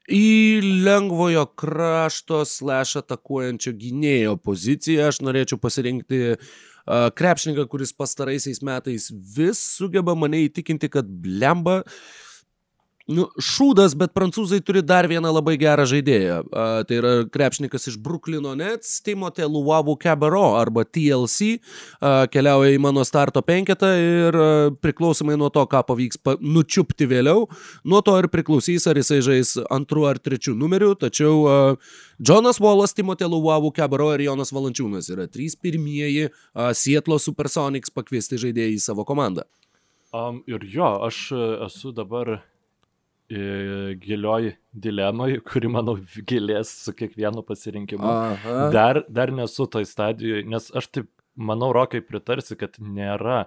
Į 0.08 0.64
lengvojo 0.86 1.44
krašto 1.60 2.40
slash 2.48 2.96
atakuojančio 3.02 3.74
gynėjo 3.76 4.38
poziciją 4.40 5.10
aš 5.10 5.18
norėčiau 5.20 5.60
pasirinkti 5.60 6.20
uh, 6.32 6.52
krepšininką, 7.18 7.66
kuris 7.70 7.92
pastaraisiais 7.92 8.62
metais 8.64 9.08
vis 9.12 9.60
sugeba 9.76 10.14
mane 10.18 10.40
įtikinti, 10.46 10.90
kad 10.92 11.08
blemba 11.08 11.82
nu, 13.08 13.24
šūdas, 13.40 13.94
bet 13.98 14.12
prancūzai 14.16 14.60
turi 14.64 14.82
dar 14.84 15.08
vieną 15.08 15.30
labai 15.32 15.56
gerą 15.60 15.86
žaidėją. 15.88 16.38
A, 16.52 16.66
tai 16.88 16.98
yra 17.00 17.12
krepšininkas 17.32 17.88
iš 17.90 17.96
Bruklino 18.04 18.52
Nets, 18.58 18.98
Timote 19.04 19.46
Luavu 19.48 19.96
Cabero 20.00 20.52
arba 20.58 20.84
TLC, 20.84 21.56
a, 22.00 22.26
keliauja 22.32 22.74
į 22.76 22.80
mano 22.84 23.04
starto 23.08 23.42
penketą 23.44 23.90
ir 23.98 24.36
a, 24.38 24.48
priklausomai 24.84 25.38
nuo 25.40 25.48
to, 25.54 25.64
ką 25.70 25.82
pavyks 25.88 26.20
pa, 26.20 26.36
nučiupti 26.40 27.08
vėliau, 27.08 27.46
nuo 27.88 28.02
to 28.04 28.16
ir 28.20 28.28
priklausys, 28.32 28.86
ar 28.90 29.00
jisai 29.00 29.22
žais 29.24 29.54
antru 29.72 30.04
ar 30.08 30.20
trečiu 30.20 30.56
numeriu, 30.58 30.92
tačiau 30.98 31.38
a, 31.48 31.58
Jonas 32.20 32.60
Wallas, 32.60 32.96
Timote 32.96 33.28
Luavu 33.28 33.72
Cabero 33.74 34.10
ir 34.16 34.26
Jonas 34.28 34.52
Valančiūnas 34.52 35.08
yra 35.14 35.28
trys 35.32 35.56
pirmieji 35.56 36.28
a, 36.28 36.74
Sietlo 36.76 37.16
Supersonics 37.22 37.94
pakviesti 37.94 38.40
žaidėjai 38.44 38.76
į 38.76 38.84
savo 38.84 39.08
komandą. 39.08 39.48
Um, 40.08 40.40
ir 40.48 40.62
jo, 40.64 40.86
aš 41.04 41.26
esu 41.66 41.90
dabar 41.92 42.38
gilioj 43.28 44.54
dilemoj, 44.72 45.40
kuri, 45.44 45.68
manau, 45.68 45.98
gilės 46.28 46.70
su 46.84 46.94
kiekvienu 46.96 47.42
pasirinkimu. 47.44 48.08
Aha. 48.08 48.68
Dar, 48.72 49.02
dar 49.08 49.32
nesu 49.34 49.66
toj 49.68 49.84
stadijoje, 49.88 50.46
nes 50.48 50.70
aš 50.72 50.88
taip, 50.88 51.10
manau, 51.36 51.72
Rokai 51.76 52.00
pritarsi, 52.04 52.56
kad 52.58 52.78
nėra 52.80 53.46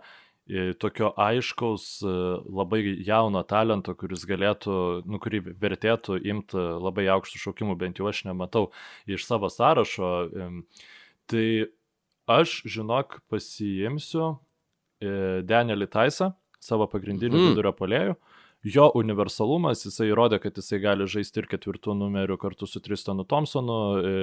tokio 0.82 1.12
aiškaus, 1.22 2.02
labai 2.04 2.82
jauno 3.08 3.42
talento, 3.48 3.94
kuris 3.96 4.26
galėtų, 4.28 4.74
nu, 5.08 5.20
kurį 5.22 5.44
vertėtų 5.62 6.18
imti 6.28 6.58
labai 6.60 7.08
aukštų 7.14 7.42
šaukimų, 7.46 7.78
bent 7.80 8.02
jau 8.02 8.10
aš 8.10 8.26
nematau 8.28 8.68
iš 9.10 9.26
savo 9.26 9.50
sąrašo. 9.54 10.12
Tai 11.32 11.48
aš, 12.30 12.62
žinok, 12.68 13.22
pasiimsiu 13.32 14.36
Danielį 15.02 15.88
Taisą, 15.94 16.34
savo 16.62 16.86
pagrindinį 16.90 17.38
mm. 17.38 17.50
vidurio 17.54 17.74
polėjų 17.78 18.18
jo 18.64 18.88
universalumas, 18.98 19.86
jisai 19.86 20.12
įrodė, 20.12 20.40
kad 20.44 20.58
jisai 20.60 20.80
gali 20.84 21.08
žaisti 21.10 21.42
ir 21.42 21.48
ketvirtų 21.50 21.96
numerių 21.98 22.38
kartu 22.42 22.68
su 22.70 22.82
Tristanu 22.84 23.26
Thompsonu, 23.26 23.78
e, 23.98 24.14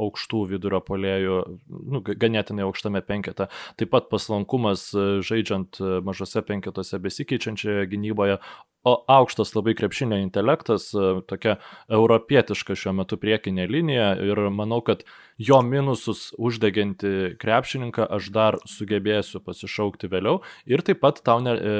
aukštų 0.00 0.42
vidurio 0.54 0.80
polėjų, 0.84 1.36
nu, 1.68 2.02
ganėtinai 2.08 2.64
aukštame 2.66 3.02
penkete. 3.04 3.50
Taip 3.80 3.92
pat 3.92 4.08
paslankumas 4.12 4.88
e, 4.94 5.06
žaidžiant 5.26 5.80
e, 5.80 5.92
mažose 6.06 6.42
penketose 6.46 7.00
besikeičiančioje 7.04 7.86
gynyboje, 7.92 8.40
aukštas 8.84 9.52
labai 9.54 9.74
krepšinio 9.76 10.18
intelektas, 10.22 10.90
tokia 11.28 11.56
europietiška 11.92 12.76
šiuo 12.78 12.94
metu 13.02 13.18
priekinė 13.20 13.66
linija 13.70 14.14
ir 14.24 14.40
manau, 14.54 14.80
kad 14.84 15.04
jo 15.40 15.60
minusus 15.64 16.30
uždeginti 16.38 17.36
krepšininką 17.40 18.08
aš 18.16 18.30
dar 18.34 18.58
sugebėsiu 18.68 19.42
pasišaukti 19.44 20.10
vėliau 20.12 20.40
ir 20.68 20.84
taip 20.86 21.00
pat 21.04 21.22
tau 21.24 21.40
ne, 21.44 21.54
e, 21.56 21.78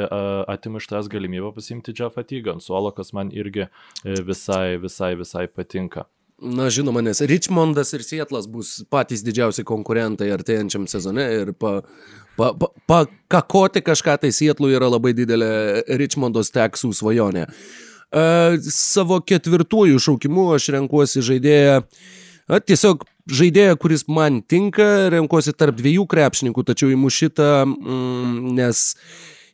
atimu 0.52 0.80
iš 0.80 0.88
tavęs 0.92 1.10
galimybę 1.12 1.52
pasimti 1.56 1.96
Jeffą 1.96 2.24
Tygą 2.24 2.56
ant 2.56 2.64
suolo, 2.64 2.92
kas 2.96 3.12
man 3.16 3.32
irgi 3.32 3.66
e, 3.66 3.70
visai, 4.24 4.78
visai, 4.80 5.14
visai 5.20 5.46
patinka. 5.48 6.06
Na, 6.40 6.70
žinoma, 6.72 7.02
nes 7.04 7.20
Richmondas 7.28 7.90
ir 7.92 8.00
Sietlas 8.00 8.46
bus 8.48 8.78
patys 8.88 9.20
didžiausi 9.26 9.60
konkurentai 9.68 10.30
artėjančiam 10.32 10.86
sezone 10.88 11.26
ir 11.36 11.52
pa, 11.52 11.82
pa, 12.40 12.54
pa, 12.56 12.72
pakakoti 12.88 13.84
kažką 13.84 14.16
tai 14.24 14.32
Sietlų 14.34 14.72
yra 14.78 14.88
labai 14.90 15.12
didelė 15.16 15.52
Richmondo 16.00 16.42
steksų 16.46 16.94
svajonė. 16.96 17.44
Uh, 18.10 18.56
savo 18.74 19.20
ketvirtųjų 19.22 20.00
šaukimų 20.02 20.48
aš 20.56 20.72
renkuosi 20.74 21.22
žaidėją 21.22 21.76
uh, 21.84 22.00
Na, 22.50 22.58
tiesiog 22.58 23.04
žaidėją, 23.30 23.76
kuris 23.78 24.06
man 24.10 24.40
tinka, 24.42 24.86
renkuosi 25.14 25.54
tarp 25.54 25.76
dviejų 25.78 26.06
krepšininkų, 26.10 26.64
tačiau 26.66 26.90
įmu 26.90 27.10
šitą, 27.14 27.50
mm, 27.62 28.32
nes 28.56 28.80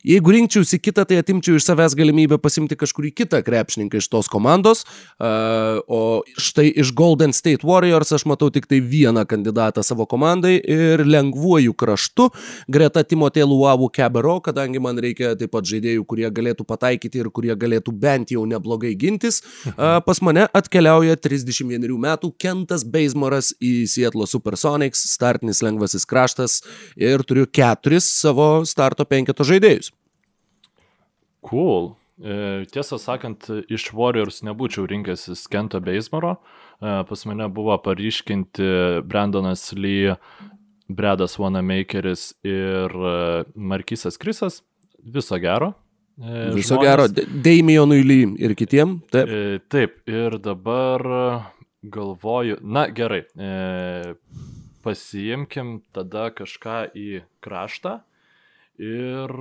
Jeigu 0.05 0.31
rinkčiausi 0.31 0.77
kitą, 0.79 1.05
tai 1.07 1.17
atimčiau 1.21 1.57
iš 1.57 1.65
savęs 1.65 1.95
galimybę 1.97 2.37
pasimti 2.41 2.77
kažkurį 2.77 3.11
kitą 3.17 3.41
krepšininką 3.45 3.99
iš 3.99 4.07
tos 4.11 4.29
komandos. 4.31 4.83
Uh, 5.17 5.81
o 5.89 5.99
štai 6.37 6.69
iš 6.69 6.93
Golden 6.97 7.33
State 7.33 7.65
Warriors 7.67 8.13
aš 8.13 8.27
matau 8.29 8.51
tik 8.53 8.69
tai 8.69 8.79
vieną 8.79 9.25
kandidatą 9.27 9.83
savo 9.83 10.05
komandai 10.09 10.57
ir 10.61 11.03
lengvuoju 11.07 11.73
kraštu 11.73 12.29
greta 12.71 13.03
Timotė 13.03 13.45
Luavų 13.47 13.89
Kebero, 13.93 14.37
kadangi 14.45 14.81
man 14.83 15.01
reikia 15.01 15.33
taip 15.39 15.51
pat 15.55 15.67
žaidėjų, 15.67 16.05
kurie 16.07 16.29
galėtų 16.29 16.67
pataikyti 16.67 17.23
ir 17.23 17.31
kurie 17.33 17.55
galėtų 17.57 17.95
bent 17.97 18.31
jau 18.35 18.45
neblogai 18.47 18.93
gintis. 18.99 19.41
Uh, 19.73 19.97
pas 20.05 20.21
mane 20.21 20.47
atkeliauja 20.55 21.17
31 21.17 21.97
metų 22.07 22.31
Kentas 22.37 22.85
Beismaras 22.85 23.53
į 23.59 23.87
Seattle 23.89 24.29
Supersonics, 24.29 25.07
startinis 25.11 25.63
lengvasis 25.65 26.05
kraštas 26.07 26.61
ir 26.95 27.25
turiu 27.27 27.47
keturis 27.49 28.07
savo 28.21 28.61
starto 28.67 29.07
penketo 29.07 29.47
žaidėjus. 29.47 29.96
Cool. 31.47 31.95
E, 32.17 32.65
tiesą 32.73 32.97
sakant, 32.99 33.45
iš 33.69 33.91
Warriors 33.95 34.41
nebūčiau 34.45 34.87
rinkęsis 34.89 35.45
Kento 35.51 35.79
Beismaro. 35.83 36.37
E, 36.81 37.03
pas 37.07 37.25
mane 37.29 37.47
buvo 37.53 37.77
paryškinti 37.85 39.03
Brandonas 39.07 39.69
Lee, 39.77 40.17
Bredas 40.89 41.37
Wanamakeris 41.39 42.31
ir 42.47 42.91
e, 42.91 43.19
Markisas 43.55 44.17
Krisas. 44.19 44.63
Viso 44.97 45.37
gero. 45.39 45.75
Viso 46.17 46.79
žmonės. 46.79 47.13
gero. 47.13 47.27
Damionui 47.45 48.01
Lee 48.01 48.31
ir 48.41 48.55
kitiem. 48.57 48.97
Taip. 49.13 49.29
Taip. 49.69 49.99
Ir 50.09 50.39
dabar 50.41 51.05
galvoju, 51.85 52.57
na 52.65 52.87
gerai, 52.89 53.21
pasiimkim 54.83 55.77
tada 55.93 56.31
kažką 56.33 56.79
į 56.97 57.21
kraštą 57.45 57.99
ir 58.81 59.37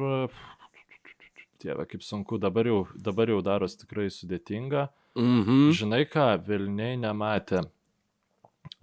Dieve, 1.63 1.87
kaip 1.89 2.05
sunku, 2.05 2.39
dabar 2.43 2.69
jau, 2.69 2.85
dabar 2.95 3.31
jau 3.33 3.41
daros 3.45 3.77
tikrai 3.81 4.09
sudėtinga. 4.13 4.89
Mhm. 5.17 5.73
Žinai 5.77 6.05
ką, 6.11 6.29
Vilniai 6.47 6.99
nematė. 7.01 7.65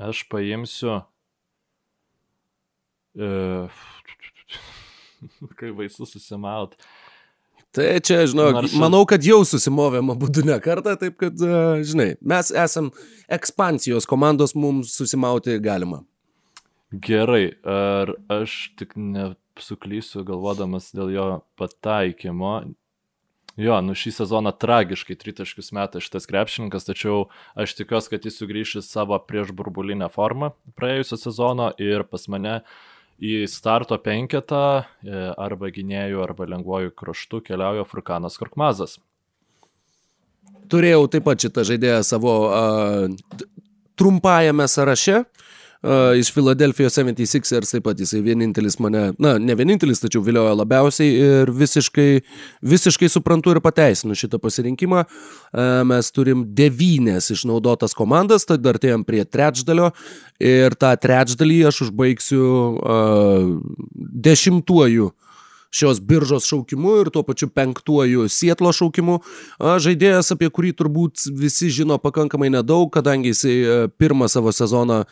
Aš 0.01 0.23
paimsiu. 0.31 1.01
E, 3.13 3.29
kai 5.59 5.73
vaisų 5.75 6.07
susimaut. 6.09 6.77
Tai 7.73 7.85
čia, 8.05 8.19
žinau, 8.29 8.51
Nors... 8.53 8.73
manau, 8.77 9.01
kad 9.09 9.23
jau 9.25 9.39
susimovėm 9.49 10.11
abu 10.13 10.29
ne 10.45 10.59
kartą, 10.61 10.93
taip 11.01 11.15
kad, 11.17 11.39
uh, 11.41 11.81
žinai, 11.81 12.11
mes 12.21 12.51
esam 12.53 12.91
ekspansijos 13.33 14.05
komandos, 14.05 14.53
mums 14.53 14.93
susimauti 14.93 15.57
galima. 15.57 16.03
Gerai, 16.93 17.55
ar 17.65 18.13
aš 18.29 18.75
tik 18.77 18.93
ne, 18.93 19.31
suklysiu 19.61 20.23
galvodamas 20.25 20.91
dėl 20.95 21.11
jo 21.13 21.27
pataikymo. 21.59 22.53
Jo, 23.59 23.77
nu 23.85 23.93
šį 23.93 24.15
sezoną 24.15 24.49
tragiškai 24.57 25.13
tritaškius 25.19 25.69
metą 25.77 26.01
šitas 26.01 26.25
krepšininkas, 26.25 26.87
tačiau 26.87 27.27
aš 27.53 27.75
tikiuosi, 27.77 28.09
kad 28.09 28.25
jis 28.25 28.39
sugrįš 28.39 28.79
į 28.79 28.81
savo 28.87 29.19
prieš 29.21 29.51
burbulinę 29.53 30.07
formą 30.09 30.55
praėjusio 30.73 31.19
sezono 31.21 31.69
ir 31.77 32.01
pas 32.09 32.25
mane 32.33 32.61
į 33.21 33.43
starto 33.45 33.99
penketą 34.01 34.63
e, 34.81 34.85
arba 35.37 35.69
gynėjų, 35.69 36.23
arba 36.25 36.49
lengvojų 36.49 36.95
kraštų 36.97 37.43
keliauja 37.51 37.85
Furkanas 37.85 38.39
Korkmazas. 38.41 38.97
Turėjau 40.73 41.05
taip 41.13 41.27
pat 41.27 41.45
šitą 41.45 41.61
žaidėją 41.67 42.01
savo 42.07 42.33
uh, 42.47 43.05
trumpajame 43.99 44.65
sąraše. 44.71 45.21
Uh, 45.21 45.42
uh, 45.83 46.17
iš 46.17 46.31
Philadelphia 46.33 46.89
76ers 46.89 47.73
taip 47.75 47.85
pat 47.87 47.99
jisai 47.99 48.21
vienintelis 48.25 48.79
mane, 48.83 49.03
na, 49.21 49.35
ne 49.39 49.55
vienintelis, 49.59 50.01
tačiau 50.03 50.23
viliojo 50.25 50.55
labiausiai 50.59 51.13
ir 51.13 51.51
visiškai, 51.53 52.09
visiškai 52.73 53.09
suprantu 53.11 53.53
ir 53.53 53.61
pateisinu 53.63 54.17
šitą 54.17 54.39
pasirinkimą. 54.43 55.03
Uh, 55.03 55.81
mes 55.89 56.11
turim 56.15 56.45
devynės 56.55 57.31
išnaudotas 57.35 57.95
komandas, 57.97 58.47
tad 58.49 58.65
artėjom 58.73 59.05
prie 59.07 59.25
trečdalio 59.25 59.91
ir 60.41 60.77
tą 60.79 60.95
trečdalį 60.99 61.59
aš 61.69 61.83
užbaigsiu 61.89 62.47
uh, 62.47 63.51
dešimtuoju 64.29 65.11
šios 65.73 65.99
biržos 66.01 66.45
šaukimu 66.45 66.97
ir 67.01 67.09
tuo 67.09 67.23
pačiu 67.25 67.49
penktuoju 67.49 68.27
Sietlo 68.29 68.71
šaukimu. 68.75 69.19
Žaidėjas, 69.57 70.29
apie 70.35 70.51
kurį 70.53 70.73
turbūt 70.77 71.25
visi 71.33 71.71
žino 71.73 71.97
pakankamai 72.01 72.51
nedaug, 72.53 72.91
kadangi 72.93 73.33
jisai 73.33 73.55
pirmą 73.97 74.29
savo 74.29 74.53
sezoną 74.53 75.03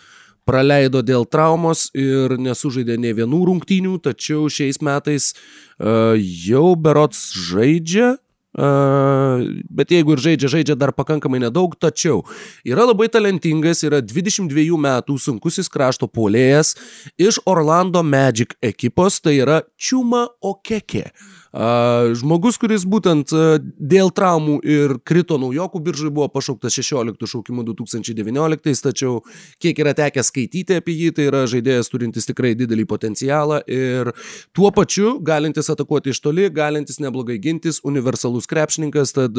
praleido 0.48 1.02
dėl 1.06 1.28
traumos 1.30 1.89
ir 1.98 2.38
nesužaidė 2.42 2.98
ne 3.02 3.14
vienų 3.18 3.44
rungtynių, 3.50 3.98
tačiau 4.04 4.50
šiais 4.52 4.82
metais 4.84 5.32
uh, 5.34 6.18
jau 6.18 6.74
berots 6.76 7.32
žaidžia. 7.50 8.16
Bet 8.52 9.93
jeigu 9.95 10.16
ir 10.18 10.24
žaidžia, 10.24 10.52
žaidžia 10.52 10.76
dar 10.76 10.91
pakankamai 10.95 11.39
nedaug, 11.39 11.78
tačiau 11.80 12.26
yra 12.68 12.84
labai 12.89 13.08
talentingas, 13.12 13.86
yra 13.88 14.02
22 14.04 14.76
metų 14.76 15.16
sunkusis 15.16 15.72
krašto 15.72 16.10
polėjas 16.12 16.76
iš 17.16 17.39
Orlando 17.47 18.04
Magic 18.04 18.58
ekipos, 18.60 19.22
tai 19.24 19.38
yra 19.39 19.62
Čiuma 19.80 20.28
Okeke. 20.43 21.08
Žmogus, 21.52 22.56
kuris 22.56 22.86
būtent 22.88 23.34
dėl 23.76 24.12
traumų 24.16 24.62
ir 24.64 24.93
krito 25.04 25.36
naujokų 25.36 25.82
biržai 25.84 26.12
buvo 26.12 26.30
pašauktas 26.32 26.78
16 26.80 27.28
šaukimu 27.28 27.66
2019, 27.68 28.84
tačiau 28.86 29.18
kiek 29.60 29.82
yra 29.84 29.91
tekę 29.97 30.24
skaityti 30.24 30.80
apie 30.80 30.95
jį, 30.95 31.10
tai 31.18 31.26
yra 31.28 31.41
žaidėjas 31.52 31.91
turintis 31.91 32.30
tikrai 32.30 32.54
didelį 32.56 32.88
potencialą 32.88 33.60
ir 33.68 34.14
tuo 34.56 34.72
pačiu 34.72 35.18
galintis 35.20 35.68
atakuoti 35.74 36.16
iš 36.16 36.24
toli, 36.24 36.47
galintis 36.56 37.02
neblogai 37.04 37.36
gintis, 37.43 37.82
universalus 37.84 38.41
krepšininkas, 38.50 39.14
tad 39.18 39.38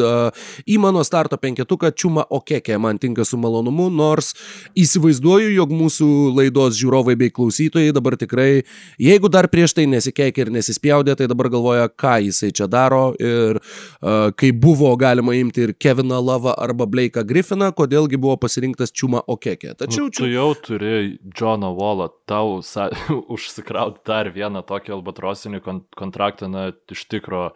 į 0.67 0.79
mano 0.83 1.03
starto 1.07 1.39
penketuką 1.41 1.93
Čiuma 1.97 2.25
Okeke 2.31 2.79
man 2.79 2.99
tinka 3.03 3.25
su 3.29 3.39
malonumu, 3.41 3.89
nors 3.93 4.33
įsivaizduoju, 4.79 5.53
jog 5.57 5.75
mūsų 5.77 6.09
laidos 6.37 6.79
žiūrovai 6.81 7.17
bei 7.19 7.33
klausytojai 7.35 7.95
dabar 7.95 8.17
tikrai, 8.21 8.65
jeigu 9.03 9.31
dar 9.33 9.49
prieš 9.53 9.77
tai 9.79 9.87
nesikeikė 9.91 10.47
ir 10.47 10.53
nesispjaudė, 10.55 11.17
tai 11.19 11.29
dabar 11.31 11.51
galvoja, 11.53 11.89
ką 11.89 12.19
jisai 12.29 12.53
čia 12.55 12.69
daro 12.71 13.13
ir 13.21 13.61
uh, 13.61 14.31
kai 14.39 14.53
buvo 14.53 14.93
galima 15.01 15.35
imti 15.39 15.67
ir 15.69 15.75
Keviną 15.75 16.21
Lavą 16.23 16.55
arba 16.59 16.87
Blake'ą 16.91 17.25
Griffiną, 17.29 17.73
kodėlgi 17.77 18.21
buvo 18.21 18.39
pasirinktas 18.43 18.95
Čiuma 18.95 19.23
Okekė. 19.27 19.77
Tačiau 19.83 20.09
nu, 20.09 20.15
tu 20.17 20.29
jau 20.31 20.49
turi 20.59 21.19
Johną 21.39 21.73
Wallą, 21.79 22.11
tau 22.29 22.61
sa, 22.67 22.91
užsikrauti 23.35 24.05
dar 24.09 24.33
vieną 24.35 24.65
tokį 24.69 24.97
albatrosinį 24.99 25.63
kont 25.65 25.89
kontraktą, 25.99 26.51
na, 26.53 26.71
iš 26.93 27.07
tikro. 27.11 27.51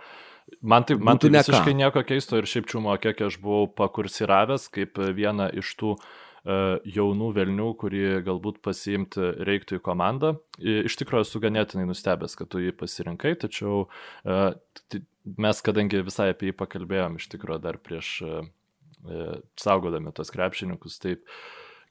Man 0.63 0.85
tai, 0.87 0.95
man 1.03 1.19
tai 1.19 1.33
visiškai 1.35 1.75
nieko 1.75 2.05
keisto 2.07 2.39
ir 2.39 2.47
šiaip 2.47 2.69
čiumo, 2.71 2.95
kiek 3.03 3.19
aš 3.27 3.41
buvau 3.43 3.67
pakursiravęs 3.81 4.69
kaip 4.75 5.01
vieną 5.17 5.49
iš 5.59 5.73
tų 5.81 5.97
uh, 5.97 6.07
E, 6.47 6.57
jaunų 6.95 7.33
velnių, 7.35 7.73
kurį 7.81 8.05
galbūt 8.27 8.61
pasiimti 8.63 9.33
reiktų 9.49 9.81
į 9.81 9.83
komandą. 9.83 10.37
Iš 10.63 10.95
tikrųjų 11.01 11.27
esu 11.27 11.41
ganėtinai 11.43 11.89
nustebęs, 11.89 12.37
kad 12.39 12.53
tu 12.53 12.63
jį 12.63 12.71
pasirinkai, 12.79 13.33
tačiau 13.43 13.87
e, 14.23 14.37
mes, 15.43 15.63
kadangi 15.67 16.05
visai 16.07 16.31
apie 16.31 16.53
jį 16.53 16.59
pakalbėjom, 16.61 17.19
iš 17.19 17.27
tikrųjų 17.35 17.65
dar 17.65 17.81
prieš 17.83 18.13
e, 18.23 18.37
saugodami 19.59 20.15
tos 20.15 20.31
krepšininkus, 20.35 21.01
taip 21.03 21.27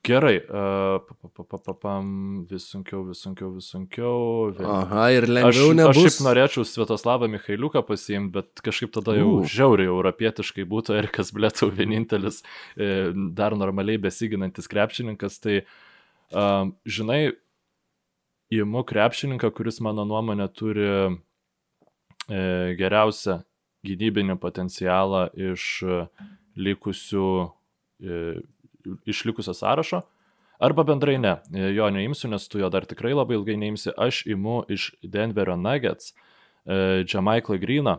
Gerai, 0.05 0.35
uh, 0.37 0.99
vis 2.49 2.67
sunkiau, 2.69 3.01
vis 3.07 3.23
sunkiau, 3.25 3.49
vis 3.55 3.69
sunkiau. 3.73 4.51
Vėl. 4.53 4.67
Aha, 4.69 5.05
ir 5.15 5.25
lengviau 5.29 5.71
aš, 5.71 5.77
nebus. 5.79 5.97
Aš 5.97 6.03
šiaip 6.05 6.25
norėčiau 6.27 6.65
Svietoslavą 6.69 7.29
Mikhailiuką 7.33 7.81
pasiimti, 7.87 8.33
bet 8.35 8.61
kažkaip 8.65 8.93
tada 8.93 9.15
jau 9.17 9.39
uh. 9.39 9.47
žiauriai 9.49 9.89
europietiškai 9.89 10.67
būtų 10.69 10.99
Erikas 10.99 11.33
Blėtau 11.33 11.71
vienintelis 11.73 12.43
e, 12.77 13.09
dar 13.37 13.57
normaliai 13.57 14.01
besiginantis 14.05 14.69
krepšininkas. 14.69 15.39
Tai, 15.41 15.57
uh, 15.65 16.69
žinai, 16.85 17.33
įimu 18.53 18.85
krepšininką, 18.85 19.49
kuris 19.57 19.81
mano 19.83 20.05
nuomonė 20.07 20.47
turi 20.53 20.85
e, 20.85 21.09
geriausią 22.77 23.39
gynybinį 23.85 24.37
potencialą 24.41 25.27
iš 25.33 25.83
likusių 26.55 27.29
e, 27.41 28.19
išlikusio 29.05 29.53
sąrašo. 29.53 30.01
Arba 30.59 30.85
bendrai 30.87 31.17
ne, 31.19 31.35
jo 31.75 31.87
neimsiu, 31.91 32.29
nes 32.31 32.47
tu 32.47 32.59
jo 32.61 32.69
dar 32.71 32.85
tikrai 32.87 33.11
labai 33.13 33.35
ilgai 33.35 33.57
neimsi. 33.59 33.91
Aš 33.91 34.23
imu 34.31 34.63
iš 34.71 34.93
Denverio 35.03 35.57
Nuggets 35.59 36.13
e, 36.13 37.03
Jamaiklą 37.03 37.59
Greeną, 37.59 37.97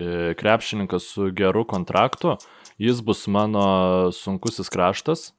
e, 0.00 0.34
krepšininkas 0.38 1.06
su 1.14 1.30
geru 1.30 1.64
kontraktu. 1.64 2.36
Jis 2.78 3.02
bus 3.02 3.26
mano 3.30 4.10
sunkusis 4.14 4.70
kraštas 4.70 5.32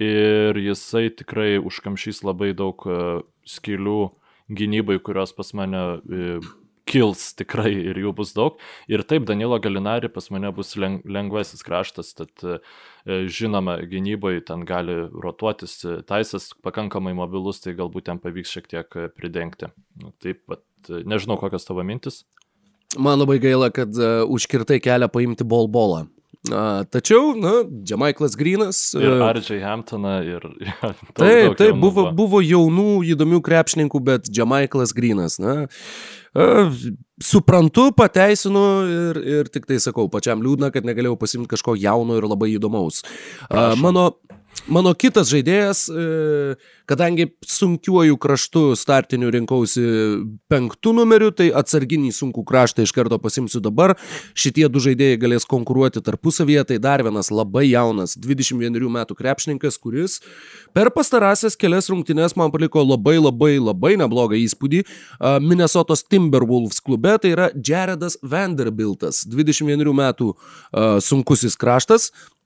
ir 0.00 0.56
jisai 0.56 1.08
tikrai 1.12 1.56
užkamšys 1.60 2.22
labai 2.24 2.52
daug 2.56 2.84
e, 2.84 3.22
skilių 3.48 4.00
gynybai, 4.52 4.98
kurios 5.00 5.32
pas 5.32 5.54
mane 5.56 5.82
kils 6.88 7.32
tikrai 7.38 7.70
ir 7.92 7.98
jų 8.02 8.12
bus 8.16 8.32
daug. 8.36 8.58
Ir 8.90 9.04
taip, 9.08 9.26
Danilo 9.28 9.58
Galinari 9.62 10.10
pas 10.12 10.28
mane 10.34 10.50
bus 10.54 10.74
lengvasis 10.76 11.64
kraštas, 11.66 12.12
tad 12.18 12.44
e, 12.44 12.58
žinoma, 13.30 13.78
gynyboje 13.88 14.44
ten 14.48 14.66
gali 14.68 14.98
rotuotis, 15.10 15.78
e, 15.86 16.00
taisas 16.08 16.50
pakankamai 16.64 17.14
mobilus, 17.18 17.62
tai 17.64 17.76
galbūt 17.78 18.08
ten 18.10 18.22
pavyks 18.22 18.56
šiek 18.56 18.70
tiek 18.72 18.98
e, 18.98 19.08
pridengti. 19.12 19.70
Nu, 20.02 20.14
taip, 20.22 20.42
bet 20.50 20.92
nežinau, 21.06 21.38
kokios 21.40 21.68
tavo 21.68 21.84
mintis. 21.86 22.22
Man 22.98 23.22
labai 23.22 23.38
gaila, 23.40 23.70
kad 23.72 23.94
uh, 23.96 24.26
užkirtai 24.28 24.76
kelią 24.84 25.08
paimti 25.08 25.46
bolbolą. 25.48 26.02
Tačiau, 26.42 27.36
na, 27.38 27.52
Jamaiklas 27.86 28.34
Grinas. 28.34 28.78
Ir 28.98 29.20
Ardžiai 29.22 29.60
Hamptoną 29.62 30.16
ir... 30.26 30.42
Taip, 31.18 31.54
taip, 31.60 31.76
buvo, 31.78 32.08
buvo 32.16 32.40
jaunų, 32.42 33.04
įdomių 33.14 33.38
krepšininkų, 33.46 34.00
bet 34.02 34.26
Jamaiklas 34.26 34.90
Grinas, 34.96 35.38
na, 35.38 35.68
uh, 36.34 36.80
suprantu, 37.22 37.92
pateisinu 37.94 38.64
ir, 38.90 39.22
ir 39.36 39.52
tik 39.54 39.70
tai 39.70 39.78
sakau, 39.82 40.08
pačiam 40.10 40.42
liūdna, 40.42 40.72
kad 40.74 40.88
negalėjau 40.88 41.14
pasimti 41.20 41.52
kažko 41.54 41.76
jauno 41.78 42.18
ir 42.18 42.26
labai 42.26 42.50
įdomaus. 42.56 43.04
Uh, 43.46 43.76
mano, 43.78 44.08
mano 44.70 44.92
kitas 44.94 45.30
žaidėjas, 45.32 45.86
e, 45.90 46.54
kadangi 46.86 47.28
sunkiuoju 47.46 48.16
kraštu 48.20 48.62
startiniu 48.78 49.30
rinkausi 49.32 49.84
penktų 50.52 50.92
numeriu, 50.96 51.30
tai 51.34 51.48
atsarginį 51.56 52.12
sunkų 52.14 52.44
kraštą 52.46 52.86
iš 52.86 52.92
karto 52.94 53.18
pasimsiu 53.22 53.62
dabar. 53.64 53.96
Šitie 54.38 54.68
du 54.72 54.82
žaidėjai 54.82 55.20
galės 55.22 55.48
konkuruoti 55.48 56.02
tarpusavyje. 56.04 56.64
Tai 56.72 56.78
dar 56.82 57.02
vienas 57.02 57.32
labai 57.32 57.64
jaunas 57.70 58.14
21 58.18 58.88
metų 58.92 59.16
krepšininkas, 59.18 59.78
kuris 59.82 60.20
per 60.76 60.92
pastarąsias 60.94 61.56
kelias 61.58 61.90
rungtynes 61.90 62.36
man 62.38 62.52
paliko 62.54 62.84
labai 62.84 63.18
labai 63.18 63.56
labai 63.58 63.96
neblogą 64.00 64.38
įspūdį. 64.38 64.84
A, 65.18 65.38
Minnesotos 65.42 66.04
Timberwolves 66.06 66.82
klube 66.84 67.16
tai 67.22 67.34
yra 67.34 67.50
Jaredas 67.56 68.18
Vanderbiltas, 68.22 69.24
21 69.26 69.90
metų 69.96 70.32
a, 70.32 71.00
sunkusis 71.02 71.58
kraštas 71.58 72.10
e, 72.10 72.41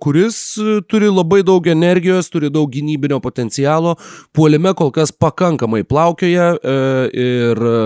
kuris 0.00 0.58
e, 0.60 0.80
turi 0.88 1.08
labai 1.08 1.42
daug 1.46 1.66
energijos, 1.70 2.28
turi 2.32 2.50
daug 2.52 2.70
gynybinio 2.72 3.20
potencialo, 3.24 3.96
puolime 4.32 4.74
kol 4.76 4.92
kas 4.92 5.12
pakankamai 5.12 5.84
plaukioja 5.88 6.52
e, 6.56 6.76
ir 7.24 7.64
e, 7.70 7.80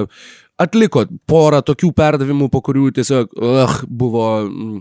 atliko 0.59 1.05
porą 1.31 1.63
tokių 1.63 1.93
perdavimų, 1.95 2.51
po 2.51 2.61
kurių 2.67 2.89
tiesiog 2.97 3.31
uh, 3.39 3.77
buvo 3.87 4.25
mm, 4.43 4.81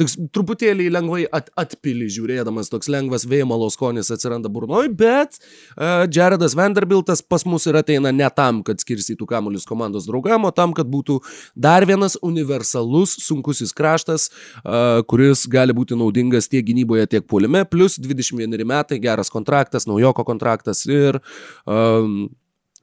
toks 0.00 0.16
truputėlį 0.34 0.88
lengvai 0.92 1.24
at, 1.34 1.50
atpili 1.58 2.08
žiūrėdamas, 2.12 2.70
toks 2.72 2.90
lengvas 2.92 3.26
vėjmalo 3.28 3.68
skonis 3.72 4.10
atsiranda 4.14 4.50
burnoj, 4.52 4.88
bet 4.98 5.38
uh, 5.38 6.04
Jaredas 6.12 6.56
Vanderbiltas 6.58 7.22
pas 7.22 7.44
mus 7.48 7.66
ir 7.68 7.78
ateina 7.80 8.12
ne 8.14 8.28
tam, 8.34 8.62
kad 8.66 8.82
skirstytų 8.82 9.28
kamuolius 9.28 9.68
komandos 9.68 10.08
draugam, 10.08 10.46
o 10.48 10.52
tam, 10.54 10.74
kad 10.76 10.90
būtų 10.92 11.20
dar 11.54 11.86
vienas 11.88 12.18
universalus 12.24 13.16
sunkusis 13.22 13.74
kraštas, 13.76 14.28
uh, 14.62 15.00
kuris 15.08 15.46
gali 15.50 15.76
būti 15.76 15.98
naudingas 15.98 16.50
tiek 16.52 16.64
gynyboje, 16.66 17.08
tiek 17.16 17.26
puolime, 17.28 17.64
plus 17.68 17.98
21 18.02 18.66
metai, 18.68 19.00
geras 19.02 19.32
kontraktas, 19.32 19.88
naujoko 19.90 20.24
kontraktas 20.28 20.86
ir 20.88 21.20
um, 21.66 22.30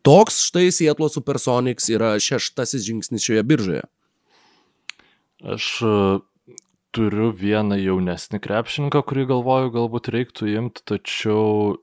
toks 0.05 0.43
štai 0.47 0.69
Sietlo 0.73 1.09
Supersonics 1.11 1.89
yra 1.91 2.15
šeštasis 2.21 2.85
žingsnis 2.85 3.25
šioje 3.25 3.43
biržoje. 3.47 3.85
Aš 5.39 5.65
e, 5.81 5.91
turiu 6.99 7.29
vieną 7.31 7.77
jaunesnį 7.79 8.41
krepšininką, 8.43 9.01
kurį 9.07 9.29
galvoju 9.29 9.71
galbūt 9.77 10.11
reiktų 10.11 10.51
imti, 10.57 10.83
tačiau 10.91 11.77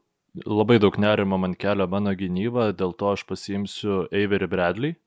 labai 0.44 0.76
daug 0.82 0.98
nerimo 1.00 1.38
man 1.40 1.56
kelia 1.56 1.88
mano 1.88 2.12
gynyba, 2.12 2.70
dėl 2.76 2.92
to 2.92 3.14
aš 3.14 3.24
pasiimsiu 3.28 4.04
Avery 4.12 4.48
Bradley. 4.50 4.96
E, 4.96 5.04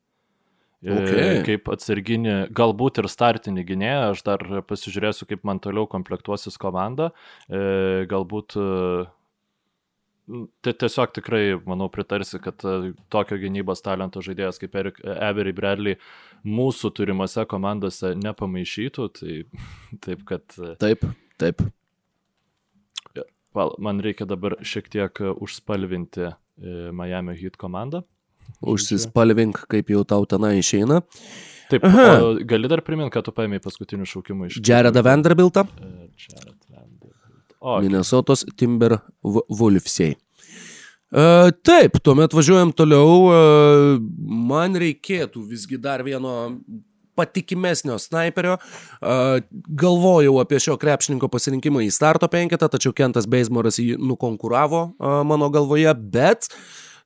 Okay. 0.80 1.42
Kaip 1.44 1.68
atsarginį, 1.74 2.34
galbūt 2.56 3.02
ir 3.02 3.10
startinį 3.12 3.66
gynėją, 3.68 4.04
aš 4.14 4.22
dar 4.24 4.44
pasižiūrėsiu, 4.64 5.28
kaip 5.28 5.44
man 5.44 5.60
toliau 5.60 5.90
komplektuosis 5.92 6.56
komanda. 6.56 7.10
E, 7.52 8.08
Galbūt 8.08 8.56
tiesiog 10.66 11.14
tikrai, 11.16 11.44
manau, 11.66 11.88
pritarsi, 11.94 12.40
kad 12.44 12.62
e, 12.68 12.92
tokio 13.14 13.38
gynybos 13.42 13.82
talento 13.86 14.22
žaidėjas 14.26 14.60
kaip 14.62 14.76
Eric- 14.82 15.02
Avery 15.18 15.54
Bradley 15.58 15.98
mūsų 16.46 16.92
turimose 17.00 17.46
komandose 17.50 18.14
nepamaišytų, 18.20 19.08
tai 19.20 19.40
taip, 20.06 20.24
kad 20.30 20.58
e, 20.62 20.76
Taip, 20.82 21.06
taip. 21.42 21.66
man 23.82 24.00
reikia 24.06 24.28
dabar 24.30 24.56
šiek 24.62 24.90
tiek 24.94 25.22
e, 25.24 25.34
užspalvinti 25.34 26.28
e, 26.30 26.34
Miami 26.96 27.36
Heat 27.40 27.58
komandą. 27.60 28.04
Užsispalvink, 28.66 29.62
kaip 29.72 29.92
jau 29.94 30.02
tau 30.08 30.26
tenai 30.28 30.56
išeina. 30.60 31.02
Taip, 31.70 31.84
Aha. 31.86 32.34
gali 32.50 32.68
dar 32.72 32.82
priminti, 32.82 33.14
kad 33.14 33.28
tu 33.28 33.34
paėmė 33.36 33.60
paskutinių 33.62 34.08
šaukimų 34.10 34.48
iš... 34.50 34.58
Jaredą 34.66 35.04
Vanderbiltą, 35.06 35.68
E, 35.80 36.08
Jared 36.20 36.69
Vanderbilt. 37.60 37.78
O, 37.78 37.82
Minnesotos 37.82 38.46
Timber 38.56 39.00
Wolfsiai. 39.24 40.16
E, 41.10 41.52
taip, 41.64 42.00
tuomet 42.04 42.34
važiuojam 42.34 42.72
toliau. 42.72 43.32
E, 43.34 44.00
man 44.50 44.76
reikėtų 44.76 45.44
visgi 45.50 45.78
dar 45.78 46.04
vieno 46.04 46.54
patikimesnio 47.20 47.98
sniperio. 48.00 48.58
E, 49.02 49.42
galvojau 49.68 50.40
apie 50.40 50.60
šio 50.60 50.78
krepšininko 50.80 51.30
pasirinkimą 51.32 51.84
į 51.88 51.92
starto 51.92 52.30
penketą, 52.32 52.70
tačiau 52.72 52.96
Kentas 52.96 53.28
Beismoras 53.28 53.80
jį 53.82 53.98
nukonkuravo 54.00 54.86
e, 54.92 55.16
mano 55.28 55.50
galvoje, 55.54 55.92
bet 55.94 56.52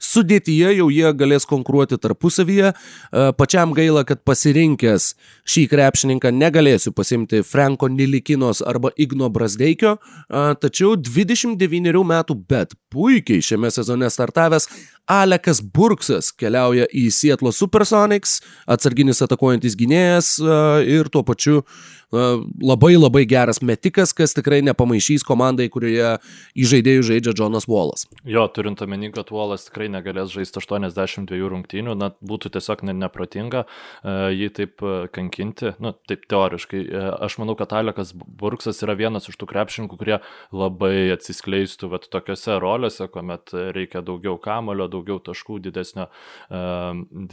sudėtyje 0.04 0.74
jau 0.78 0.90
jie 0.94 1.10
galės 1.18 1.48
konkuruoti 1.50 2.00
tarpusavyje. 2.02 2.74
E, 2.74 3.26
Pačiam 3.40 3.74
gaila, 3.76 4.04
kad 4.08 4.24
pasirinkęs 4.28 5.14
šį 5.50 5.66
krepšininką 5.72 6.34
negalėsiu 6.36 6.94
pasimti 6.96 7.44
Franko 7.48 7.90
Nilikinos 7.92 8.64
arba 8.66 8.94
Igno 8.98 9.30
Brasdeikio, 9.34 9.98
e, 9.98 10.46
tačiau 10.62 10.96
29 11.00 12.04
metų, 12.14 12.38
bet 12.50 12.76
puikiai 12.94 13.44
šiame 13.44 13.72
sezone 13.74 14.10
startavęs 14.14 14.70
Alekas 15.10 15.60
Burksas 15.60 16.32
keliauja 16.32 16.86
į 16.96 17.10
Seattle 17.12 17.52
Supersonics, 17.52 18.38
atsarginis 18.72 19.20
atakuojantis 19.26 19.76
gynėjas 19.80 20.38
e, 20.40 20.54
ir 20.96 21.10
tuo 21.12 21.26
pačiu 21.28 21.58
e, 21.60 22.24
labai 22.64 22.94
labai 22.96 23.26
geras 23.28 23.60
metikas, 23.60 24.14
kas 24.16 24.32
tikrai 24.38 24.62
nepamaišys 24.64 25.26
komandai, 25.28 25.68
kurioje 25.74 26.14
į 26.56 26.70
žaidėjų 26.72 27.04
žaidžia 27.10 27.34
Jonas 27.42 27.68
Wallas. 27.68 28.08
Jo, 28.24 28.46
turint 28.48 28.80
omeny, 28.86 29.10
kad 29.12 29.34
Uolas 29.36 29.68
tikrai 29.68 29.90
negalės 29.92 30.32
žaisti 30.32 30.62
82 30.64 31.52
rungtynių, 31.52 31.98
na, 32.00 32.14
būtų 32.24 32.54
tiesiog 32.56 32.86
ne, 32.88 32.96
neprotinga 33.04 33.66
uh, 33.66 34.32
jį 34.32 34.50
taip 34.56 34.86
kankinti, 35.12 35.74
nu, 35.84 35.92
taip 36.08 36.24
teoriškai. 36.32 36.86
Aš 37.24 37.38
manau, 37.42 37.58
kad 37.60 37.74
Alekas 37.76 38.14
Burksas 38.16 38.80
yra 38.86 38.96
vienas 39.00 39.28
iš 39.28 39.36
tų 39.40 39.50
krepšininkų, 39.52 40.00
kurie 40.00 40.18
labai 40.56 41.12
atsiskleistų 41.18 41.92
vat, 41.92 42.08
tokiose 42.14 42.56
rolėse, 42.64 42.83
kuomet 43.14 43.54
reikia 43.76 44.02
daugiau 44.06 44.38
kamulio, 44.42 44.88
daugiau 44.92 45.20
taškų, 45.24 45.60
didesnio, 45.68 46.08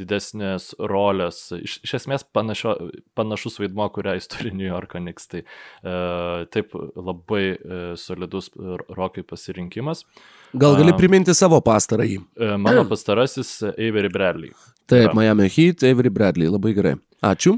didesnės 0.01 0.71
rolės. 0.79 1.43
Iš, 1.57 1.79
iš 1.87 1.95
esmės 2.03 2.27
panašio, 2.27 2.77
panašus 3.19 3.61
vaidmo, 3.63 3.89
kurią 3.95 4.17
jis 4.19 4.31
turi 4.33 4.55
New 4.55 4.69
York 4.69 4.97
Knicks. 4.97 5.29
Tai 5.31 5.43
uh, 5.45 6.47
taip 6.53 6.75
labai 6.97 7.45
uh, 7.55 7.81
solidus 8.01 8.51
rokai 8.89 9.25
pasirinkimas. 9.27 10.05
Gal 10.53 10.75
gali 10.81 10.95
priminti 10.99 11.35
savo 11.37 11.61
pastarąjį? 11.63 12.19
E, 12.35 12.53
Mano 12.59 12.83
pastarasis 12.91 13.53
e, 13.63 13.73
Avery 13.87 14.11
Bradley. 14.11 14.51
Taip. 14.91 15.15
Miami 15.15 15.47
Heat, 15.47 15.85
Avery 15.87 16.11
Bradley, 16.11 16.51
labai 16.51 16.75
gerai. 16.75 16.97
Ačiū. 17.23 17.55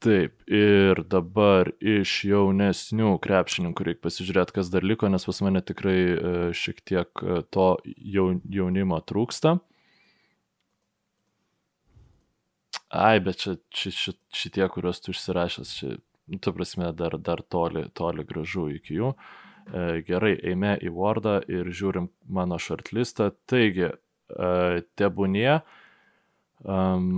Taip, 0.00 0.38
ir 0.48 1.02
dabar 1.12 1.68
iš 1.76 2.22
jaunesnių 2.24 3.18
krepšininkų 3.20 3.84
reikia 3.84 4.00
pasižiūrėti, 4.06 4.54
kas 4.56 4.70
dar 4.72 4.86
liko, 4.86 5.10
nes 5.12 5.26
pas 5.28 5.40
mane 5.44 5.60
tikrai 5.60 5.96
e, 6.00 6.30
šiek 6.56 6.78
tiek 6.88 7.20
e, 7.20 7.42
to 7.52 7.66
jau, 7.84 8.30
jaunimo 8.48 8.96
trūksta. 9.04 9.58
Ai, 12.90 13.20
bet 13.20 13.42
čia, 13.42 13.52
čia, 13.68 13.92
čia 13.92 14.14
šitie, 14.34 14.64
kuriuos 14.72 15.02
tu 15.04 15.12
išsirašęs, 15.12 15.74
čia, 15.82 15.90
nu, 16.32 16.40
tu 16.40 16.54
prasme, 16.56 16.88
dar, 16.96 17.18
dar 17.20 17.44
toli, 17.44 17.84
toli 17.92 18.24
gražu 18.24 18.70
iki 18.78 18.96
jų. 18.96 19.12
E, 19.68 19.84
gerai, 20.08 20.32
eime 20.54 20.78
į 20.80 20.94
Wordą 20.96 21.36
ir 21.44 21.68
žiūrim 21.68 22.08
mano 22.24 22.56
shortlistą. 22.56 23.34
Taigi, 23.44 23.92
e, 23.92 24.80
tebūnie, 24.96 25.60
e, 25.60 25.62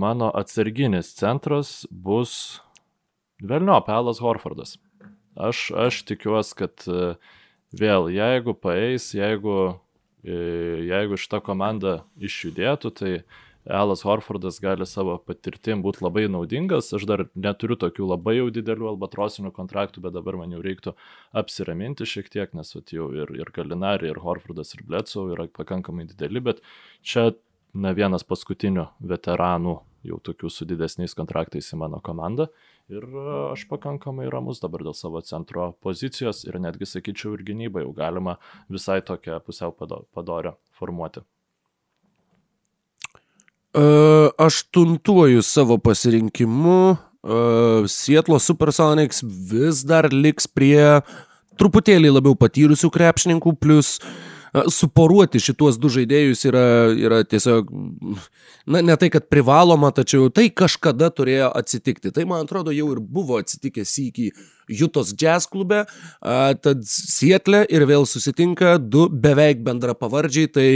mano 0.03 0.29
atsarginis 0.35 1.15
centras 1.15 1.87
bus 1.89 2.59
Velnio 3.43 3.79
Pelas 3.85 4.21
Horfordas. 4.23 4.77
Aš, 5.35 5.71
aš 5.75 6.03
tikiuosi, 6.07 6.55
kad 6.55 6.85
e, 6.87 7.15
vėl, 7.75 8.07
jeigu 8.13 8.53
paeis, 8.55 9.09
jeigu, 9.17 9.73
e, 10.23 10.37
jeigu 10.87 11.17
šita 11.19 11.41
komanda 11.43 12.03
išjudėtų, 12.21 12.93
tai 12.95 13.13
Elas 13.63 14.03
Horfordas 14.03 14.59
gali 14.59 14.85
savo 14.87 15.15
patirtim 15.23 15.83
būti 15.83 16.03
labai 16.03 16.25
naudingas. 16.31 16.91
Aš 16.95 17.05
dar 17.07 17.25
neturiu 17.31 17.77
tokių 17.79 18.09
labai 18.09 18.37
jau 18.37 18.49
didelių 18.51 18.89
albatrosinių 18.91 19.53
kontraktų, 19.55 20.03
bet 20.03 20.15
dabar 20.17 20.35
man 20.41 20.51
jau 20.51 20.59
reiktų 20.63 20.95
apsiraminti 21.39 22.07
šiek 22.07 22.27
tiek, 22.31 22.51
nes 22.55 22.75
vat, 22.75 22.91
jau 22.95 23.07
ir, 23.15 23.31
ir 23.39 23.51
Galinari, 23.55 24.11
ir 24.11 24.19
Horfordas, 24.23 24.75
ir 24.75 24.83
Bledsoe 24.87 25.31
yra 25.35 25.47
pakankamai 25.47 26.09
dideli, 26.11 26.43
bet 26.43 26.59
čia 27.01 27.31
na, 27.73 27.95
vienas 27.95 28.27
paskutinių 28.27 28.89
veteranų 28.99 29.79
jau 30.07 30.19
tokių 30.23 30.49
su 30.51 30.67
didesniais 30.67 31.15
kontraktais 31.17 31.69
į 31.73 31.79
mano 31.83 31.99
komandą. 32.03 32.49
Ir 32.91 33.03
e, 33.03 33.25
aš 33.53 33.65
pakankamai 33.69 34.27
ramus 34.31 34.61
dabar 34.63 34.83
dėl 34.85 34.95
savo 34.97 35.21
centro 35.23 35.71
pozicijos 35.83 36.43
ir 36.47 36.59
netgi 36.61 36.87
sakyčiau 36.89 37.37
ir 37.37 37.45
gynybą 37.47 37.85
jau 37.85 37.93
galima 37.95 38.37
visai 38.71 38.99
tokią 39.05 39.39
pusiau 39.45 39.75
pado- 39.75 40.03
padorę 40.13 40.55
formuoti. 40.75 41.23
Uh, 43.73 44.29
aštuntuoju 44.37 45.41
savo 45.41 45.79
pasirinkimu. 45.81 46.97
Uh, 47.23 47.87
Sietlo 47.89 48.37
Supersonics 48.37 49.23
vis 49.23 49.81
dar 49.87 50.11
liks 50.13 50.45
prie 50.45 51.01
truputėlį 51.57 52.11
labiau 52.11 52.37
patyrusių 52.37 52.91
krepšininkų, 52.93 53.55
plus 53.57 53.95
uh, 53.97 54.32
suporuoti 54.53 55.41
šituos 55.41 55.79
du 55.81 55.89
žaidėjus 55.93 56.45
yra, 56.49 56.65
yra 56.93 57.21
tiesiog, 57.25 57.69
na, 58.69 58.83
ne 58.85 58.97
tai, 58.99 59.09
kad 59.13 59.25
privaloma, 59.31 59.89
tačiau 59.95 60.29
tai 60.33 60.49
kažkada 60.53 61.09
turėjo 61.13 61.49
atsitikti. 61.57 62.13
Tai, 62.13 62.27
man 62.29 62.45
atrodo, 62.45 62.73
jau 62.75 62.91
ir 62.93 63.01
buvo 63.01 63.39
atsitikę 63.41 63.85
sykį 63.87 64.29
Jutos 64.71 65.09
jazz 65.19 65.43
klube, 65.51 65.81
tad 66.63 66.83
Sietle 66.87 67.65
ir 67.67 67.83
vėl 67.89 68.05
susitinka 68.07 68.77
du 68.79 69.09
beveik 69.11 69.59
bendra 69.65 69.91
pavardžiai, 69.97 70.47
tai 70.47 70.67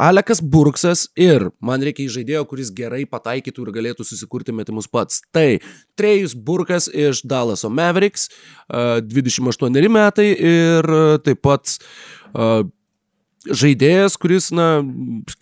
Alekas 0.00 0.40
Burksas 0.40 1.10
ir 1.20 1.50
man 1.60 1.84
reikia 1.84 2.08
žaidėjo, 2.14 2.46
kuris 2.48 2.70
gerai 2.72 3.02
pataikytų 3.04 3.66
ir 3.66 3.74
galėtų 3.74 4.06
susikurti 4.08 4.54
metimus 4.56 4.88
pats. 4.88 5.20
Tai 5.34 5.58
Trejus 5.98 6.32
Burkas 6.32 6.88
iš 6.88 7.20
Dallaso 7.28 7.68
Mavericks, 7.68 8.30
28 8.70 9.92
metai 9.92 10.30
ir 10.32 10.88
taip 11.26 11.44
pat 11.44 11.76
žaidėjas, 13.48 14.16
kuris, 14.20 14.50
na, 14.54 14.82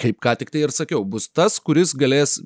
kaip 0.00 0.20
ką 0.22 0.36
tik 0.40 0.52
tai 0.52 0.64
ir 0.66 0.74
sakiau, 0.74 1.04
bus 1.08 1.28
tas, 1.28 1.58
kuris 1.62 1.94
galės 1.98 2.38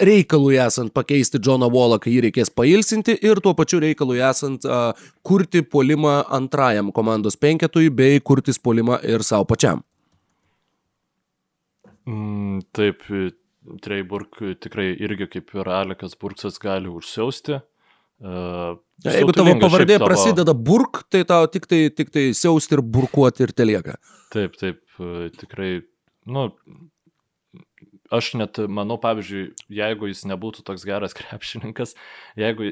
reikalui 0.00 0.58
esant 0.60 0.92
pakeisti 0.94 1.40
Džoną 1.40 1.70
Wallą, 1.72 1.98
kai 2.02 2.12
jį 2.14 2.24
reikės 2.26 2.52
pailsinti 2.52 3.16
ir 3.24 3.40
tuo 3.44 3.54
pačiu 3.56 3.80
reikalui 3.82 4.20
esant 4.24 4.66
uh, 4.68 4.90
kurti 5.26 5.62
polimą 5.62 6.20
antrajam 6.36 6.92
komandos 6.92 7.38
penketui 7.40 7.88
bei 7.90 8.20
kurtis 8.20 8.60
polimą 8.60 9.00
ir 9.06 9.24
savo 9.26 9.48
pačiam. 9.48 9.84
Mm, 12.08 12.60
taip, 12.76 13.04
Treiburg 13.84 14.40
tikrai 14.60 14.90
irgi 14.98 15.28
kaip 15.30 15.52
ir 15.54 15.68
Alekas 15.68 16.16
Burksas 16.18 16.58
gali 16.60 16.90
užsiausti. 16.90 17.60
Uh, 18.20 18.76
Jeigu 19.04 19.34
tavo 19.36 19.54
pavardė 19.62 19.98
tavo... 19.98 20.10
prasideda 20.10 20.54
burk, 20.54 21.04
tai 21.12 21.24
tau 21.28 21.48
tik 21.50 21.68
tai, 21.70 21.82
tik 21.94 22.12
tai 22.14 22.30
siausti 22.36 22.76
ir 22.76 22.84
burkuoti 22.84 23.46
ir 23.46 23.54
telieka. 23.56 23.96
Taip, 24.34 24.56
taip, 24.60 24.82
e, 25.00 25.30
tikrai, 25.40 25.70
nu, 26.28 26.46
aš 28.12 28.32
net 28.38 28.60
manau, 28.68 28.98
pavyzdžiui, 29.00 29.46
jeigu 29.80 30.10
jis 30.10 30.24
nebūtų 30.30 30.64
toks 30.66 30.84
geras 30.88 31.16
krepšininkas, 31.18 31.96
jeigu 32.40 32.68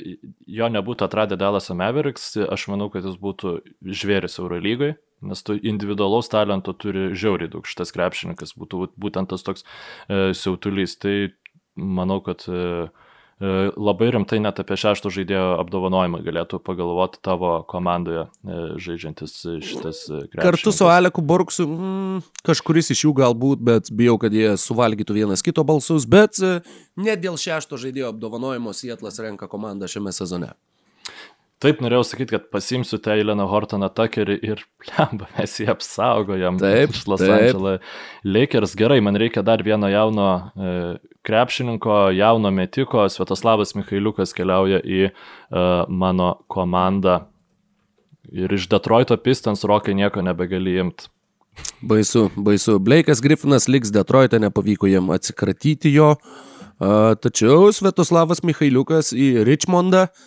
jo 0.61 0.71
nebūtų 0.77 1.09
atradę 1.09 1.41
Dallas 1.41 1.71
Mavericks, 1.73 2.35
aš 2.45 2.69
manau, 2.73 2.91
kad 2.93 3.09
jis 3.09 3.19
būtų 3.23 3.59
žvėris 3.83 4.39
Eurolygoje, 4.43 4.99
nes 5.29 5.43
tu 5.43 5.57
individualaus 5.57 6.31
talento 6.31 6.77
turi 6.79 7.11
žiauriai 7.19 7.51
daug 7.51 7.67
šitas 7.67 7.91
krepšininkas, 7.97 8.55
būtų 8.59 8.93
būtent 9.01 9.33
tas 9.33 9.43
toks 9.47 9.65
e, 9.65 10.31
siautulys. 10.37 10.95
Tai 11.03 11.17
manau, 11.79 12.21
kad 12.23 12.45
E, 12.47 12.89
labai 13.41 14.11
rimtai 14.11 14.41
net 14.43 14.59
apie 14.59 14.77
šešto 14.81 15.13
žaidėjo 15.15 15.59
apdovanojimą 15.63 16.21
galėtų 16.27 16.59
pagalvoti 16.67 17.21
tavo 17.23 17.53
komandoje 17.71 18.25
e, 18.27 18.57
žaidžiantis 18.83 19.35
šitas 19.63 20.01
krepšininkas. 20.09 20.43
Kartu 20.43 20.73
su 20.75 20.89
Aleku 20.91 21.23
Borksu, 21.23 21.69
mm, 21.69 22.25
kažkuris 22.49 22.91
iš 22.95 23.05
jų 23.07 23.13
galbūt, 23.21 23.63
bet 23.63 23.93
bijau, 23.95 24.17
kad 24.19 24.35
jie 24.35 24.57
suvalgytų 24.59 25.21
vienas 25.21 25.47
kito 25.47 25.63
balsus, 25.67 26.09
bet 26.11 26.43
e, 26.43 26.59
ne 26.99 27.15
dėl 27.15 27.39
šešto 27.39 27.79
žaidėjo 27.79 28.11
apdovanojimo 28.11 28.75
Sietlas 28.75 29.23
renka 29.23 29.47
komandą 29.51 29.87
šiame 29.91 30.15
sezone. 30.15 30.51
Taip, 31.59 31.81
norėjau 31.83 32.05
sakyti, 32.07 32.37
kad 32.37 32.45
pasimsiu 32.55 33.01
Teileną 33.03 33.49
Hortoną 33.51 33.89
Tuckerį 33.91 34.37
ir 34.47 34.61
plemba, 34.83 35.27
mes 35.35 35.57
jį 35.59 35.67
apsaugojam. 35.73 36.61
Taip, 36.63 36.95
iš 36.95 37.09
Los 37.11 37.25
Angeles 37.27 37.83
Lakers. 38.23 38.77
Gerai, 38.79 39.01
man 39.03 39.19
reikia 39.19 39.43
dar 39.43 39.65
vieno 39.67 39.91
jauno 39.91 40.29
e, 40.55 40.77
krepšininko, 41.27 41.97
jauno 42.15 42.53
metiko. 42.55 43.03
Svetoslavas 43.11 43.75
Mikhailiukas 43.75 44.37
keliauja 44.39 44.79
į 44.87 45.03
e, 45.09 45.11
mano 45.91 46.31
komandą. 46.47 47.25
Ir 48.31 48.55
iš 48.55 48.69
Detroito 48.71 49.19
Pistons 49.19 49.67
rokai 49.67 49.97
nieko 49.99 50.23
nebegali 50.23 50.79
imti. 50.79 51.11
Baisu, 51.83 52.29
baisu. 52.39 52.79
Blake'as 52.79 53.19
Griffinas 53.25 53.67
liks 53.67 53.91
Detroite, 53.91 54.39
nepavyko 54.39 54.87
jam 54.87 55.11
atsikratyti 55.11 55.91
jo. 55.91 56.15
Uh, 56.79 57.17
tačiau 57.19 57.73
Svetoslavas 57.75 58.45
Mikhailiukas 58.47 59.09
į 59.11 59.41
Richmondą 59.49 60.05
uh, 60.07 60.27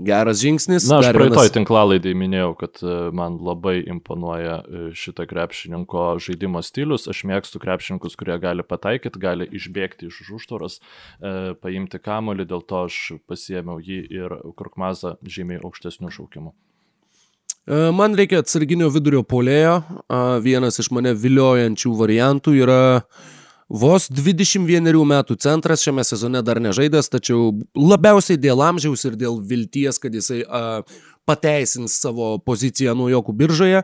Geras 0.00 0.40
žingsnis. 0.42 0.86
Na, 0.88 0.98
aš 0.98 1.10
praeitoj 1.14 1.38
vienas... 1.38 1.54
tinklalaidai 1.54 2.14
minėjau, 2.18 2.50
kad 2.58 2.80
e, 2.82 2.94
man 3.14 3.36
labai 3.44 3.76
imponuoja 3.90 4.56
e, 4.60 4.82
šitą 4.98 5.26
krepšininko 5.30 6.06
žaidimo 6.24 6.62
stilius. 6.64 7.06
Aš 7.10 7.24
mėgstu 7.28 7.60
krepšininkus, 7.62 8.16
kurie 8.20 8.36
gali 8.42 8.66
pataikyti, 8.66 9.20
gali 9.22 9.48
išbėgti 9.54 10.10
iš 10.10 10.34
užtvaros, 10.38 10.80
e, 10.80 11.54
paimti 11.60 12.00
kamolį, 12.02 12.48
dėl 12.50 12.64
to 12.66 12.84
aš 12.88 13.00
pasiemiau 13.30 13.78
jį 13.82 14.00
ir 14.10 14.36
Kurkmazą 14.58 15.16
žymiai 15.22 15.62
aukštesnių 15.62 16.12
šaukimų. 16.14 16.54
Man 17.96 18.12
reikia 18.12 18.42
atsarginio 18.42 18.90
vidurio 18.92 19.22
polėjo. 19.24 19.78
Vienas 20.44 20.76
iš 20.82 20.90
mane 20.92 21.14
viliojančių 21.16 21.92
variantų 21.96 22.52
yra 22.60 22.80
uh, 22.98 23.30
Vos 23.68 24.10
21 24.12 24.92
metų 25.08 25.38
centras 25.40 25.80
šiame 25.84 26.04
sezone 26.04 26.42
dar 26.44 26.60
nežaidęs, 26.60 27.08
tačiau 27.08 27.54
labiausiai 27.72 28.36
dėl 28.36 28.60
amžiaus 28.60 29.06
ir 29.08 29.16
dėl 29.16 29.40
vilties, 29.40 29.98
kad 29.98 30.12
jisai 30.12 30.42
a, 30.44 30.82
pateisins 31.24 31.96
savo 32.02 32.36
poziciją 32.44 32.92
naujokų 32.98 33.32
biržoje. 33.32 33.82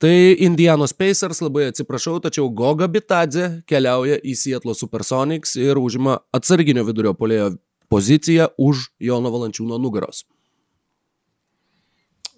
Tai 0.00 0.14
Indianos 0.40 0.94
Pacers, 0.96 1.42
labai 1.44 1.68
atsiprašau, 1.68 2.16
tačiau 2.24 2.48
Goga 2.50 2.88
Bitadze 2.88 3.60
keliauja 3.68 4.16
į 4.24 4.34
Seattle 4.34 4.74
Supersonics 4.74 5.54
ir 5.60 5.78
užima 5.78 6.22
atsarginio 6.34 6.86
vidurio 6.88 7.12
polėjo 7.14 7.52
poziciją 7.92 8.48
už 8.58 8.88
Jono 8.98 9.30
Valančiūno 9.30 9.78
nugaros. 9.78 10.24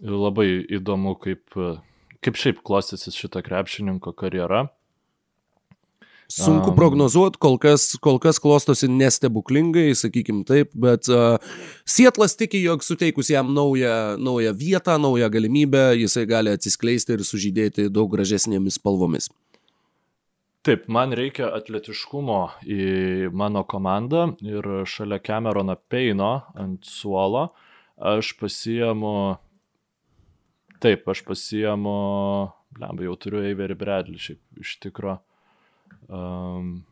Labai 0.03 0.67
įdomu, 0.75 1.15
kaip, 1.23 1.55
kaip 2.21 2.41
šiaip 2.41 2.65
klostysis 2.67 3.15
šito 3.15 3.41
krepšininko 3.47 4.13
karjera. 4.19 4.67
Sunku 6.31 6.73
prognozuoti, 6.77 7.37
kol 7.43 7.59
kas, 7.61 7.91
kol 8.01 8.17
kas 8.23 8.39
klostosi 8.41 8.89
nestebuklingai, 8.89 9.91
sakykim 9.99 10.43
taip, 10.49 10.71
bet 10.73 11.11
uh, 11.13 11.37
Sietlas 11.85 12.39
tiki, 12.41 12.63
jog 12.63 12.85
suteikus 12.87 13.29
jam 13.33 13.51
naują, 13.55 14.17
naują 14.19 14.55
vietą, 14.57 14.99
naują 14.99 15.29
galimybę, 15.31 15.91
jisai 16.01 16.27
gali 16.27 16.55
atsiskleisti 16.55 17.19
ir 17.19 17.27
sužydėti 17.29 17.91
daug 17.93 18.09
gražesnėmis 18.15 18.81
spalvomis. 18.81 19.29
Taip, 20.63 20.87
man 20.87 21.13
reikia 21.19 21.51
atletiškumo 21.53 22.41
į 22.71 22.85
mano 23.35 23.65
komandą 23.69 24.31
ir 24.47 24.69
šalia 24.87 25.19
Camerono 25.21 25.75
Peino 25.91 26.37
ant 26.55 26.87
suolo 26.87 27.51
aš 28.03 28.33
pasiemu, 28.39 29.37
taip, 30.83 31.09
aš 31.09 31.23
pasiemu, 31.27 31.97
lemba, 32.81 33.05
jau 33.07 33.19
turiu 33.19 33.43
Eiverį 33.47 33.77
Bradley 33.79 34.23
šiaip 34.23 34.63
iš 34.65 34.79
tikrųjų. 34.83 35.19
Um, 36.09 36.83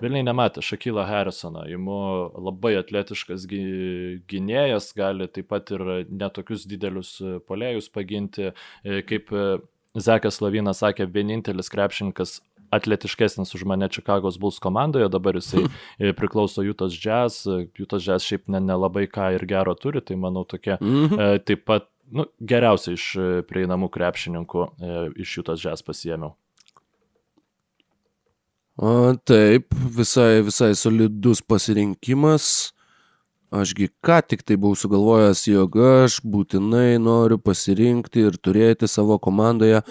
Vilniai 0.00 0.24
nematė 0.24 0.62
Šakylą 0.64 1.04
Harrisoną, 1.08 1.66
įmu 1.74 1.96
labai 2.40 2.74
atletiškas 2.80 3.44
gynėjas, 3.50 4.92
gali 4.96 5.28
taip 5.28 5.50
pat 5.52 5.72
ir 5.76 5.84
netokius 6.08 6.64
didelius 6.68 7.18
polėjus 7.48 7.90
paginti, 7.92 8.50
e, 8.84 9.02
kaip 9.06 9.32
e, 9.34 9.44
Zekas 10.00 10.40
Lavinas 10.40 10.80
sakė, 10.80 11.08
vienintelis 11.10 11.68
krepšininkas 11.72 12.38
atletiškesnis 12.72 13.52
už 13.58 13.66
mane 13.66 13.90
Čikagos 13.92 14.38
Bulls 14.40 14.60
komandoje, 14.62 15.10
dabar 15.12 15.36
jisai 15.36 15.66
e, 16.00 16.14
priklauso 16.16 16.64
Jutas 16.64 16.96
Jazz, 16.96 17.44
Jutas 17.76 18.06
Jazz 18.06 18.24
šiaip 18.24 18.48
nelabai 18.48 19.04
ne, 19.04 19.12
ką 19.12 19.32
ir 19.36 19.44
gero 19.50 19.76
turi, 19.76 20.00
tai 20.00 20.16
manau 20.16 20.46
tokia 20.48 20.80
mhm. 20.80 21.42
taip 21.44 21.66
pat 21.68 21.90
nu, 22.08 22.24
geriausia 22.40 22.96
iš 22.96 23.10
prieinamų 23.50 23.90
krepšininkų 23.92 24.68
iš 25.20 25.40
Jutas 25.42 25.66
Jazz 25.66 25.84
pasiemiau. 25.84 26.38
A, 28.78 29.14
taip, 29.24 29.74
visai, 29.96 30.42
visai 30.46 30.74
solidus 30.78 31.42
pasirinkimas. 31.42 32.72
Ašgi 33.50 33.88
ką 34.06 34.20
tik 34.30 34.44
tai 34.46 34.54
buvau 34.54 34.78
sugalvojęs, 34.78 35.46
jog 35.50 35.74
aš 35.82 36.20
būtinai 36.22 37.00
noriu 37.02 37.40
pasirinkti 37.42 38.22
ir 38.28 38.36
turėti 38.38 38.86
savo 38.86 39.18
komandoje 39.18 39.82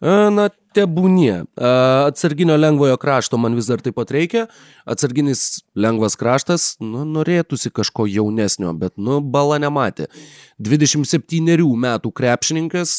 Na, 0.00 0.48
tebūnie. 0.78 1.42
Atsarginio 1.58 2.56
lengvojo 2.58 2.96
krašto 3.02 3.38
man 3.40 3.58
vis 3.58 3.68
dar 3.68 3.82
taip 3.82 3.98
pat 3.98 4.12
reikia. 4.14 4.46
Atsarginis 4.88 5.64
lengvas 5.76 6.16
kraštas, 6.16 6.76
nu, 6.80 7.04
norėtųsi 7.04 7.72
kažko 7.74 8.06
jaunesnio, 8.08 8.72
bet, 8.78 8.94
nu, 8.96 9.18
bala 9.20 9.58
nematė. 9.60 10.08
27 10.62 11.66
metų 11.78 12.10
krepšininkas, 12.14 12.94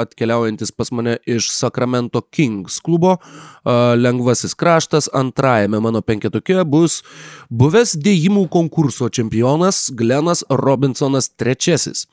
atkeliaujantis 0.00 0.72
pas 0.72 0.92
mane 0.94 1.18
iš 1.28 1.50
Sacramento 1.52 2.22
Kings 2.22 2.78
klubo. 2.84 3.18
Lengvasis 3.64 4.56
kraštas 4.56 5.10
antrajame 5.12 5.82
mano 5.82 6.00
penketuke 6.04 6.62
bus 6.64 7.02
buvęs 7.50 7.96
dėjimų 8.00 8.46
konkurso 8.52 9.10
čempionas 9.12 9.88
Glenas 9.96 10.44
Robinsonas 10.48 11.32
III. 11.36 12.06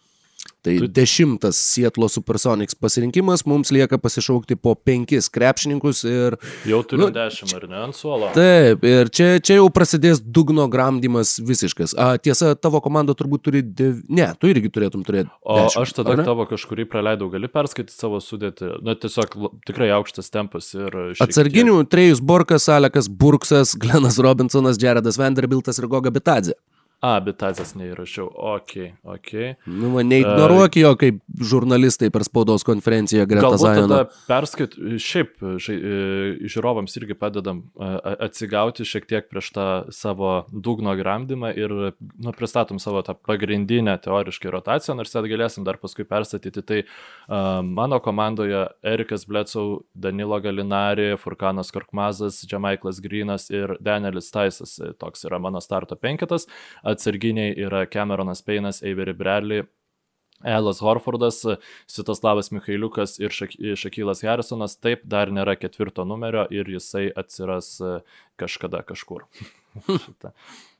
Tai 0.62 0.74
Tu- 0.76 0.88
dešimtas 0.91 1.55
Sietlo 1.55 2.10
Supersonics 2.12 2.76
pasirinkimas, 2.76 3.45
mums 3.47 3.70
lieka 3.72 3.95
pasišaukti 3.97 4.57
po 4.60 4.74
penkis 4.76 5.30
krepšininkus 5.32 6.01
ir 6.03 6.36
Jau 6.68 6.82
turim 6.84 7.05
Nu, 7.05 7.12
10 7.16 7.53
ar 7.55 7.64
ne 7.72 7.78
ant 7.86 7.95
suolo? 7.95 8.28
taip, 8.36 8.84
ir 8.84 9.07
čia, 9.07 9.39
čia 9.39 9.55
jau 9.62 9.70
prasidės 9.72 10.20
dugno 10.20 10.66
gramdymas 10.68 11.38
visiškas. 11.39 11.95
A, 11.95 12.18
tiesa, 12.20 12.55
tavo 12.60 12.82
komanda 12.84 13.16
turbūt 13.16 13.45
turi, 13.47 13.62
dev... 13.64 14.01
ne, 14.12 14.28
tu 14.36 14.51
irgi 14.51 14.68
turėtum 14.68 15.05
turėti. 15.07 15.32
O 15.47 15.62
10, 15.70 15.80
aš 15.80 15.93
tada 15.95 16.18
tavo 16.28 16.43
kažkurį 16.49 16.89
praleidau, 16.91 17.30
gali 17.32 17.47
perskaityti 17.47 17.95
savo 17.95 18.20
sudėtį. 18.20 18.74
Na, 18.84 18.97
tiesiog 18.99 19.39
tikrai 19.70 19.93
aukštas 19.95 20.28
tempas 20.30 20.74
ir... 20.76 20.89
šiek 20.91 21.22
tiek- 21.22 21.24
Atsarginių 21.30 21.78
Trejus 21.88 22.20
Borkas, 22.20 22.68
Alekas 22.68 23.07
Burksas, 23.07 23.78
Glenas 23.80 24.20
Robinsonas, 24.20 24.76
Jaredas 24.84 25.16
Vanderbiltas 25.22 25.80
ir 25.80 25.88
Goga 25.88 26.12
Bitadze. 26.12 26.57
A, 27.00 27.14
bitazės 27.24 27.78
neįrašiau. 27.80 28.26
Ok, 28.28 28.74
ok. 29.08 29.30
Nu, 29.72 29.93
man 29.93 30.10
neignoruok 30.12 30.74
jo 30.82 30.89
kaip 31.00 31.22
žurnalistai 31.39 32.10
per 32.12 32.26
spaudos 32.28 32.66
konferenciją 32.68 33.24
Greta 33.30 33.45
Galbūt 33.45 33.62
Zajono. 33.64 34.00
perskait, 34.28 34.76
šiaip 35.00 35.39
žai, 35.64 35.76
e, 35.80 36.50
žiūrovams 36.52 37.00
irgi 37.00 37.16
padedam 37.16 37.62
atsigauti 37.80 38.84
šiek 38.84 39.08
tiek 39.08 39.30
prieš 39.32 39.52
tą 39.56 39.68
savo 39.95 40.34
dugno 40.52 40.91
gramdymą 41.00 41.54
ir 41.56 41.76
nu, 41.95 42.34
pristatom 42.36 42.82
savo 42.84 43.00
tą 43.08 43.16
pagrindinę 43.16 43.95
teoriškai 44.04 44.52
rotaciją, 44.52 44.97
nors 45.00 45.16
ten 45.16 45.30
galėsim 45.32 45.64
dar 45.64 45.80
paskui 45.80 46.04
perstatyti. 46.04 46.66
Tai 46.68 46.82
uh, 46.84 47.62
mano 47.64 48.02
komandoje 48.04 48.66
Erikas 48.84 49.24
Blecau, 49.30 49.86
Danilo 49.95 50.41
Galinari, 50.43 51.14
Furkanas 51.16 51.72
Korkmazas, 51.72 52.43
Džemaiklas 52.43 53.00
Grinas 53.00 53.47
ir 53.54 53.78
Danielis 53.80 54.28
Taisas. 54.36 54.76
Toks 55.00 55.24
yra 55.32 55.39
mano 55.39 55.64
starto 55.64 55.95
penketas. 55.95 56.50
Atsarginiai 56.90 57.54
yra 57.68 57.86
Cameronas 57.90 58.42
Peinas, 58.46 58.82
Avery 58.84 59.14
Bradley, 59.14 59.64
Elas 60.44 60.80
Horfordas, 60.80 61.44
Sitoslavas 61.88 62.52
Mikhailiukas 62.56 63.18
ir 63.20 63.34
Šak 63.36 63.58
Šakylas 63.76 64.24
Harrisonas. 64.24 64.78
Taip, 64.80 65.04
dar 65.04 65.34
nėra 65.36 65.58
ketvirto 65.60 66.06
numerio 66.08 66.46
ir 66.52 66.70
jisai 66.72 67.10
atsiras 67.12 67.74
e, 67.84 67.98
kažkada 68.40 68.84
kažkur. 68.88 69.28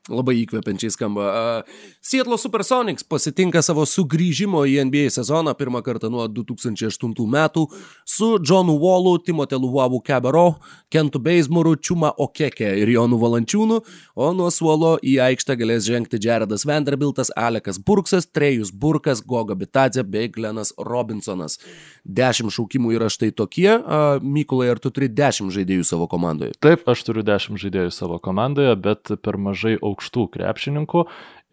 Labai 0.08 0.38
įkvepiančiai 0.40 0.94
skamba. 0.94 1.24
A, 1.28 1.62
Seattle 2.00 2.38
Supersonics 2.40 3.04
pasitinka 3.04 3.60
savo 3.60 3.84
sugrįžimo 3.84 4.62
į 4.64 4.78
NBA 4.88 5.10
sezoną 5.12 5.52
pirmą 5.58 5.82
kartą 5.84 6.08
nuo 6.08 6.24
2008 6.24 7.12
metų 7.28 7.66
su 8.08 8.30
Johnu 8.40 8.78
Wallu, 8.80 9.18
Timote 9.20 9.58
Luvavu 9.60 10.00
Kebero, 10.00 10.54
Kentu 10.90 11.20
Beismuru, 11.20 11.74
Čiuma 11.76 12.14
Okeke 12.16 12.70
ir 12.80 12.88
Jonu 12.94 13.18
Valančiūnu, 13.20 13.76
o 14.16 14.30
nuo 14.32 14.48
suolo 14.50 14.94
į 15.04 15.18
aikštę 15.26 15.58
galės 15.60 15.84
žengti 15.84 16.18
Jaredas 16.24 16.64
Vanderbiltas, 16.64 17.28
Alekas 17.36 17.76
Burksas, 17.76 18.24
Trejus 18.32 18.72
Burkas, 18.72 19.20
Goga 19.20 19.54
Bitadze 19.54 20.02
bei 20.02 20.32
Glenas 20.32 20.72
Robinsonas. 20.80 21.60
Dešimt 22.08 22.56
šaukimų 22.56 22.96
yra 22.96 23.12
štai 23.12 23.34
tokie. 23.36 23.68
A, 23.76 24.16
Mykolai, 24.24 24.72
ar 24.72 24.80
tu 24.80 24.88
turi 24.88 25.12
dešimt 25.12 25.52
žaidėjų 25.52 25.84
savo 25.92 26.08
komandoje? 26.08 26.56
Taip, 26.64 26.88
aš 26.88 27.04
turiu 27.04 27.22
10 27.26 27.60
žaidėjų 27.60 27.92
savo 27.92 28.16
komandoje, 28.18 28.72
bet 28.80 29.12
per 29.20 29.36
mažai 29.36 29.76
aukštų 29.76 29.89
krepšininkų 30.34 31.04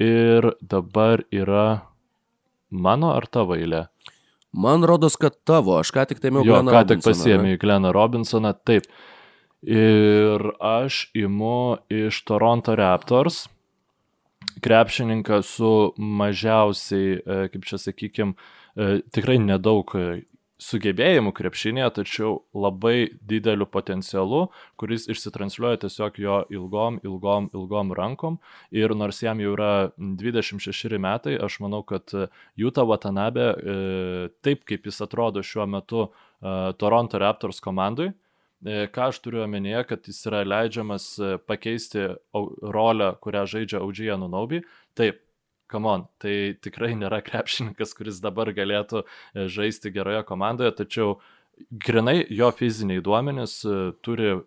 ir 0.03 0.51
dabar 0.61 1.23
yra 1.33 1.83
mano 2.69 3.13
ar 3.15 3.27
tavo 3.31 3.57
eilė. 3.57 3.87
Man 4.57 4.85
rodos, 4.87 5.17
kad 5.19 5.35
tavo, 5.45 5.75
aš 5.81 5.91
ką 5.93 6.07
tik 6.09 6.21
taimiau 6.23 6.45
Gleną 6.45 6.71
ką 6.71 6.81
tik 6.87 6.97
Robinsoną, 6.97 7.03
ne? 7.03 7.11
pasiėmė 7.11 7.53
į 7.53 7.59
Gleną 7.61 7.91
Robinsoną, 7.95 8.53
taip. 8.65 8.87
Ir 9.67 10.43
aš 10.63 11.07
imu 11.17 11.77
iš 11.91 12.21
Toronto 12.29 12.75
Raptors 12.77 13.47
krepšininką 14.63 15.41
su 15.45 15.71
mažiausiai, 15.97 17.17
e, 17.19 17.39
kaip 17.53 17.65
čia 17.67 17.79
sakykime, 17.81 18.37
tikrai 19.13 19.37
nedaug 19.41 19.93
e, 19.97 20.23
sugebėjimų 20.61 21.31
krepšinėje, 21.37 21.87
tačiau 21.99 22.31
labai 22.57 23.11
dideliu 23.29 23.67
potencialu, 23.69 24.47
kuris 24.81 25.05
išsitransliuoja 25.11 25.83
tiesiog 25.83 26.17
jo 26.21 26.37
ilgom, 26.53 26.97
ilgom, 27.05 27.49
ilgom 27.53 27.93
rankom. 27.97 28.39
Ir 28.73 28.93
nors 28.97 29.21
jam 29.21 29.41
jau 29.43 29.53
yra 29.53 29.71
26 29.97 30.97
metai, 31.01 31.35
aš 31.37 31.59
manau, 31.63 31.83
kad 31.85 32.13
Jūta 32.57 32.85
Watanabe, 32.89 33.49
e, 33.53 33.75
taip 34.45 34.65
kaip 34.67 34.89
jis 34.89 35.01
atrodo 35.05 35.45
šiuo 35.45 35.67
metu 35.69 36.07
e, 36.07 36.09
Toronto 36.81 37.21
Raptors 37.21 37.61
komandai, 37.61 38.09
e, 38.65 38.87
ką 38.89 39.11
aš 39.11 39.21
turiu 39.21 39.45
omenyje, 39.45 39.85
kad 39.91 40.09
jis 40.09 40.23
yra 40.29 40.41
leidžiamas 40.47 41.11
pakeisti 41.45 42.09
rolę, 42.33 43.13
kurią 43.21 43.45
žaidžia 43.53 43.85
Audžija 43.85 44.17
Nunaubi. 44.17 44.63
Taip, 44.97 45.21
come 45.71 45.89
on, 45.91 46.05
tai 46.21 46.55
tikrai 46.63 46.93
nėra 46.97 47.21
krepšininkas, 47.25 47.93
kuris 47.97 48.21
dabar 48.23 48.51
galėtų 48.55 49.03
e, 49.03 49.47
žaisti 49.51 49.91
geroje 49.95 50.23
komandoje, 50.27 50.73
tačiau 50.81 51.17
grinai 51.71 52.21
jo 52.29 52.49
fiziniai 52.55 53.03
duomenys 53.03 53.59
e, 53.65 53.77
turi 54.05 54.29
e, 54.33 54.41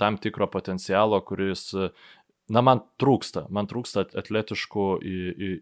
tam 0.00 0.18
tikro 0.22 0.48
potencialo, 0.50 1.20
kuris, 1.26 1.70
e, 1.74 1.90
na, 2.50 2.62
man 2.66 2.82
trūksta, 3.00 3.46
man 3.54 3.68
trūksta 3.70 4.06
at- 4.06 4.16
atletiškų 4.24 4.86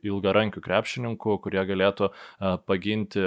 ilgarankių 0.09 0.65
krepšininkų, 0.65 1.39
kurie 1.45 1.65
galėtų 1.69 2.11
e, 2.11 2.57
paginti 2.69 3.27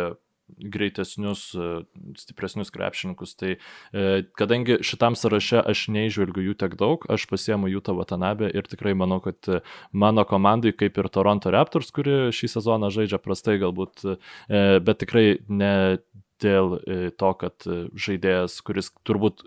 greitesnius, 0.58 1.52
e, 1.56 1.84
stipresnius 2.20 2.72
krepšininkus. 2.74 3.36
Tai 3.40 3.52
e, 3.56 4.24
kadangi 4.38 4.80
šitam 4.86 5.16
sąraše 5.20 5.62
aš 5.72 5.86
neižvelgiu 5.94 6.50
jų 6.50 6.58
tiek 6.64 6.76
daug, 6.80 7.06
aš 7.12 7.28
pasiemu 7.32 7.72
Jūtą 7.72 7.96
Vatanabę 7.98 8.52
ir 8.52 8.68
tikrai 8.70 8.94
manau, 8.98 9.22
kad 9.24 9.38
e, 9.48 9.62
mano 9.92 10.26
komandai, 10.28 10.74
kaip 10.76 11.00
ir 11.00 11.10
Toronto 11.14 11.54
Raptors, 11.54 11.92
kuri 11.96 12.32
šį 12.36 12.52
sezoną 12.58 12.92
žaidžia 12.94 13.22
prastai 13.22 13.58
galbūt, 13.62 14.04
bet 14.50 15.00
tikrai 15.02 15.42
ne 15.48 16.02
dėl 16.42 16.78
to, 17.20 17.32
kad 17.38 17.66
žaidėjas, 17.94 18.58
kuris 18.66 18.90
turbūt 19.08 19.44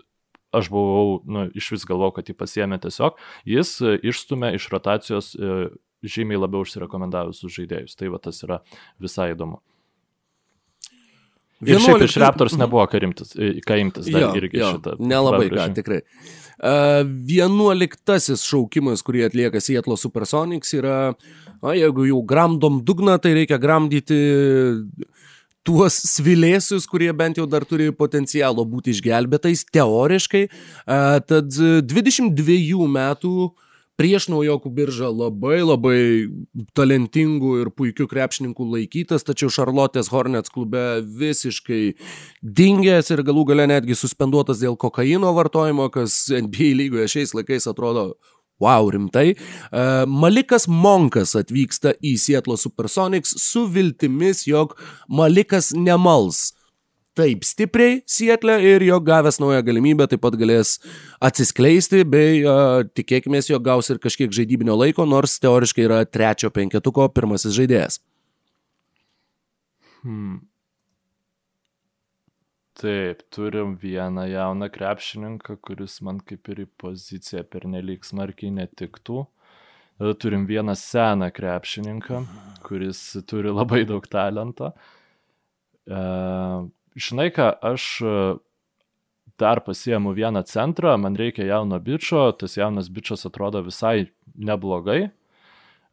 aš 0.55 0.69
buvau, 0.71 1.19
nu, 1.27 1.47
iš 1.57 1.73
vis 1.73 1.83
galvau, 1.87 2.13
kad 2.15 2.29
jį 2.29 2.37
pasiemė 2.39 2.79
tiesiog, 2.85 3.19
jis 3.49 3.75
išstumė 3.83 4.53
iš 4.55 4.69
rotacijos 4.71 5.33
žymiai 6.05 6.39
labiau 6.39 6.65
užsirekomendavusius 6.65 7.55
žaidėjus. 7.59 7.97
Tai 7.99 8.11
va 8.13 8.21
tas 8.21 8.41
yra 8.45 8.61
visai 9.01 9.33
įdomu. 9.33 9.61
Ir 11.65 11.81
šiaip 11.83 12.05
iš 12.05 12.15
11 12.15 12.23
Raptors 12.23 12.55
nebuvo 12.59 12.85
ką 12.89 13.01
imtis, 13.07 13.35
e, 13.37 13.55
ką 13.65 13.77
imtis 13.81 14.09
dar 14.09 14.27
Jo, 14.27 14.31
irgi 14.39 14.61
jo, 14.61 14.71
šitą. 14.75 14.95
Nelabai 14.99 15.49
ką, 15.51 15.67
tikrai. 15.77 16.01
Uh, 16.55 17.01
vienuoliktasis 17.27 18.45
šaukimas, 18.47 19.03
kurį 19.03 19.25
atlieka 19.27 19.59
Seattle 19.59 19.97
Supersonics, 19.99 20.71
yra, 20.77 20.99
o 21.59 21.73
jeigu 21.75 22.07
jau 22.07 22.21
gramdom 22.23 22.79
dugną, 22.87 23.17
tai 23.19 23.33
reikia 23.35 23.59
gramdyti 23.59 24.19
tuos 25.65 25.97
svilėsius, 26.13 26.85
kurie 26.87 27.09
bent 27.17 27.41
jau 27.41 27.47
dar 27.49 27.65
turi 27.67 27.89
potencialo 27.91 28.63
būti 28.69 28.93
išgelbėtais, 28.95 29.65
teoriškai. 29.75 30.45
Uh, 30.85 31.19
tad 31.27 31.51
22 31.51 32.87
metų 32.95 33.35
prieš 33.99 34.27
naujokų 34.31 34.71
biržą 34.75 35.09
labai 35.13 35.61
labai 35.63 35.99
talentingų 36.77 37.55
ir 37.63 37.71
puikių 37.75 38.07
krepšininkų 38.11 38.67
laikytas, 38.73 39.25
tačiau 39.27 39.51
Šarlotės 39.53 40.11
Hornets 40.13 40.53
klube 40.53 41.01
visiškai 41.05 41.83
dingęs 42.41 43.11
ir 43.15 43.23
galų 43.27 43.47
gale 43.51 43.67
netgi 43.71 43.97
suspenduotas 43.97 44.63
dėl 44.63 44.77
kokaino 44.79 45.33
vartojimo, 45.35 45.89
kas 45.93 46.25
NBA 46.29 46.73
lygoje 46.81 47.11
šiais 47.17 47.35
laikais 47.37 47.69
atrodo 47.71 48.13
Wow, 48.55 48.87
rimtai. 48.87 49.33
Uh, 49.35 50.05
Malikas 50.07 50.63
Monkas 50.71 51.33
atvyksta 51.35 51.91
į 51.99 52.13
Seattle 52.15 52.55
Supersonics 52.55 53.33
su 53.43 53.65
viltimis, 53.67 54.45
jog 54.47 54.77
Malikas 55.11 55.73
nemals 55.75 56.54
taip 57.15 57.45
stipriai 57.47 58.01
Seattle 58.09 58.57
ir 58.63 58.83
jo 58.85 58.99
gavęs 59.03 59.39
naują 59.41 59.61
galimybę 59.65 60.07
taip 60.11 60.23
pat 60.25 60.35
galės 60.39 60.77
atsiskleisti, 61.23 62.03
bei 62.07 62.41
uh, 62.43 62.83
tikėkime, 62.97 63.41
jog 63.49 63.63
gaus 63.65 63.91
ir 63.93 64.01
kažkiek 64.03 64.33
žaidybinio 64.35 64.75
laiko, 64.79 65.07
nors 65.07 65.39
teoriškai 65.43 65.87
yra 65.87 66.01
trečio 66.05 66.51
penketuko 66.53 67.07
pirmasis 67.15 67.55
žaidėjas. 67.57 68.01
Hmm. 70.05 70.43
Taip, 72.75 73.21
turim 73.31 73.77
vieną 73.79 74.25
jauną 74.27 74.67
krepšininką, 74.69 75.55
kuris 75.63 76.01
man 76.03 76.19
kaip 76.19 76.49
ir 76.51 76.65
į 76.65 76.67
poziciją 76.81 77.45
pernelyg 77.47 78.03
smarkiai 78.03 78.51
netiktų. 78.51 79.23
Turim 80.19 80.43
vieną 80.49 80.75
seną 80.75 81.29
krepšininką, 81.31 82.19
kuris 82.67 82.99
turi 83.31 83.53
labai 83.55 83.85
daug 83.87 84.03
talento. 84.11 84.73
E, 85.87 86.01
žinai 86.95 87.29
ką, 87.35 87.51
aš 87.73 87.87
e, 88.01 88.15
dar 89.39 89.61
pasiemu 89.65 90.13
vieną 90.15 90.43
centrą, 90.47 90.95
man 90.97 91.15
reikia 91.19 91.45
jauno 91.45 91.79
bičio, 91.79 92.31
tas 92.39 92.57
jaunas 92.57 92.89
bičias 92.89 93.27
atrodo 93.27 93.63
visai 93.65 94.09
neblogai. 94.35 95.11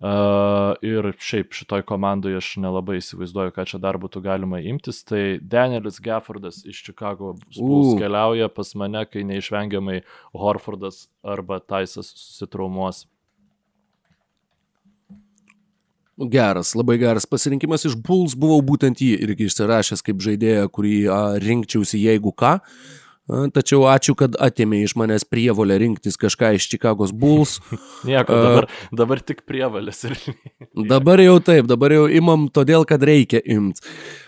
Uh, 0.02 0.72
ir 0.82 1.12
šiaip 1.22 1.52
šitoj 1.54 1.84
komandoje 1.86 2.40
aš 2.40 2.46
nelabai 2.58 2.96
įsivaizduoju, 2.98 3.52
ką 3.54 3.64
čia 3.70 3.78
dar 3.78 4.00
būtų 4.02 4.18
galima 4.24 4.58
imtis. 4.58 4.98
Tai 5.06 5.38
Danielis 5.38 6.00
Geffordas 6.02 6.64
iš 6.66 6.80
Chicago 6.82 7.36
Bulls 7.54 7.92
U. 7.92 8.00
keliauja 8.00 8.48
pas 8.50 8.74
mane, 8.74 9.04
kai 9.06 9.22
neišvengiamai 9.28 10.00
Horfordas 10.34 11.04
arba 11.22 11.60
Taisas 11.62 12.10
susitraumuos. 12.18 13.04
Geras, 16.30 16.74
labai 16.78 16.98
geras 17.02 17.26
pasirinkimas 17.26 17.86
iš 17.88 17.96
Bulls, 17.98 18.36
buvau 18.38 18.60
būtent 18.62 19.00
jį 19.02 19.16
irgi 19.26 19.48
išsirašęs 19.50 20.04
kaip 20.06 20.22
žaidėją, 20.22 20.68
kurį 20.70 20.96
a, 21.10 21.20
rinkčiausi 21.42 22.02
jeigu 22.02 22.34
ką. 22.36 22.58
A, 22.58 22.90
Tačiau 23.54 23.84
ačiū, 23.86 24.16
kad 24.18 24.34
atėmė 24.42 24.82
iš 24.82 24.96
manęs 24.98 25.24
prievolę 25.30 25.76
rinktis 25.78 26.18
kažką 26.20 26.56
iš 26.58 26.66
Chicago's 26.72 27.14
Bulls. 27.14 27.60
Nieko, 28.08 28.34
dabar, 28.34 28.66
dabar 28.90 29.22
tik 29.22 29.44
prievalės 29.48 30.02
ir... 30.08 30.18
Dabar 30.90 31.22
jau 31.22 31.38
taip, 31.44 31.68
dabar 31.70 31.94
jau 31.94 32.08
imam 32.10 32.48
todėl, 32.50 32.84
kad 32.88 33.04
reikia 33.06 33.40
imt. 33.46 33.80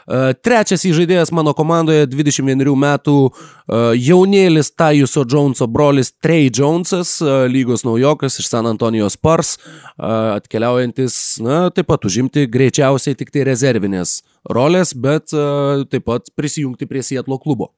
Uh, 0.05 0.33
trečias 0.45 0.85
įžaidėjas 0.85 1.33
mano 1.33 1.55
komandoje 1.57 2.05
21 2.13 2.75
metų 2.77 3.15
uh, 3.25 3.93
jaunėlis 3.97 4.73
Tajuso 4.77 5.25
Joneso 5.25 5.69
brolis 5.71 6.13
Trey 6.21 6.51
Jonesas, 6.53 7.17
uh, 7.25 7.47
lygos 7.49 7.87
naujokas 7.89 8.37
iš 8.43 8.51
San 8.53 8.69
Antonijos 8.69 9.17
Spurs, 9.17 9.55
uh, 9.57 10.37
atkeliaujantis, 10.37 11.17
na, 11.45 11.69
taip 11.73 11.89
pat 11.89 12.05
užimti 12.05 12.45
greičiausiai 12.53 13.17
tik 13.17 13.33
tai 13.33 13.47
rezervinės 13.49 14.21
rolės, 14.45 14.93
bet 14.93 15.33
taip 15.33 16.05
pat 16.05 16.29
prisijungti 16.37 16.85
prie 16.85 17.01
Sietlo 17.01 17.39
klubo. 17.41 17.71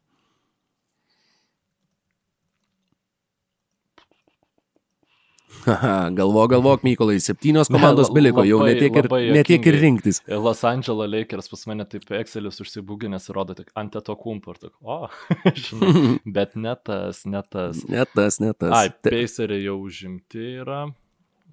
Haha, 5.66 6.10
galvo, 6.14 6.44
galvok, 6.46 6.84
Mykolai, 6.86 7.16
septynios 7.18 7.66
komandos 7.72 8.12
beliko, 8.14 8.44
jau 8.46 8.60
netiek 8.62 8.94
ir, 9.00 9.08
netiek 9.34 9.64
ir 9.66 9.78
rinktis. 9.82 10.20
Los 10.30 10.60
Angeles 10.68 11.10
Lakers 11.10 11.50
pas 11.50 11.64
mane 11.66 11.86
taip 11.90 12.04
Excelis 12.20 12.60
užsibūginęs 12.62 13.26
rodo 13.34 13.56
tik 13.58 13.72
ant 13.74 13.96
to 14.06 14.14
kumpo 14.20 14.54
ir 14.54 14.60
tik, 14.62 14.74
o, 14.86 15.08
žinai, 15.64 16.12
bet 16.36 16.54
ne 16.54 16.76
tas, 16.86 17.24
ne 17.26 17.42
tas. 17.42 17.80
Ne 17.90 18.04
tas, 18.12 18.38
ne 18.44 18.52
tas. 18.54 18.70
Ai, 18.78 18.92
Paceriai 19.08 19.64
jau 19.64 19.80
užimti 19.88 20.44
yra, 20.62 20.84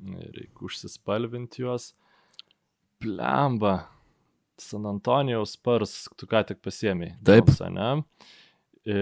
reikia 0.06 0.68
užsispalvinti 0.70 1.66
juos. 1.66 1.90
Plemba, 3.02 3.80
San 4.62 4.86
Antonijaus 4.92 5.56
Spurs, 5.58 6.04
tu 6.20 6.30
ką 6.30 6.44
tik 6.52 6.62
pasiemiai. 6.62 7.16
Taip. 7.26 7.50
Ne? 7.74 7.90
E, 8.86 9.00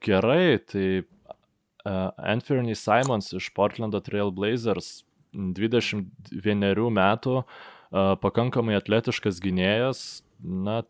gerai, 0.00 0.56
tai 0.64 0.88
uh, 1.86 2.10
Anthony 2.18 2.74
Simons 2.78 3.30
iš 3.36 3.48
Portlando 3.56 4.00
Trail 4.04 4.32
Blazers, 4.34 5.04
21 5.32 6.90
metų, 6.98 7.38
uh, 7.42 8.12
pakankamai 8.22 8.76
atletiškas 8.80 9.40
gynėjas, 9.44 10.04
na, 10.42 10.82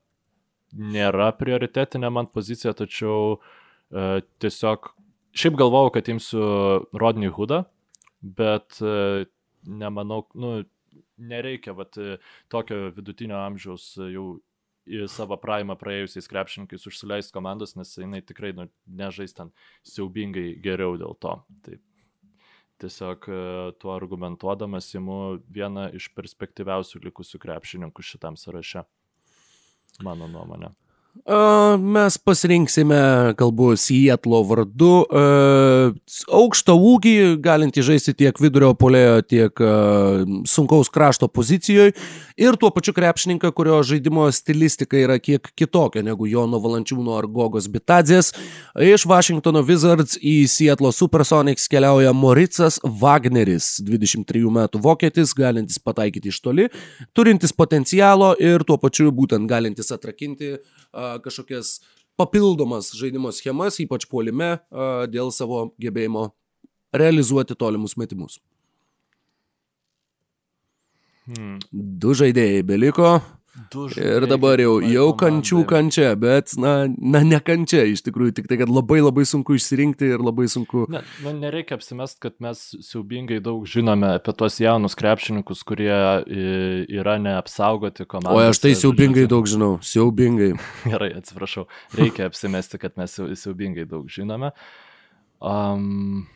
nėra 0.72 1.30
prioritetinė 1.36 2.10
man 2.12 2.30
pozicija, 2.32 2.74
tačiau 2.76 3.36
uh, 3.36 4.18
tiesiog 4.42 4.92
šiaip 5.36 5.58
galvojau, 5.60 5.92
kad 5.98 6.08
imsiu 6.08 6.46
Rodney 6.96 7.28
Hoodą, 7.32 7.66
bet 8.24 8.80
uh, 8.80 9.28
nemanau, 9.66 10.24
nu, 10.34 10.58
nereikia 11.16 11.72
vat, 11.72 11.96
e, 11.96 12.18
tokio 12.48 12.90
vidutinio 12.96 13.38
amžiaus 13.40 13.96
e, 13.98 14.10
jau 14.14 14.26
į 14.86 15.06
savo 15.10 15.36
praeimą 15.40 15.76
praėjusiais 15.80 16.28
krepšininkais 16.30 16.86
užsileist 16.88 17.34
komandos, 17.34 17.74
nes 17.76 17.92
jinai 17.98 18.22
tikrai 18.24 18.52
nu, 18.56 18.68
nežais 18.86 19.34
ten 19.36 19.52
siaubingai 19.86 20.54
geriau 20.62 20.96
dėl 21.00 21.16
to. 21.20 21.34
Tai 21.66 21.78
tiesiog 22.82 23.28
e, 23.28 23.40
tuo 23.82 23.94
argumentuodamas 23.96 24.92
įimu 24.94 25.20
vieną 25.52 25.90
iš 25.98 26.10
perspektyviausių 26.16 27.02
likusių 27.08 27.42
krepšininkų 27.42 28.04
šitam 28.04 28.38
sąraše. 28.40 28.86
Mano 30.04 30.28
nuomonė. 30.28 30.74
Mes 31.80 32.18
pasirinksime, 32.18 33.34
kalbu, 33.38 33.72
Sietlo 33.80 34.42
vardu, 34.46 34.92
a, 35.08 35.22
aukštą 36.36 36.74
ūgį, 36.76 37.16
galintį 37.42 37.82
žaisti 37.88 38.14
tiek 38.14 38.36
vidurio 38.38 38.74
polėjo, 38.78 39.16
tiek 39.26 39.62
sunkaus 40.46 40.90
krašto 40.92 41.28
pozicijoje 41.32 41.94
ir 42.36 42.58
tuo 42.60 42.70
pačiu 42.74 42.92
krepšininką, 42.96 43.50
kurio 43.56 43.80
žaidimo 43.86 44.28
stilistika 44.34 44.98
yra 45.00 45.16
kiek 45.22 45.48
kitokia 45.56 46.04
negu 46.06 46.28
Jono 46.28 46.60
Valančiūno 46.62 47.16
ar 47.18 47.26
Gogos 47.32 47.66
Bitadzės. 47.72 48.32
Iš 48.76 49.06
Washingtono 49.08 49.64
Wizards 49.66 50.18
į 50.20 50.36
Sietlo 50.50 50.92
Supersonics 50.94 51.66
keliauja 51.72 52.12
Moricas 52.16 52.78
Wagneris, 52.84 53.80
23 53.86 54.52
metų 54.58 54.82
vokietis, 54.84 55.34
galintis 55.36 55.80
pataikyti 55.82 56.30
iš 56.30 56.42
toli, 56.44 56.68
turintis 57.16 57.56
potencialo 57.56 58.34
ir 58.38 58.66
tuo 58.68 58.78
pačiu 58.78 59.10
būtent 59.16 59.48
galintis 59.50 59.90
atrakinti 59.94 60.54
a, 60.56 61.05
kažkokias 61.24 61.78
papildomas 62.16 62.90
žaidimo 62.96 63.32
schemas, 63.34 63.80
ypač 63.82 64.06
puolime, 64.08 64.56
dėl 65.12 65.32
savo 65.34 65.70
gebėjimo 65.82 66.30
realizuoti 66.96 67.56
tolimus 67.58 67.96
metimus. 68.00 68.38
Hmm. 71.26 71.58
Du 71.72 72.14
žaidėjai 72.14 72.62
beliko 72.66 73.16
ir 73.96 74.26
dabar 74.28 74.60
jau, 74.60 74.74
jau 74.84 75.06
kančių 75.18 75.62
kančia, 75.68 76.10
bet, 76.20 76.52
na, 76.60 76.74
na, 76.96 77.22
ne 77.24 77.38
kančia 77.44 77.84
iš 77.88 78.02
tikrųjų, 78.06 78.34
tik 78.36 78.50
tai, 78.50 78.58
kad 78.60 78.70
labai 78.72 78.98
labai 79.00 79.24
sunku 79.28 79.56
išsirinkti 79.56 80.10
ir 80.16 80.24
labai 80.24 80.48
sunku. 80.52 80.84
Ne, 80.92 81.02
nu, 81.24 81.32
nereikia 81.40 81.78
apsimest, 81.78 82.18
kad 82.22 82.36
mes 82.44 82.62
siaubingai 82.84 83.40
daug 83.44 83.64
žinome 83.70 84.12
apie 84.18 84.34
tuos 84.36 84.58
jaunus 84.60 84.96
krepšininkus, 84.98 85.64
kurie 85.68 85.88
i, 85.90 86.44
yra 86.98 87.16
neapsaugoti 87.22 88.08
komandos. 88.08 88.36
O 88.36 88.52
aš 88.52 88.62
tai 88.62 88.74
siaubingai 88.78 89.26
daug 89.30 89.48
žinau, 89.48 89.76
siaubingai. 89.84 90.52
Gerai, 90.92 91.12
atsiprašau. 91.20 91.66
Reikia 91.96 92.28
apsimesti, 92.30 92.80
kad 92.82 92.96
mes 93.00 93.16
siau- 93.16 93.32
siaubingai 93.32 93.88
daug 93.88 94.08
žinome. 94.12 94.52
Um... 95.40 96.26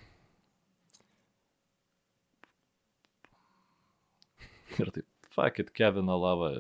Ir 4.81 4.89
taip, 4.95 5.05
fuck 5.35 5.59
it, 5.59 5.73
Kevino 5.75 6.17
lava. 6.19 6.53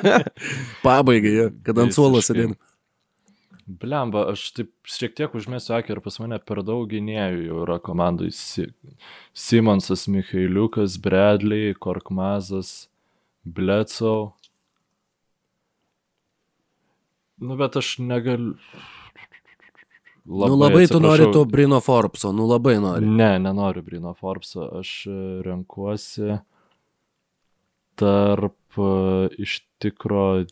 Pabaigai, 0.84 1.32
jo, 1.36 1.46
kad 1.66 1.78
ant 1.78 1.96
suolo 1.96 2.22
sėdėn. 2.24 2.56
Blemba, 3.70 4.24
aš 4.32 4.48
taip 4.56 4.70
šiek 4.88 5.14
tiek 5.14 5.34
užmėsiu 5.36 5.76
akį 5.76 5.94
ir 5.94 6.00
pas 6.02 6.16
mane 6.22 6.40
per 6.42 6.62
daug 6.66 6.88
gynėjų 6.90 7.44
jau 7.46 7.60
yra 7.62 7.76
komandai. 7.82 8.32
Si 8.34 8.66
Simonsas, 9.36 10.08
Michailiukas, 10.10 10.96
Bradley, 11.02 11.76
Korkmazas, 11.78 12.88
Blecau. 13.44 14.32
Nu, 17.40 17.54
bet 17.60 17.78
aš 17.78 17.94
negaliu. 18.02 18.56
Nu 20.30 20.54
labai 20.54 20.84
tu 20.86 20.98
nori 21.00 21.24
atsiprašau. 21.24 21.32
to 21.32 21.44
Brino 21.48 21.78
Forbso, 21.80 22.34
nu 22.36 22.44
labai 22.50 22.76
nori. 22.82 23.06
Ne, 23.06 23.38
nenoriu 23.38 23.82
Brino 23.86 24.12
Forbso. 24.18 24.66
Aš 24.82 25.06
renkuosi 25.46 26.40
tarp 28.00 28.80
e, 28.80 28.90
iš 29.44 29.60
tikro. 29.82 30.46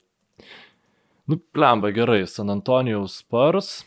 Nu, 1.28 1.36
plemba 1.52 1.90
gerai, 1.92 2.22
San 2.28 2.52
Antonijaus 2.52 3.18
Spurs. 3.22 3.78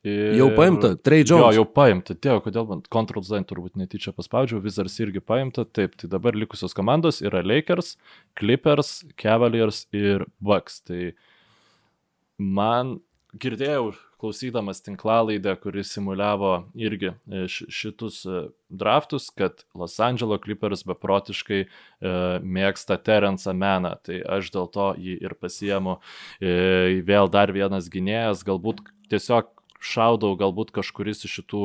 Ir... 0.00 0.32
Jau 0.38 0.48
paimta, 0.56 0.94
Trey 0.96 1.20
Jo, 1.26 1.36
Jones. 1.42 1.56
jau 1.58 1.66
paimta. 1.68 2.14
Tėvo, 2.16 2.40
kodėl 2.46 2.64
man 2.70 2.80
Ctrl 2.88 3.24
Z 3.24 3.44
turbūt 3.50 3.76
netyčia 3.76 4.14
paspaudžiau, 4.16 4.62
Wizards 4.64 4.96
irgi 5.04 5.20
paimta. 5.20 5.66
Taip, 5.68 5.98
tai 6.00 6.08
dabar 6.08 6.36
likusios 6.36 6.72
komandos 6.76 7.20
yra 7.20 7.42
Lakers, 7.44 7.98
Clippers, 8.40 9.02
Cavaliers 9.20 9.82
ir 9.92 10.24
Bucks. 10.40 10.80
Tai 10.88 11.10
man 12.40 12.96
girdėjau, 13.36 13.90
klausydamas 14.20 14.82
tinklalaidę, 14.84 15.54
kuris 15.62 15.92
simuliavo 15.94 16.52
irgi 16.76 17.12
e, 17.12 17.46
šitus 17.48 18.22
e, 18.28 18.42
draftus, 18.68 19.30
kad 19.34 19.64
Los 19.74 19.96
Angeles 20.00 20.42
Clippers 20.44 20.84
beprotiškai 20.88 21.60
e, 21.64 21.68
mėgsta 22.44 22.98
Terence 23.00 23.54
Meną. 23.56 23.94
Tai 24.04 24.20
aš 24.38 24.52
dėl 24.54 24.68
to 24.74 24.90
jį 25.00 25.16
ir 25.24 25.36
pasiemu. 25.40 25.96
Vėl 26.40 27.32
dar 27.32 27.52
vienas 27.56 27.88
gynėjas, 27.92 28.44
galbūt 28.46 28.84
tiesiog 29.12 29.48
šaudau, 29.80 30.34
galbūt 30.38 30.74
kažkuris 30.76 31.24
iš 31.24 31.40
šitų 31.40 31.64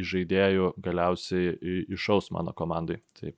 įžaidėjų 0.00 0.72
galiausiai 0.80 1.54
išaus 1.92 2.32
mano 2.34 2.56
komandai. 2.56 3.02
Tai 3.20 3.36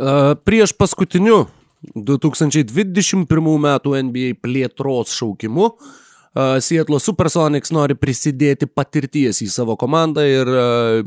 Uh, 0.00 0.32
prieš 0.48 0.72
paskutiniu 0.72 1.42
2021 1.92 3.26
metų 3.60 3.90
NBA 4.08 4.30
plėtros 4.40 5.12
šaukimu 5.12 5.66
Seattle 6.34 7.00
Supersonics 7.02 7.72
nori 7.74 7.96
prisidėti 7.98 8.68
patirties 8.70 9.40
į 9.42 9.48
savo 9.50 9.74
komandą 9.78 10.22
ir 10.28 10.50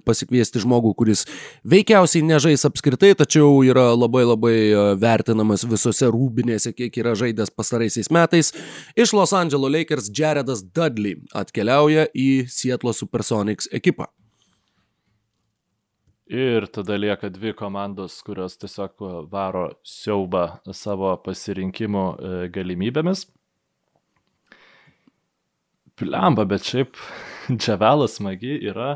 pasikviesti 0.03 0.59
žmogų, 0.59 0.91
kuris 0.99 1.23
veikiausiai 1.63 2.25
nežais 2.27 2.65
apskritai, 2.67 3.13
tačiau 3.15 3.61
yra 3.63 3.93
labai 3.95 4.25
labai 4.27 4.55
vertinamas 4.99 5.63
visose 5.63 6.09
rūbinėse, 6.11 6.73
kiek 6.75 6.99
yra 6.99 7.13
žaidęs 7.15 7.53
pastaraisiais 7.55 8.11
metais. 8.11 8.51
Iš 8.99 9.13
Los 9.15 9.31
Angeles 9.31 9.71
Lakers 9.71 10.11
Jaredas 10.11 10.65
Dudley 10.75 11.21
atkeliauja 11.31 12.09
į 12.11 12.43
Seattle 12.51 12.91
Supersonics 12.91 13.71
ekipą. 13.71 14.09
Ir 16.33 16.65
tada 16.71 16.95
lieka 16.97 17.29
dvi 17.29 17.51
komandos, 17.53 18.15
kurios 18.25 18.55
tiesiog 18.57 19.03
varo 19.31 19.67
siaubą 19.85 20.47
savo 20.73 21.11
pasirinkimų 21.23 22.03
e, 22.03 22.31
galimybėmis. 22.55 23.25
Plemba, 25.99 26.45
bet 26.49 26.65
šiaip 26.65 26.97
Džavelas 27.61 28.17
smagi 28.19 28.57
yra 28.69 28.95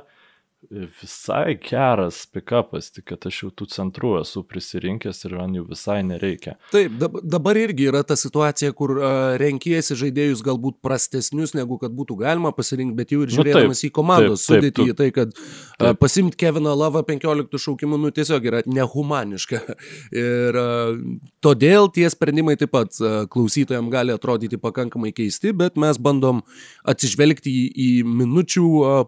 visai 0.70 1.57
geras 1.70 2.26
pikapas, 2.26 2.89
tik 2.91 3.05
kad 3.11 3.26
aš 3.30 3.39
jau 3.43 3.49
tų 3.55 3.68
centrų 3.72 4.11
esu 4.20 4.43
prisirinkęs 4.47 5.24
ir 5.28 5.36
man 5.39 5.55
jų 5.55 5.63
visai 5.70 6.01
nereikia. 6.05 6.57
Taip, 6.74 6.97
dabar 7.24 7.59
irgi 7.59 7.88
yra 7.88 8.03
ta 8.07 8.18
situacija, 8.20 8.74
kur 8.76 8.97
uh, 8.97 9.07
renkiesi 9.39 9.95
žaidėjus 9.99 10.43
galbūt 10.45 10.80
prastesnius, 10.84 11.55
negu 11.57 11.80
kad 11.82 11.95
būtų 11.95 12.20
galima 12.20 12.51
pasirinkti, 12.55 12.97
bet 12.99 13.13
jau 13.15 13.24
ir 13.24 13.34
žiūrėdamas 13.36 13.80
nu, 13.80 13.82
taip, 13.82 13.89
į 13.89 13.93
komandos 13.95 14.43
taip, 14.43 14.57
sudėtį, 14.57 14.88
tu... 14.91 14.97
tai 14.99 15.09
kad 15.15 15.34
uh, 15.38 15.93
pasimti 15.99 16.39
Keviną 16.43 16.76
Lavą 16.78 17.03
15 17.07 17.63
šaukimų, 17.68 18.01
nu 18.03 18.13
tiesiog 18.15 18.51
yra 18.51 18.63
nehumaniška. 18.68 19.63
ir 20.28 20.61
uh, 20.61 20.95
todėl 21.44 21.91
tie 21.95 22.10
sprendimai 22.11 22.57
taip 22.60 22.76
pat 22.76 22.99
uh, 22.99 23.23
klausytojams 23.31 23.94
gali 23.94 24.15
atrodyti 24.15 24.60
pakankamai 24.60 25.14
keisti, 25.15 25.56
bet 25.56 25.80
mes 25.80 25.99
bandom 26.02 26.44
atsižvelgti 26.88 27.53
į, 27.53 27.68
į 27.88 27.91
minučių 28.07 28.68
uh, 28.81 29.06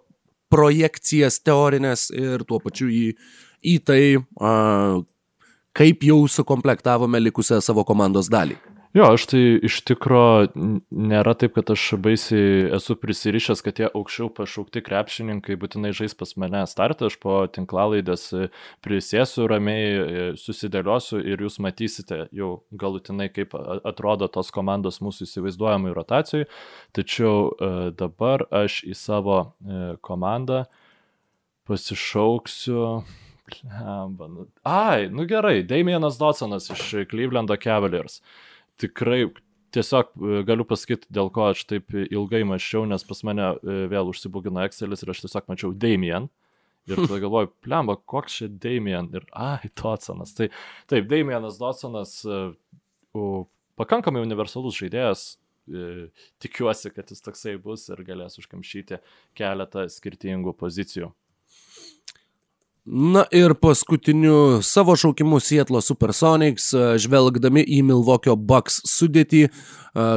projekcijas 0.50 1.40
teorinės 1.46 2.10
ir 2.16 2.46
tuo 2.50 2.60
pačiu 2.64 2.90
į, 2.90 3.06
į 3.64 3.76
tai, 3.86 4.02
a, 4.42 4.54
kaip 5.78 6.04
jau 6.04 6.24
sukomplektavome 6.28 7.22
likusią 7.22 7.62
savo 7.64 7.86
komandos 7.88 8.32
dalį. 8.32 8.58
Jo, 8.94 9.12
aš 9.14 9.28
tai 9.30 9.40
iš 9.68 9.76
tikro 9.86 10.50
nėra 10.90 11.36
taip, 11.38 11.54
kad 11.54 11.68
aš 11.70 11.84
baisiai 12.02 12.72
esu 12.74 12.96
prisirišęs, 12.98 13.62
kad 13.62 13.76
tie 13.78 13.86
aukščiau 13.86 14.32
pašaukti 14.34 14.82
krepšininkai 14.82 15.58
būtinai 15.62 15.92
žais 15.94 16.18
pas 16.18 16.34
mane 16.42 16.64
startą, 16.66 17.12
aš 17.12 17.20
po 17.22 17.36
tinklalaidės 17.54 18.24
prisėsiu 18.82 19.46
ramiai, 19.52 20.34
susidėliosiu 20.42 21.22
ir 21.22 21.46
jūs 21.46 21.60
matysite 21.62 22.24
jau 22.34 22.50
galutinai, 22.74 23.30
kaip 23.30 23.54
atrodo 23.60 24.26
tos 24.26 24.50
komandos 24.58 24.98
mūsų 25.06 25.30
įsivaizduojamai 25.30 25.94
rotacijai. 25.94 26.50
Tačiau 26.98 27.54
e, 27.54 27.72
dabar 27.94 28.48
aš 28.50 28.82
į 28.90 28.98
savo 28.98 29.40
e, 29.46 29.86
komandą 30.02 30.64
pasišauksiu. 31.70 32.84
Nu, 33.70 34.50
ai, 34.66 35.08
nu 35.14 35.30
gerai, 35.30 35.60
Damienas 35.66 36.18
Dodsonas 36.18 36.74
iš 36.74 37.04
Clevelando 37.10 37.54
Cavaliers 37.62 38.24
tikrai 38.80 39.24
tiesiog 39.76 40.12
e, 40.16 40.42
galiu 40.48 40.66
pasakyti, 40.68 41.10
dėl 41.14 41.32
ko 41.34 41.50
aš 41.52 41.66
taip 41.70 41.94
ilgai 42.00 42.42
mačiau, 42.48 42.86
nes 42.90 43.06
pas 43.06 43.22
mane 43.28 43.52
e, 43.60 43.80
vėl 43.92 44.12
užsibūgino 44.12 44.64
Excelis 44.66 45.04
ir 45.06 45.14
aš 45.14 45.26
tiesiog 45.26 45.52
mačiau 45.52 45.74
Damien. 45.76 46.30
Ir 46.90 46.98
tada 47.04 47.20
galvoju, 47.26 47.52
plemba, 47.66 47.98
koks 48.10 48.40
čia 48.40 48.50
Damien 48.50 49.12
ir, 49.14 49.28
ai, 49.36 49.70
Dodsonas. 49.78 50.34
Tai 50.38 50.50
taip, 50.90 51.10
Damienas 51.12 51.60
Dodsonas, 51.62 52.16
uh, 52.26 53.44
pakankamai 53.80 54.24
universalus 54.26 54.80
žaidėjas, 54.80 55.28
tikiuosi, 56.42 56.90
kad 56.96 57.12
jis 57.12 57.22
toksai 57.22 57.56
bus 57.62 57.86
ir 57.92 58.02
galės 58.08 58.40
užkamšyti 58.42 59.00
keletą 59.38 59.86
skirtingų 59.92 60.56
pozicijų. 60.58 61.12
Na 62.86 63.26
ir 63.36 63.54
paskutiniu 63.54 64.62
savo 64.66 64.96
šaukimu 64.98 65.38
Sietlo 65.44 65.82
Supersonics, 65.84 66.72
žvelgdami 67.04 67.62
į 67.62 67.84
Milvokio 67.86 68.34
Bucks 68.40 68.80
sudėtį, 68.90 69.44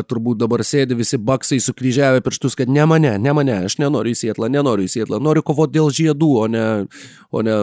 turbūt 0.09 0.40
dabar 0.40 0.62
sėdi 0.64 0.97
visi 0.97 1.18
Bucksai 1.20 1.59
sukryžiavę 1.60 2.22
pirštus, 2.24 2.56
kad 2.56 2.72
ne 2.72 2.86
mane, 2.89 3.16
ne 3.20 3.34
mane, 3.36 3.59
aš 3.66 3.76
nenoriu 3.82 4.14
į 4.14 4.20
Sietlą, 4.22 4.48
nenoriu 4.52 4.86
į 4.89 4.94
Sietlą, 4.94 5.20
noriu 5.20 5.44
kovoti 5.44 5.76
dėl 5.76 5.93
žiedų, 5.93 6.30
o 6.44 6.48
ne, 6.48 6.64
o 7.34 7.44
ne 7.44 7.59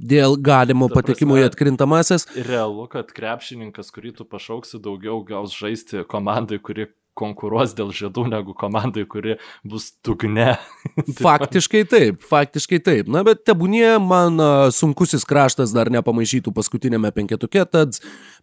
dėl 0.00 0.36
galimo 0.40 0.88
patekimo 0.92 1.36
į 1.40 1.46
atkrintamasis. 1.48 2.26
Realu, 2.48 2.86
kad 2.92 3.12
krepšininkas, 3.16 3.92
kurį 3.94 4.16
tu 4.20 4.28
pašauksi, 4.28 4.80
daugiau 4.82 5.20
gaus 5.24 5.54
žaisti 5.56 6.04
komandai, 6.08 6.60
kuri 6.60 6.88
konkuruos 7.20 7.74
dėl 7.76 7.92
žiedų 7.94 8.26
negu 8.32 8.54
komandai, 8.56 9.04
kuri 9.10 9.36
bus 9.66 9.90
dugne. 10.06 10.54
faktiškai 11.26 11.84
taip, 11.90 12.24
faktiškai 12.30 12.80
taip. 12.86 13.10
Na, 13.12 13.22
bet 13.26 13.44
tebūnie 13.48 13.92
man 14.02 14.40
sunkusis 14.74 15.26
kraštas 15.28 15.74
dar 15.76 15.92
nepamaišytų 15.92 16.54
paskutinėme 16.56 17.12
penketuke, 17.16 17.64
tad 17.68 18.00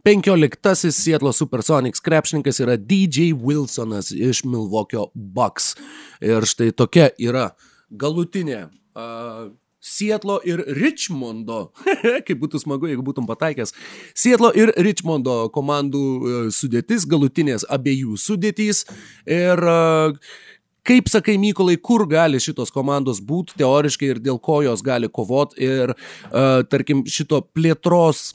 penkioliktasis 0.07 0.99
Sietlo 1.01 1.33
Supersonics 1.35 2.03
krepšininkas 2.05 2.61
yra 2.63 2.77
DJ 2.79 3.33
Wilsonas 3.37 4.13
iš 4.15 4.45
Milvokio 4.47 5.09
Bucks. 5.13 5.73
Ir 6.23 6.45
štai 6.49 6.71
tokia 6.77 7.11
yra 7.21 7.51
galutinė. 7.89 8.67
Uh, 8.97 9.51
Sietlo 9.87 10.39
ir 10.47 10.61
Richmondo, 10.77 11.71
kaip 12.27 12.41
būtų 12.41 12.61
smagu, 12.63 12.89
jeigu 12.91 13.05
būtum 13.07 13.27
pataikęs, 13.29 13.73
Sietlo 14.17 14.51
ir 14.57 14.73
Richmondo 14.75 15.45
komandų 15.55 16.03
e, 16.03 16.41
sudėtis, 16.53 17.07
galutinės 17.09 17.65
abiejų 17.71 18.17
sudėtys. 18.19 18.83
Ir 19.23 19.63
e, 19.63 19.77
kaip 20.87 21.11
sakai, 21.11 21.37
Mykolai, 21.41 21.77
kur 21.83 22.05
gali 22.09 22.39
šitos 22.43 22.71
komandos 22.75 23.21
būti 23.23 23.57
teoriškai 23.59 24.11
ir 24.13 24.21
dėl 24.23 24.39
ko 24.43 24.61
jos 24.65 24.83
gali 24.85 25.09
kovoti 25.11 25.59
ir, 25.67 25.91
uh, 25.91 26.63
tarkim, 26.71 27.03
šito 27.11 27.41
plėtros 27.55 28.29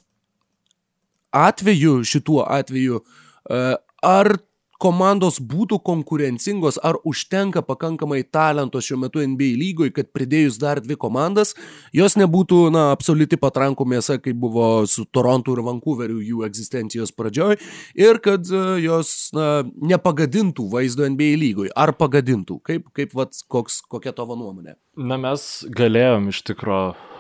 atveju, 1.32 2.02
šituo 2.04 2.42
atveju, 2.44 3.00
uh, 3.00 3.74
ar 4.04 4.34
komandos 4.82 5.38
būtų 5.38 5.78
konkurencingos, 5.86 6.78
ar 6.82 6.98
užtenka 7.08 7.62
pakankamai 7.66 8.22
talento 8.24 8.80
šiuo 8.82 8.98
metu 9.04 9.22
NBA 9.22 9.52
lygoje, 9.60 9.94
kad 9.94 10.10
pridėjus 10.14 10.58
dar 10.62 10.80
dvi 10.82 10.96
komandas, 11.00 11.54
jos 11.94 12.16
nebūtų, 12.18 12.58
na, 12.74 12.88
absoliuti 12.96 13.38
patrankų 13.40 13.86
mėsa, 13.94 14.18
kaip 14.22 14.40
buvo 14.42 14.70
su 14.90 15.06
Torontu 15.14 15.56
ir 15.56 15.62
Vancouveriu 15.66 16.18
jų 16.22 16.42
egzistencijos 16.48 17.14
pradžioj, 17.14 17.58
ir 17.98 18.20
kad 18.24 18.50
e, 18.50 18.64
jos, 18.86 19.30
na, 19.36 19.62
nepagadintų 19.92 20.66
vaizdo 20.72 21.06
NBA 21.06 21.38
lygoje, 21.44 21.74
ar 21.76 21.94
pagadintų, 21.98 22.58
kaip, 22.66 22.90
kaip, 22.96 23.14
vat, 23.18 23.38
koks, 23.52 23.82
kokia 23.92 24.14
tavo 24.16 24.38
nuomonė? 24.38 24.76
Na, 24.98 25.20
mes 25.20 25.48
galėjom 25.72 26.30
iš 26.32 26.44
tikrųjų 26.50 27.11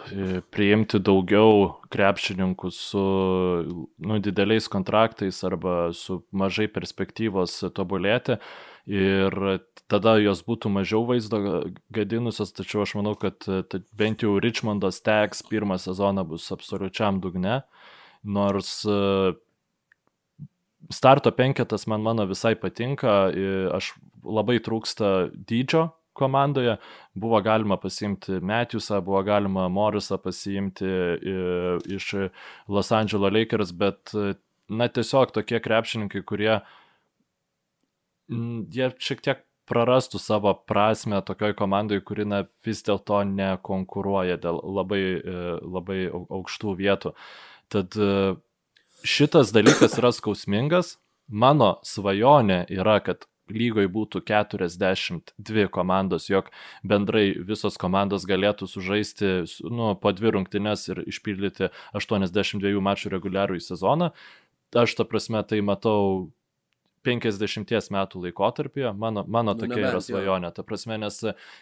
priimti 0.54 0.98
daugiau 1.02 1.78
krepšininkų 1.92 2.70
su 2.74 3.02
nu, 3.98 4.18
dideliais 4.22 4.68
kontraktais 4.72 5.42
arba 5.46 5.92
su 5.96 6.22
mažai 6.32 6.68
perspektyvos 6.72 7.58
tobulėti. 7.76 8.38
Ir 8.90 9.36
tada 9.86 10.16
jos 10.18 10.42
būtų 10.42 10.72
mažiau 10.74 11.04
vaizdo 11.06 11.38
gadinusios, 11.94 12.50
tačiau 12.56 12.82
aš 12.82 12.96
manau, 12.98 13.14
kad 13.14 13.46
bent 13.94 14.24
jau 14.24 14.40
Richmondo 14.42 14.90
Stacks 14.90 15.44
pirmą 15.46 15.78
sezoną 15.78 16.24
bus 16.26 16.48
absoliučiam 16.54 17.20
dugne, 17.22 17.60
nors 18.24 18.82
starto 20.90 21.30
penketas 21.30 21.86
man 21.86 22.02
mano 22.02 22.26
visai 22.26 22.56
patinka, 22.58 23.30
aš 23.78 23.94
labai 24.22 24.58
trūksta 24.62 25.30
dydžio 25.30 25.92
komandoje. 26.16 26.76
Buvo 27.14 27.40
galima 27.44 27.76
pasiimti 27.80 28.40
Matthewsą, 28.40 29.00
buvo 29.04 29.22
galima 29.26 29.68
Morrisą 29.72 30.18
pasiimti 30.22 30.88
iš 31.96 32.12
Los 32.68 32.92
Angeles 32.92 33.32
Lakers, 33.32 33.72
bet 33.72 34.12
na 34.72 34.88
tiesiog 34.88 35.32
tokie 35.34 35.60
krepšininkai, 35.60 36.22
kurie 36.24 36.60
jie 38.72 38.92
šiek 39.02 39.24
tiek 39.24 39.42
prarastų 39.68 40.18
savo 40.20 40.52
prasme 40.68 41.20
tokioj 41.24 41.54
komandai, 41.56 42.00
kuri 42.04 42.24
na, 42.28 42.42
vis 42.66 42.82
dėlto 42.84 43.22
nekonkuruoja 43.28 44.38
dėl 44.42 44.58
labai, 44.78 45.02
labai 45.62 46.00
aukštų 46.12 46.74
vietų. 46.80 47.12
Tad 47.72 47.96
šitas 49.06 49.52
dalykas 49.54 49.96
yra 50.00 50.10
skausmingas. 50.12 50.96
Mano 51.32 51.76
svajonė 51.86 52.64
yra, 52.74 52.98
kad 53.00 53.24
lygoje 53.50 53.90
būtų 53.90 54.22
42 54.28 55.66
komandos, 55.72 56.28
jog 56.30 56.50
bendrai 56.86 57.32
visos 57.38 57.78
komandos 57.80 58.26
galėtų 58.28 58.68
sužaisti 58.70 59.32
nu, 59.70 59.94
po 59.98 60.12
dvi 60.14 60.36
rungtynes 60.36 60.86
ir 60.92 61.02
išpildyti 61.06 61.72
82 61.98 62.84
mačų 62.84 63.12
reguliarų 63.16 63.58
į 63.58 63.66
sezoną. 63.66 64.12
Aš 64.72 64.94
ta 64.96 65.04
prasme 65.04 65.42
tai 65.44 65.60
matau 65.60 66.30
50 67.02 67.90
metų 67.92 68.22
laikotarpyje, 68.26 68.92
mano, 68.94 69.24
mano 69.26 69.56
nu, 69.56 69.60
tokia 69.60 69.88
yra 69.90 70.00
svajonė. 70.02 70.52
Ta 70.54 70.62
prasme, 70.66 70.98
nes 71.02 71.18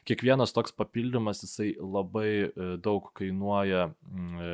kiekvienas 0.08 0.52
toks 0.52 0.74
papildymas 0.76 1.40
jisai 1.46 1.72
labai 1.80 2.30
e, 2.44 2.50
daug 2.84 3.08
kainuoja 3.16 3.88
e, 3.88 4.50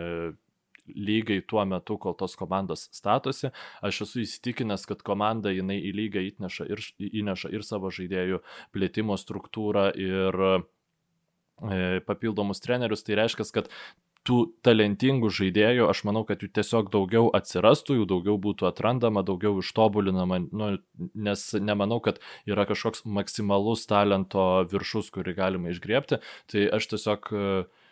lygai 0.94 1.40
tuo 1.48 1.64
metu, 1.68 1.98
kol 1.98 2.16
tos 2.18 2.36
komandos 2.38 2.86
statosi. 2.94 3.52
Aš 3.84 4.04
esu 4.06 4.22
įsitikinęs, 4.24 4.86
kad 4.88 5.04
komanda 5.06 5.52
jinai 5.54 5.78
į 5.88 5.92
lygą 5.96 6.24
įneša 6.30 6.68
ir, 6.70 6.82
įneša 6.98 7.52
ir 7.54 7.66
savo 7.66 7.92
žaidėjų 7.94 8.42
plėtimo 8.74 9.18
struktūrą 9.20 9.88
ir 9.98 10.42
e, 10.46 10.56
papildomus 12.08 12.62
trenerius. 12.64 13.06
Tai 13.06 13.20
reiškia, 13.22 13.48
kad 13.54 13.72
tų 14.26 14.38
talentingų 14.66 15.30
žaidėjų, 15.30 15.86
aš 15.90 16.02
manau, 16.08 16.24
kad 16.26 16.42
jų 16.42 16.50
tiesiog 16.58 16.90
daugiau 16.94 17.28
atsirastų, 17.36 18.00
jų 18.00 18.08
daugiau 18.10 18.36
būtų 18.42 18.68
atrandama, 18.68 19.22
daugiau 19.26 19.60
ištobulinama, 19.62 20.40
nu, 20.50 20.70
nes 21.14 21.46
nemanau, 21.62 22.00
kad 22.02 22.18
yra 22.48 22.66
kažkoks 22.68 23.04
maksimalus 23.06 23.86
talento 23.86 24.66
viršus, 24.72 25.12
kurį 25.14 25.36
galima 25.38 25.70
išgriepti. 25.70 26.20
Tai 26.50 26.66
aš 26.78 26.90
tiesiog 26.94 27.30
uh, 27.32 27.85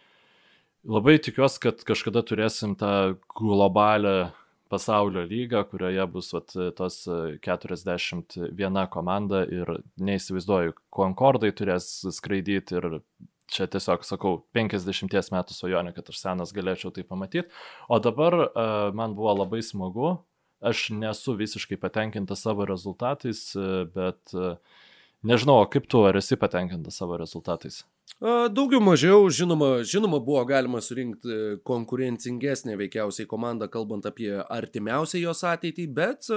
Labai 0.84 1.16
tikiuosi, 1.16 1.60
kad 1.64 1.80
kažkada 1.88 2.20
turėsim 2.28 2.74
tą 2.76 3.14
globalią 3.32 4.32
pasaulio 4.68 5.22
lygą, 5.24 5.62
kurioje 5.70 6.04
bus 6.12 6.28
vat, 6.34 6.52
tos 6.76 6.98
41 7.44 8.82
komanda 8.92 9.44
ir 9.48 9.70
neįsivaizduoju, 9.96 10.74
Concordai 10.92 11.54
turės 11.56 11.88
skraidyti 12.12 12.76
ir 12.76 12.88
čia 13.48 13.68
tiesiog 13.70 14.04
sakau, 14.04 14.42
50 14.56 15.32
metų 15.32 15.56
svajonė, 15.56 15.94
kad 15.96 16.12
aš 16.12 16.20
senas 16.20 16.52
galėčiau 16.56 16.92
tai 16.92 17.06
pamatyti. 17.08 17.48
O 17.88 18.00
dabar 18.02 18.36
uh, 18.44 18.92
man 18.96 19.16
buvo 19.16 19.32
labai 19.38 19.62
smagu, 19.64 20.18
aš 20.64 20.90
nesu 20.96 21.36
visiškai 21.38 21.80
patenkintas 21.80 22.44
savo 22.44 22.68
rezultatais, 22.68 23.46
uh, 23.56 23.84
bet 23.88 24.36
uh, 24.36 24.56
nežinau, 25.24 25.62
kaip 25.70 25.88
tu, 25.88 26.04
ar 26.04 26.20
esi 26.20 26.40
patenkintas 26.40 27.00
savo 27.00 27.20
rezultatais? 27.20 27.84
Daugiau 28.20 28.80
mažiau, 28.80 29.26
žinoma, 29.28 29.82
žinoma, 29.84 30.20
buvo 30.22 30.44
galima 30.48 30.80
surinkti 30.80 31.58
konkurencingesnę 31.66 32.76
veikiausiai 32.80 33.26
komandą, 33.28 33.68
kalbant 33.68 34.06
apie 34.08 34.30
artimiausią 34.38 35.20
jos 35.24 35.42
ateitį, 35.50 35.88
bet 35.98 36.30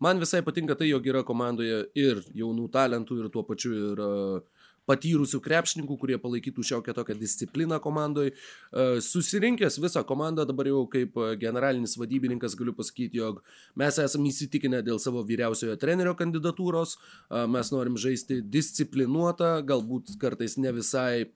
man 0.00 0.22
visai 0.22 0.40
patinka 0.46 0.78
tai, 0.78 0.88
jog 0.92 1.08
yra 1.10 1.24
komandoje 1.26 1.82
ir 1.98 2.22
jaunų 2.36 2.70
talentų, 2.72 3.18
ir 3.20 3.32
tuo 3.34 3.44
pačiu 3.48 3.74
ir 3.90 4.00
uh, 4.06 4.59
patyrusių 4.90 5.40
krepšininkų, 5.44 5.96
kurie 6.02 6.18
palaikytų 6.20 6.64
šiokią 6.66 6.94
tokią 6.98 7.16
discipliną 7.20 7.80
komandai. 7.82 8.30
E, 8.30 8.86
susirinkęs 9.04 9.78
visą 9.82 10.04
komandą, 10.06 10.46
dabar 10.48 10.70
jau 10.70 10.84
kaip 10.90 11.16
e, 11.16 11.32
generalinis 11.40 11.96
vadybininkas 12.00 12.56
galiu 12.58 12.74
pasakyti, 12.76 13.22
jog 13.22 13.42
mes 13.78 14.00
esame 14.02 14.30
įsitikinę 14.32 14.82
dėl 14.86 15.00
savo 15.02 15.22
vyriausiojo 15.26 15.78
trenerio 15.80 16.16
kandidatūros, 16.18 16.96
e, 16.96 17.44
mes 17.54 17.74
norim 17.74 17.98
žaisti 18.00 18.40
disciplinuotą, 18.42 19.58
galbūt 19.66 20.16
kartais 20.20 20.58
ne 20.60 20.74
visai 20.76 21.30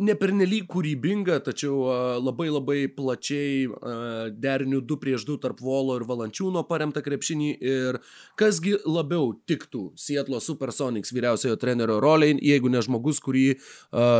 nepernelyg 0.00 0.66
kūrybinga, 0.70 1.38
tačiau 1.46 2.18
labai 2.20 2.48
labai 2.50 2.78
plačiai 2.92 3.68
derinių 4.40 4.82
2 4.88 4.98
prieš 5.02 5.26
2 5.28 5.38
tarp 5.44 5.62
Volo 5.64 5.96
ir 5.98 6.06
Valančiūno 6.08 6.64
paremta 6.68 7.02
krepšinį 7.04 7.50
ir 7.60 8.00
kasgi 8.40 8.76
labiau 8.84 9.32
tiktų 9.48 9.90
Sietlo 10.00 10.40
Supersonics 10.42 11.14
vyriausiojo 11.14 11.60
trenerio 11.60 12.00
roliai, 12.02 12.36
jeigu 12.42 12.72
ne 12.72 12.82
žmogus, 12.84 13.22
kurį 13.24 13.46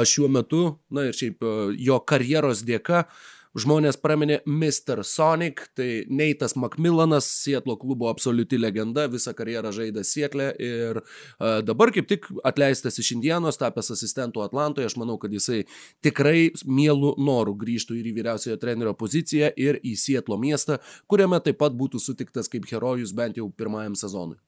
šiuo 0.08 0.30
metu, 0.32 0.64
na 0.90 1.08
ir 1.10 1.16
šiaip 1.16 1.44
jo 1.80 2.00
karjeros 2.08 2.64
dėka, 2.66 3.04
uh, 3.04 3.39
žmonės 3.58 3.98
praminė 4.00 4.40
Mr. 4.46 5.02
Sonic, 5.06 5.64
tai 5.74 6.04
Neitas 6.08 6.54
Macmillanas, 6.58 7.26
Sietlo 7.40 7.76
klubo 7.80 8.10
absoliuti 8.10 8.58
legenda, 8.60 9.06
visą 9.10 9.34
karjerą 9.36 9.72
žaidė 9.74 10.04
Sietlė 10.06 10.50
ir 10.62 11.00
uh, 11.02 11.58
dabar 11.66 11.92
kaip 11.94 12.08
tik 12.10 12.28
atleistas 12.46 13.00
iš 13.02 13.12
Indianos, 13.16 13.58
tapęs 13.60 13.90
asistentų 13.96 14.44
Atlantoje, 14.44 14.90
aš 14.90 14.96
manau, 15.00 15.18
kad 15.20 15.34
jisai 15.34 15.64
tikrai 16.04 16.50
mielų 16.66 17.16
norų 17.18 17.56
grįžtų 17.64 17.98
ir 17.98 18.10
į 18.12 18.14
vyriausiojo 18.20 18.60
trenerio 18.62 18.94
poziciją 18.98 19.50
ir 19.58 19.80
į 19.82 19.96
Sietlo 19.98 20.38
miestą, 20.40 20.78
kuriame 21.10 21.42
taip 21.42 21.58
pat 21.60 21.74
būtų 21.76 22.02
sutiktas 22.02 22.50
kaip 22.50 22.70
herojus 22.70 23.14
bent 23.16 23.40
jau 23.40 23.50
pirmajam 23.50 23.98
sezonui. 23.98 24.38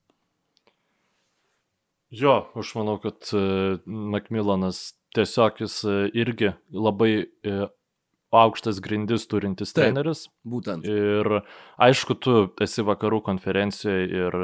Jo, 2.13 2.43
aš 2.61 2.75
manau, 2.77 2.99
kad 3.01 3.31
uh, 3.35 3.81
Macmillanas 3.89 4.93
tiesiog 5.17 5.63
jis 5.65 5.79
uh, 5.89 6.05
irgi 6.13 6.53
labai 6.71 7.27
aukštas 8.33 8.81
grindis 8.83 9.27
turintis 9.29 9.73
Taip, 9.73 9.85
treneris. 9.85 10.27
Būtent. 10.49 10.89
Ir 10.89 11.43
aišku, 11.83 12.17
tu 12.21 12.37
esi 12.65 12.85
vakarų 12.87 13.23
konferencijoje 13.29 14.09
ir 14.09 14.39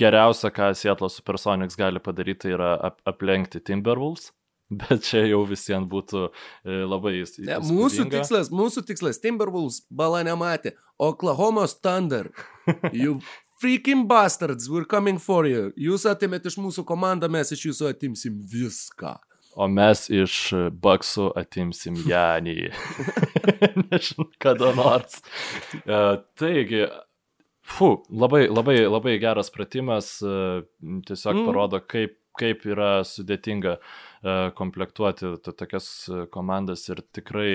geriausia, 0.00 0.52
ką 0.54 0.72
Seattle 0.76 1.10
Supersonics 1.12 1.78
gali 1.80 2.02
padaryti, 2.04 2.46
tai 2.46 2.56
yra 2.56 2.72
ap 2.90 3.00
aplenkti 3.08 3.62
Timberwolves. 3.64 4.30
Bet 4.80 5.04
čia 5.04 5.26
jau 5.28 5.42
visiems 5.44 5.86
būtų 5.90 6.22
e, 6.24 6.76
labai 6.88 7.18
įspūdinga. 7.20 7.58
Ne, 7.60 7.74
mūsų 7.76 8.06
tikslas, 8.12 8.48
mūsų 8.48 8.82
tikslas, 8.88 9.20
Timberwolves 9.20 9.82
bala 9.92 10.22
nematė. 10.26 10.72
Oklahoma 10.98 11.66
Thunder. 11.68 12.30
You 12.96 13.20
freaking 13.60 14.06
bastards, 14.08 14.70
we're 14.70 14.88
coming 14.88 15.18
for 15.20 15.44
you. 15.46 15.68
Jūs 15.76 16.06
atimėt 16.08 16.48
iš 16.48 16.56
mūsų 16.60 16.86
komandą, 16.88 17.28
mes 17.28 17.52
iš 17.52 17.68
jūsų 17.68 17.90
atimsim 17.92 18.40
viską 18.48 19.18
o 19.54 19.68
mes 19.70 20.06
iš 20.12 20.36
baksų 20.82 21.30
atimsim 21.38 21.98
Janį. 22.08 22.70
Nežinau, 23.90 24.28
kada 24.42 24.72
nors. 24.76 25.20
Uh, 25.84 26.20
taigi, 26.38 26.84
fu, 27.62 27.94
labai, 28.10 28.46
labai, 28.50 28.80
labai 28.88 29.16
geras 29.22 29.52
pratimas, 29.54 30.16
uh, 30.24 30.64
tiesiog 31.08 31.40
mm. 31.40 31.46
parodo, 31.48 31.80
kaip, 31.80 32.18
kaip 32.38 32.66
yra 32.66 32.96
sudėtinga 33.06 33.78
uh, 33.78 34.50
komplektuoti 34.58 35.36
tokias 35.46 35.88
komandas 36.34 36.88
ir 36.90 37.04
tikrai 37.14 37.50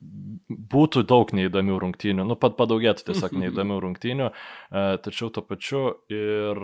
būtų 0.00 1.02
daug 1.04 1.28
neįdomių 1.36 1.76
rungtynių, 1.82 2.24
nu 2.24 2.36
pat 2.40 2.54
padaugėtų 2.56 3.10
tiesiog 3.10 3.34
neįdomių 3.36 3.76
rungtynių, 3.84 4.28
tačiau 5.04 5.28
to 5.34 5.42
pačiu 5.44 5.82
ir 6.08 6.62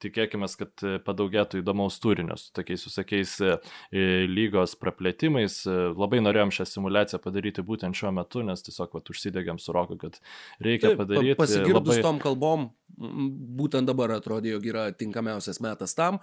tikėkime, 0.00 0.48
kad 0.58 0.84
e, 0.86 0.96
padaugėtų 1.04 1.60
įdomaus 1.60 1.98
turinio 2.02 2.36
su 2.40 2.50
tokiais 2.56 2.84
visokiais 2.86 3.34
e, 3.44 3.54
e, 3.92 4.04
lygos 4.30 4.76
praplėtimais. 4.80 5.60
Labai 5.98 6.22
norėjom 6.24 6.52
šią 6.54 6.66
simulaciją 6.68 7.20
padaryti 7.22 7.64
būtent 7.66 7.96
šiuo 7.96 8.12
metu, 8.16 8.44
nes 8.46 8.64
tiesiog 8.66 8.96
vat, 8.96 9.12
užsidegėm 9.12 9.60
su 9.62 9.74
Roku, 9.76 9.98
kad 10.00 10.18
reikia 10.62 10.92
Taip, 10.92 11.02
padaryti. 11.02 11.38
Pasigirdus 11.40 11.96
labai... 11.96 12.04
tom 12.06 12.20
kalbom, 12.22 12.68
būtent 13.60 13.88
dabar 13.88 14.16
atrodė, 14.16 14.54
jog 14.56 14.66
yra 14.72 14.88
tinkamiausias 14.96 15.60
metas 15.64 15.94
tam. 15.96 16.18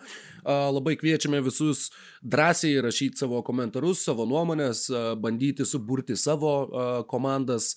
Labai 0.45 0.97
kviečiame 0.99 1.39
visus 1.45 1.87
drąsiai 2.21 2.81
rašyti 2.85 3.23
savo 3.23 3.41
komentarus, 3.45 4.03
savo 4.05 4.27
nuomonės, 4.29 4.87
bandyti 5.21 5.65
suburti 5.67 6.17
savo 6.19 6.57
komandas 7.09 7.73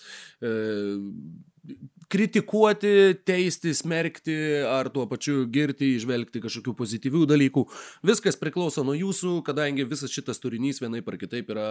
kritikuoti, 2.11 2.93
teisti, 3.27 3.73
smerkti 3.77 4.37
ar 4.67 4.91
tuo 4.95 5.07
pačiu 5.11 5.45
girti, 5.53 5.93
išvelgti 5.97 6.43
kažkokių 6.43 6.75
pozityvių 6.79 7.25
dalykų. 7.31 7.65
Viskas 8.11 8.39
priklauso 8.41 8.85
nuo 8.87 8.97
jūsų, 8.99 9.39
kadangi 9.47 9.87
visas 9.89 10.13
šitas 10.15 10.43
turinys 10.43 10.83
vienaip 10.83 11.09
ar 11.11 11.19
kitaip 11.21 11.53
yra, 11.55 11.69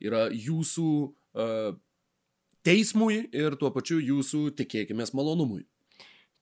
yra 0.00 0.26
jūsų 0.32 0.88
uh, 1.04 1.74
teismui 2.66 3.26
ir 3.34 3.58
tuo 3.60 3.72
pačiu 3.74 4.00
jūsų, 4.00 4.48
tikėkime, 4.62 5.06
malonumui. 5.16 5.66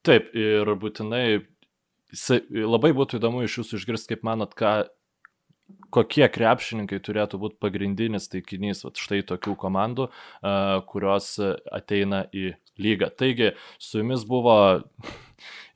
Taip, 0.07 0.31
ir 0.33 0.71
būtinai 0.81 1.43
labai 2.51 2.95
būtų 2.97 3.21
įdomu 3.21 3.45
iš 3.45 3.61
jūsų 3.61 3.81
išgirsti, 3.81 4.15
kaip 4.15 4.25
manot, 4.27 4.55
ką 4.59 4.89
kokie 5.95 6.27
krepšininkai 6.31 7.01
turėtų 7.03 7.39
būti 7.43 7.59
pagrindinis 7.63 8.29
taikinys 8.31 8.85
vat, 8.87 9.01
štai 9.01 9.21
tokių 9.27 9.57
komandų, 9.61 10.09
kurios 10.91 11.37
ateina 11.41 12.25
į 12.35 12.53
lygą. 12.81 13.11
Taigi, 13.17 13.53
su 13.79 14.03
jumis 14.03 14.27
buvo 14.29 14.57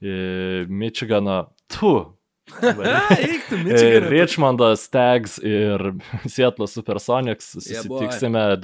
Michigano, 0.81 1.39
tu, 1.70 1.94
Eiktų, 2.55 3.43
Michigan. 3.62 4.09
Richmondo 4.10 4.76
Stags 4.76 5.39
ir 5.39 5.94
Seattle 6.35 6.66
Supersonics 6.70 7.52
susitiksime 7.55 8.39
yeah, 8.39 8.59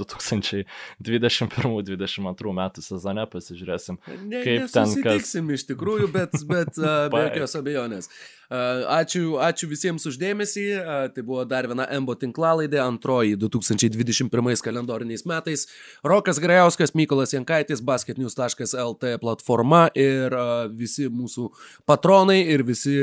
2021-2022 1.01 2.55
metų 2.61 2.83
sezone, 2.85 3.25
pasižiūrėsim, 3.31 3.97
ne, 4.27 4.43
kaip 4.47 4.69
ten 4.75 4.89
kas. 5.05 5.35
iš 5.35 5.65
tikrųjų, 5.71 6.07
bet, 6.15 6.31
bet 6.51 6.79
uh, 6.81 7.09
be 7.13 7.21
jokios 7.29 7.57
abejonės. 7.61 8.07
Uh, 8.51 8.83
ačiū, 8.91 9.37
ačiū 9.39 9.69
visiems 9.71 10.03
uždėmesį. 10.11 10.65
Uh, 10.81 11.05
tai 11.15 11.23
buvo 11.23 11.45
dar 11.47 11.69
viena 11.71 11.85
Embo 11.95 12.17
tinklalaidė, 12.19 12.81
antroji 12.83 13.37
2021 13.39 14.65
kalendoriniais 14.67 15.23
metais. 15.23 15.69
Rokas 16.03 16.41
Grajauskas, 16.43 16.91
Mykolas 16.99 17.31
Jankaitis, 17.37 17.79
basketnews.lt 17.87 19.13
platforma 19.23 19.85
ir 19.95 20.35
uh, 20.35 20.67
visi 20.67 21.07
mūsų 21.07 21.47
patronai 21.87 22.41
ir 22.51 22.67
visi 22.67 22.97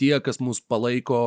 tie, 0.00 0.14
kas 0.24 0.40
mus 0.40 0.62
palaiko 0.64 1.25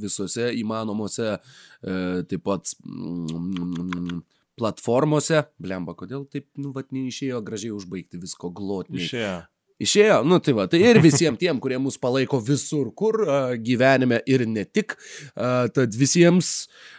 visose 0.00 0.50
įmanomose, 0.58 1.36
e, 1.36 1.96
taip 2.30 2.44
pat 2.46 2.74
mm, 2.84 4.20
platformose. 4.60 5.44
Blemba, 5.62 5.96
kodėl 5.98 6.28
taip, 6.30 6.48
nu, 6.60 6.74
vat, 6.76 6.92
neišėjo 6.94 7.42
gražiai 7.46 7.74
užbaigti 7.74 8.22
visko 8.22 8.52
glotniai. 8.54 9.02
Išėjo. 9.04 9.42
Išėjo, 9.82 10.20
nu 10.22 10.36
tai 10.38 10.52
va, 10.54 10.68
tai 10.70 10.78
ir 10.86 11.00
visiems 11.02 11.40
tiem, 11.40 11.58
kurie 11.58 11.80
mus 11.82 11.96
palaiko 11.98 12.38
visur, 12.38 12.92
kur 12.94 13.18
gyvenime 13.58 14.20
ir 14.30 14.44
ne 14.46 14.62
tik. 14.64 14.94
Tad 15.34 15.98
visiems 15.98 16.52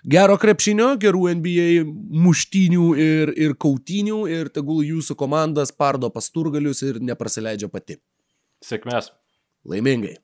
gero 0.03 0.35
krepšinio, 0.41 0.89
gerų 0.99 1.23
NBA 1.39 1.85
muštinių 2.25 2.89
ir, 2.99 3.31
ir 3.47 3.55
kautinių 3.55 4.25
ir 4.27 4.51
tegul 4.51 4.83
jūsų 4.83 5.15
komandas 5.15 5.71
pardo 5.71 6.11
pasturgalius 6.11 6.83
ir 6.83 6.99
neprasileidžia 6.99 7.71
pati. 7.71 7.95
Sėkmės. 8.65 9.13
Laimingai. 9.65 10.17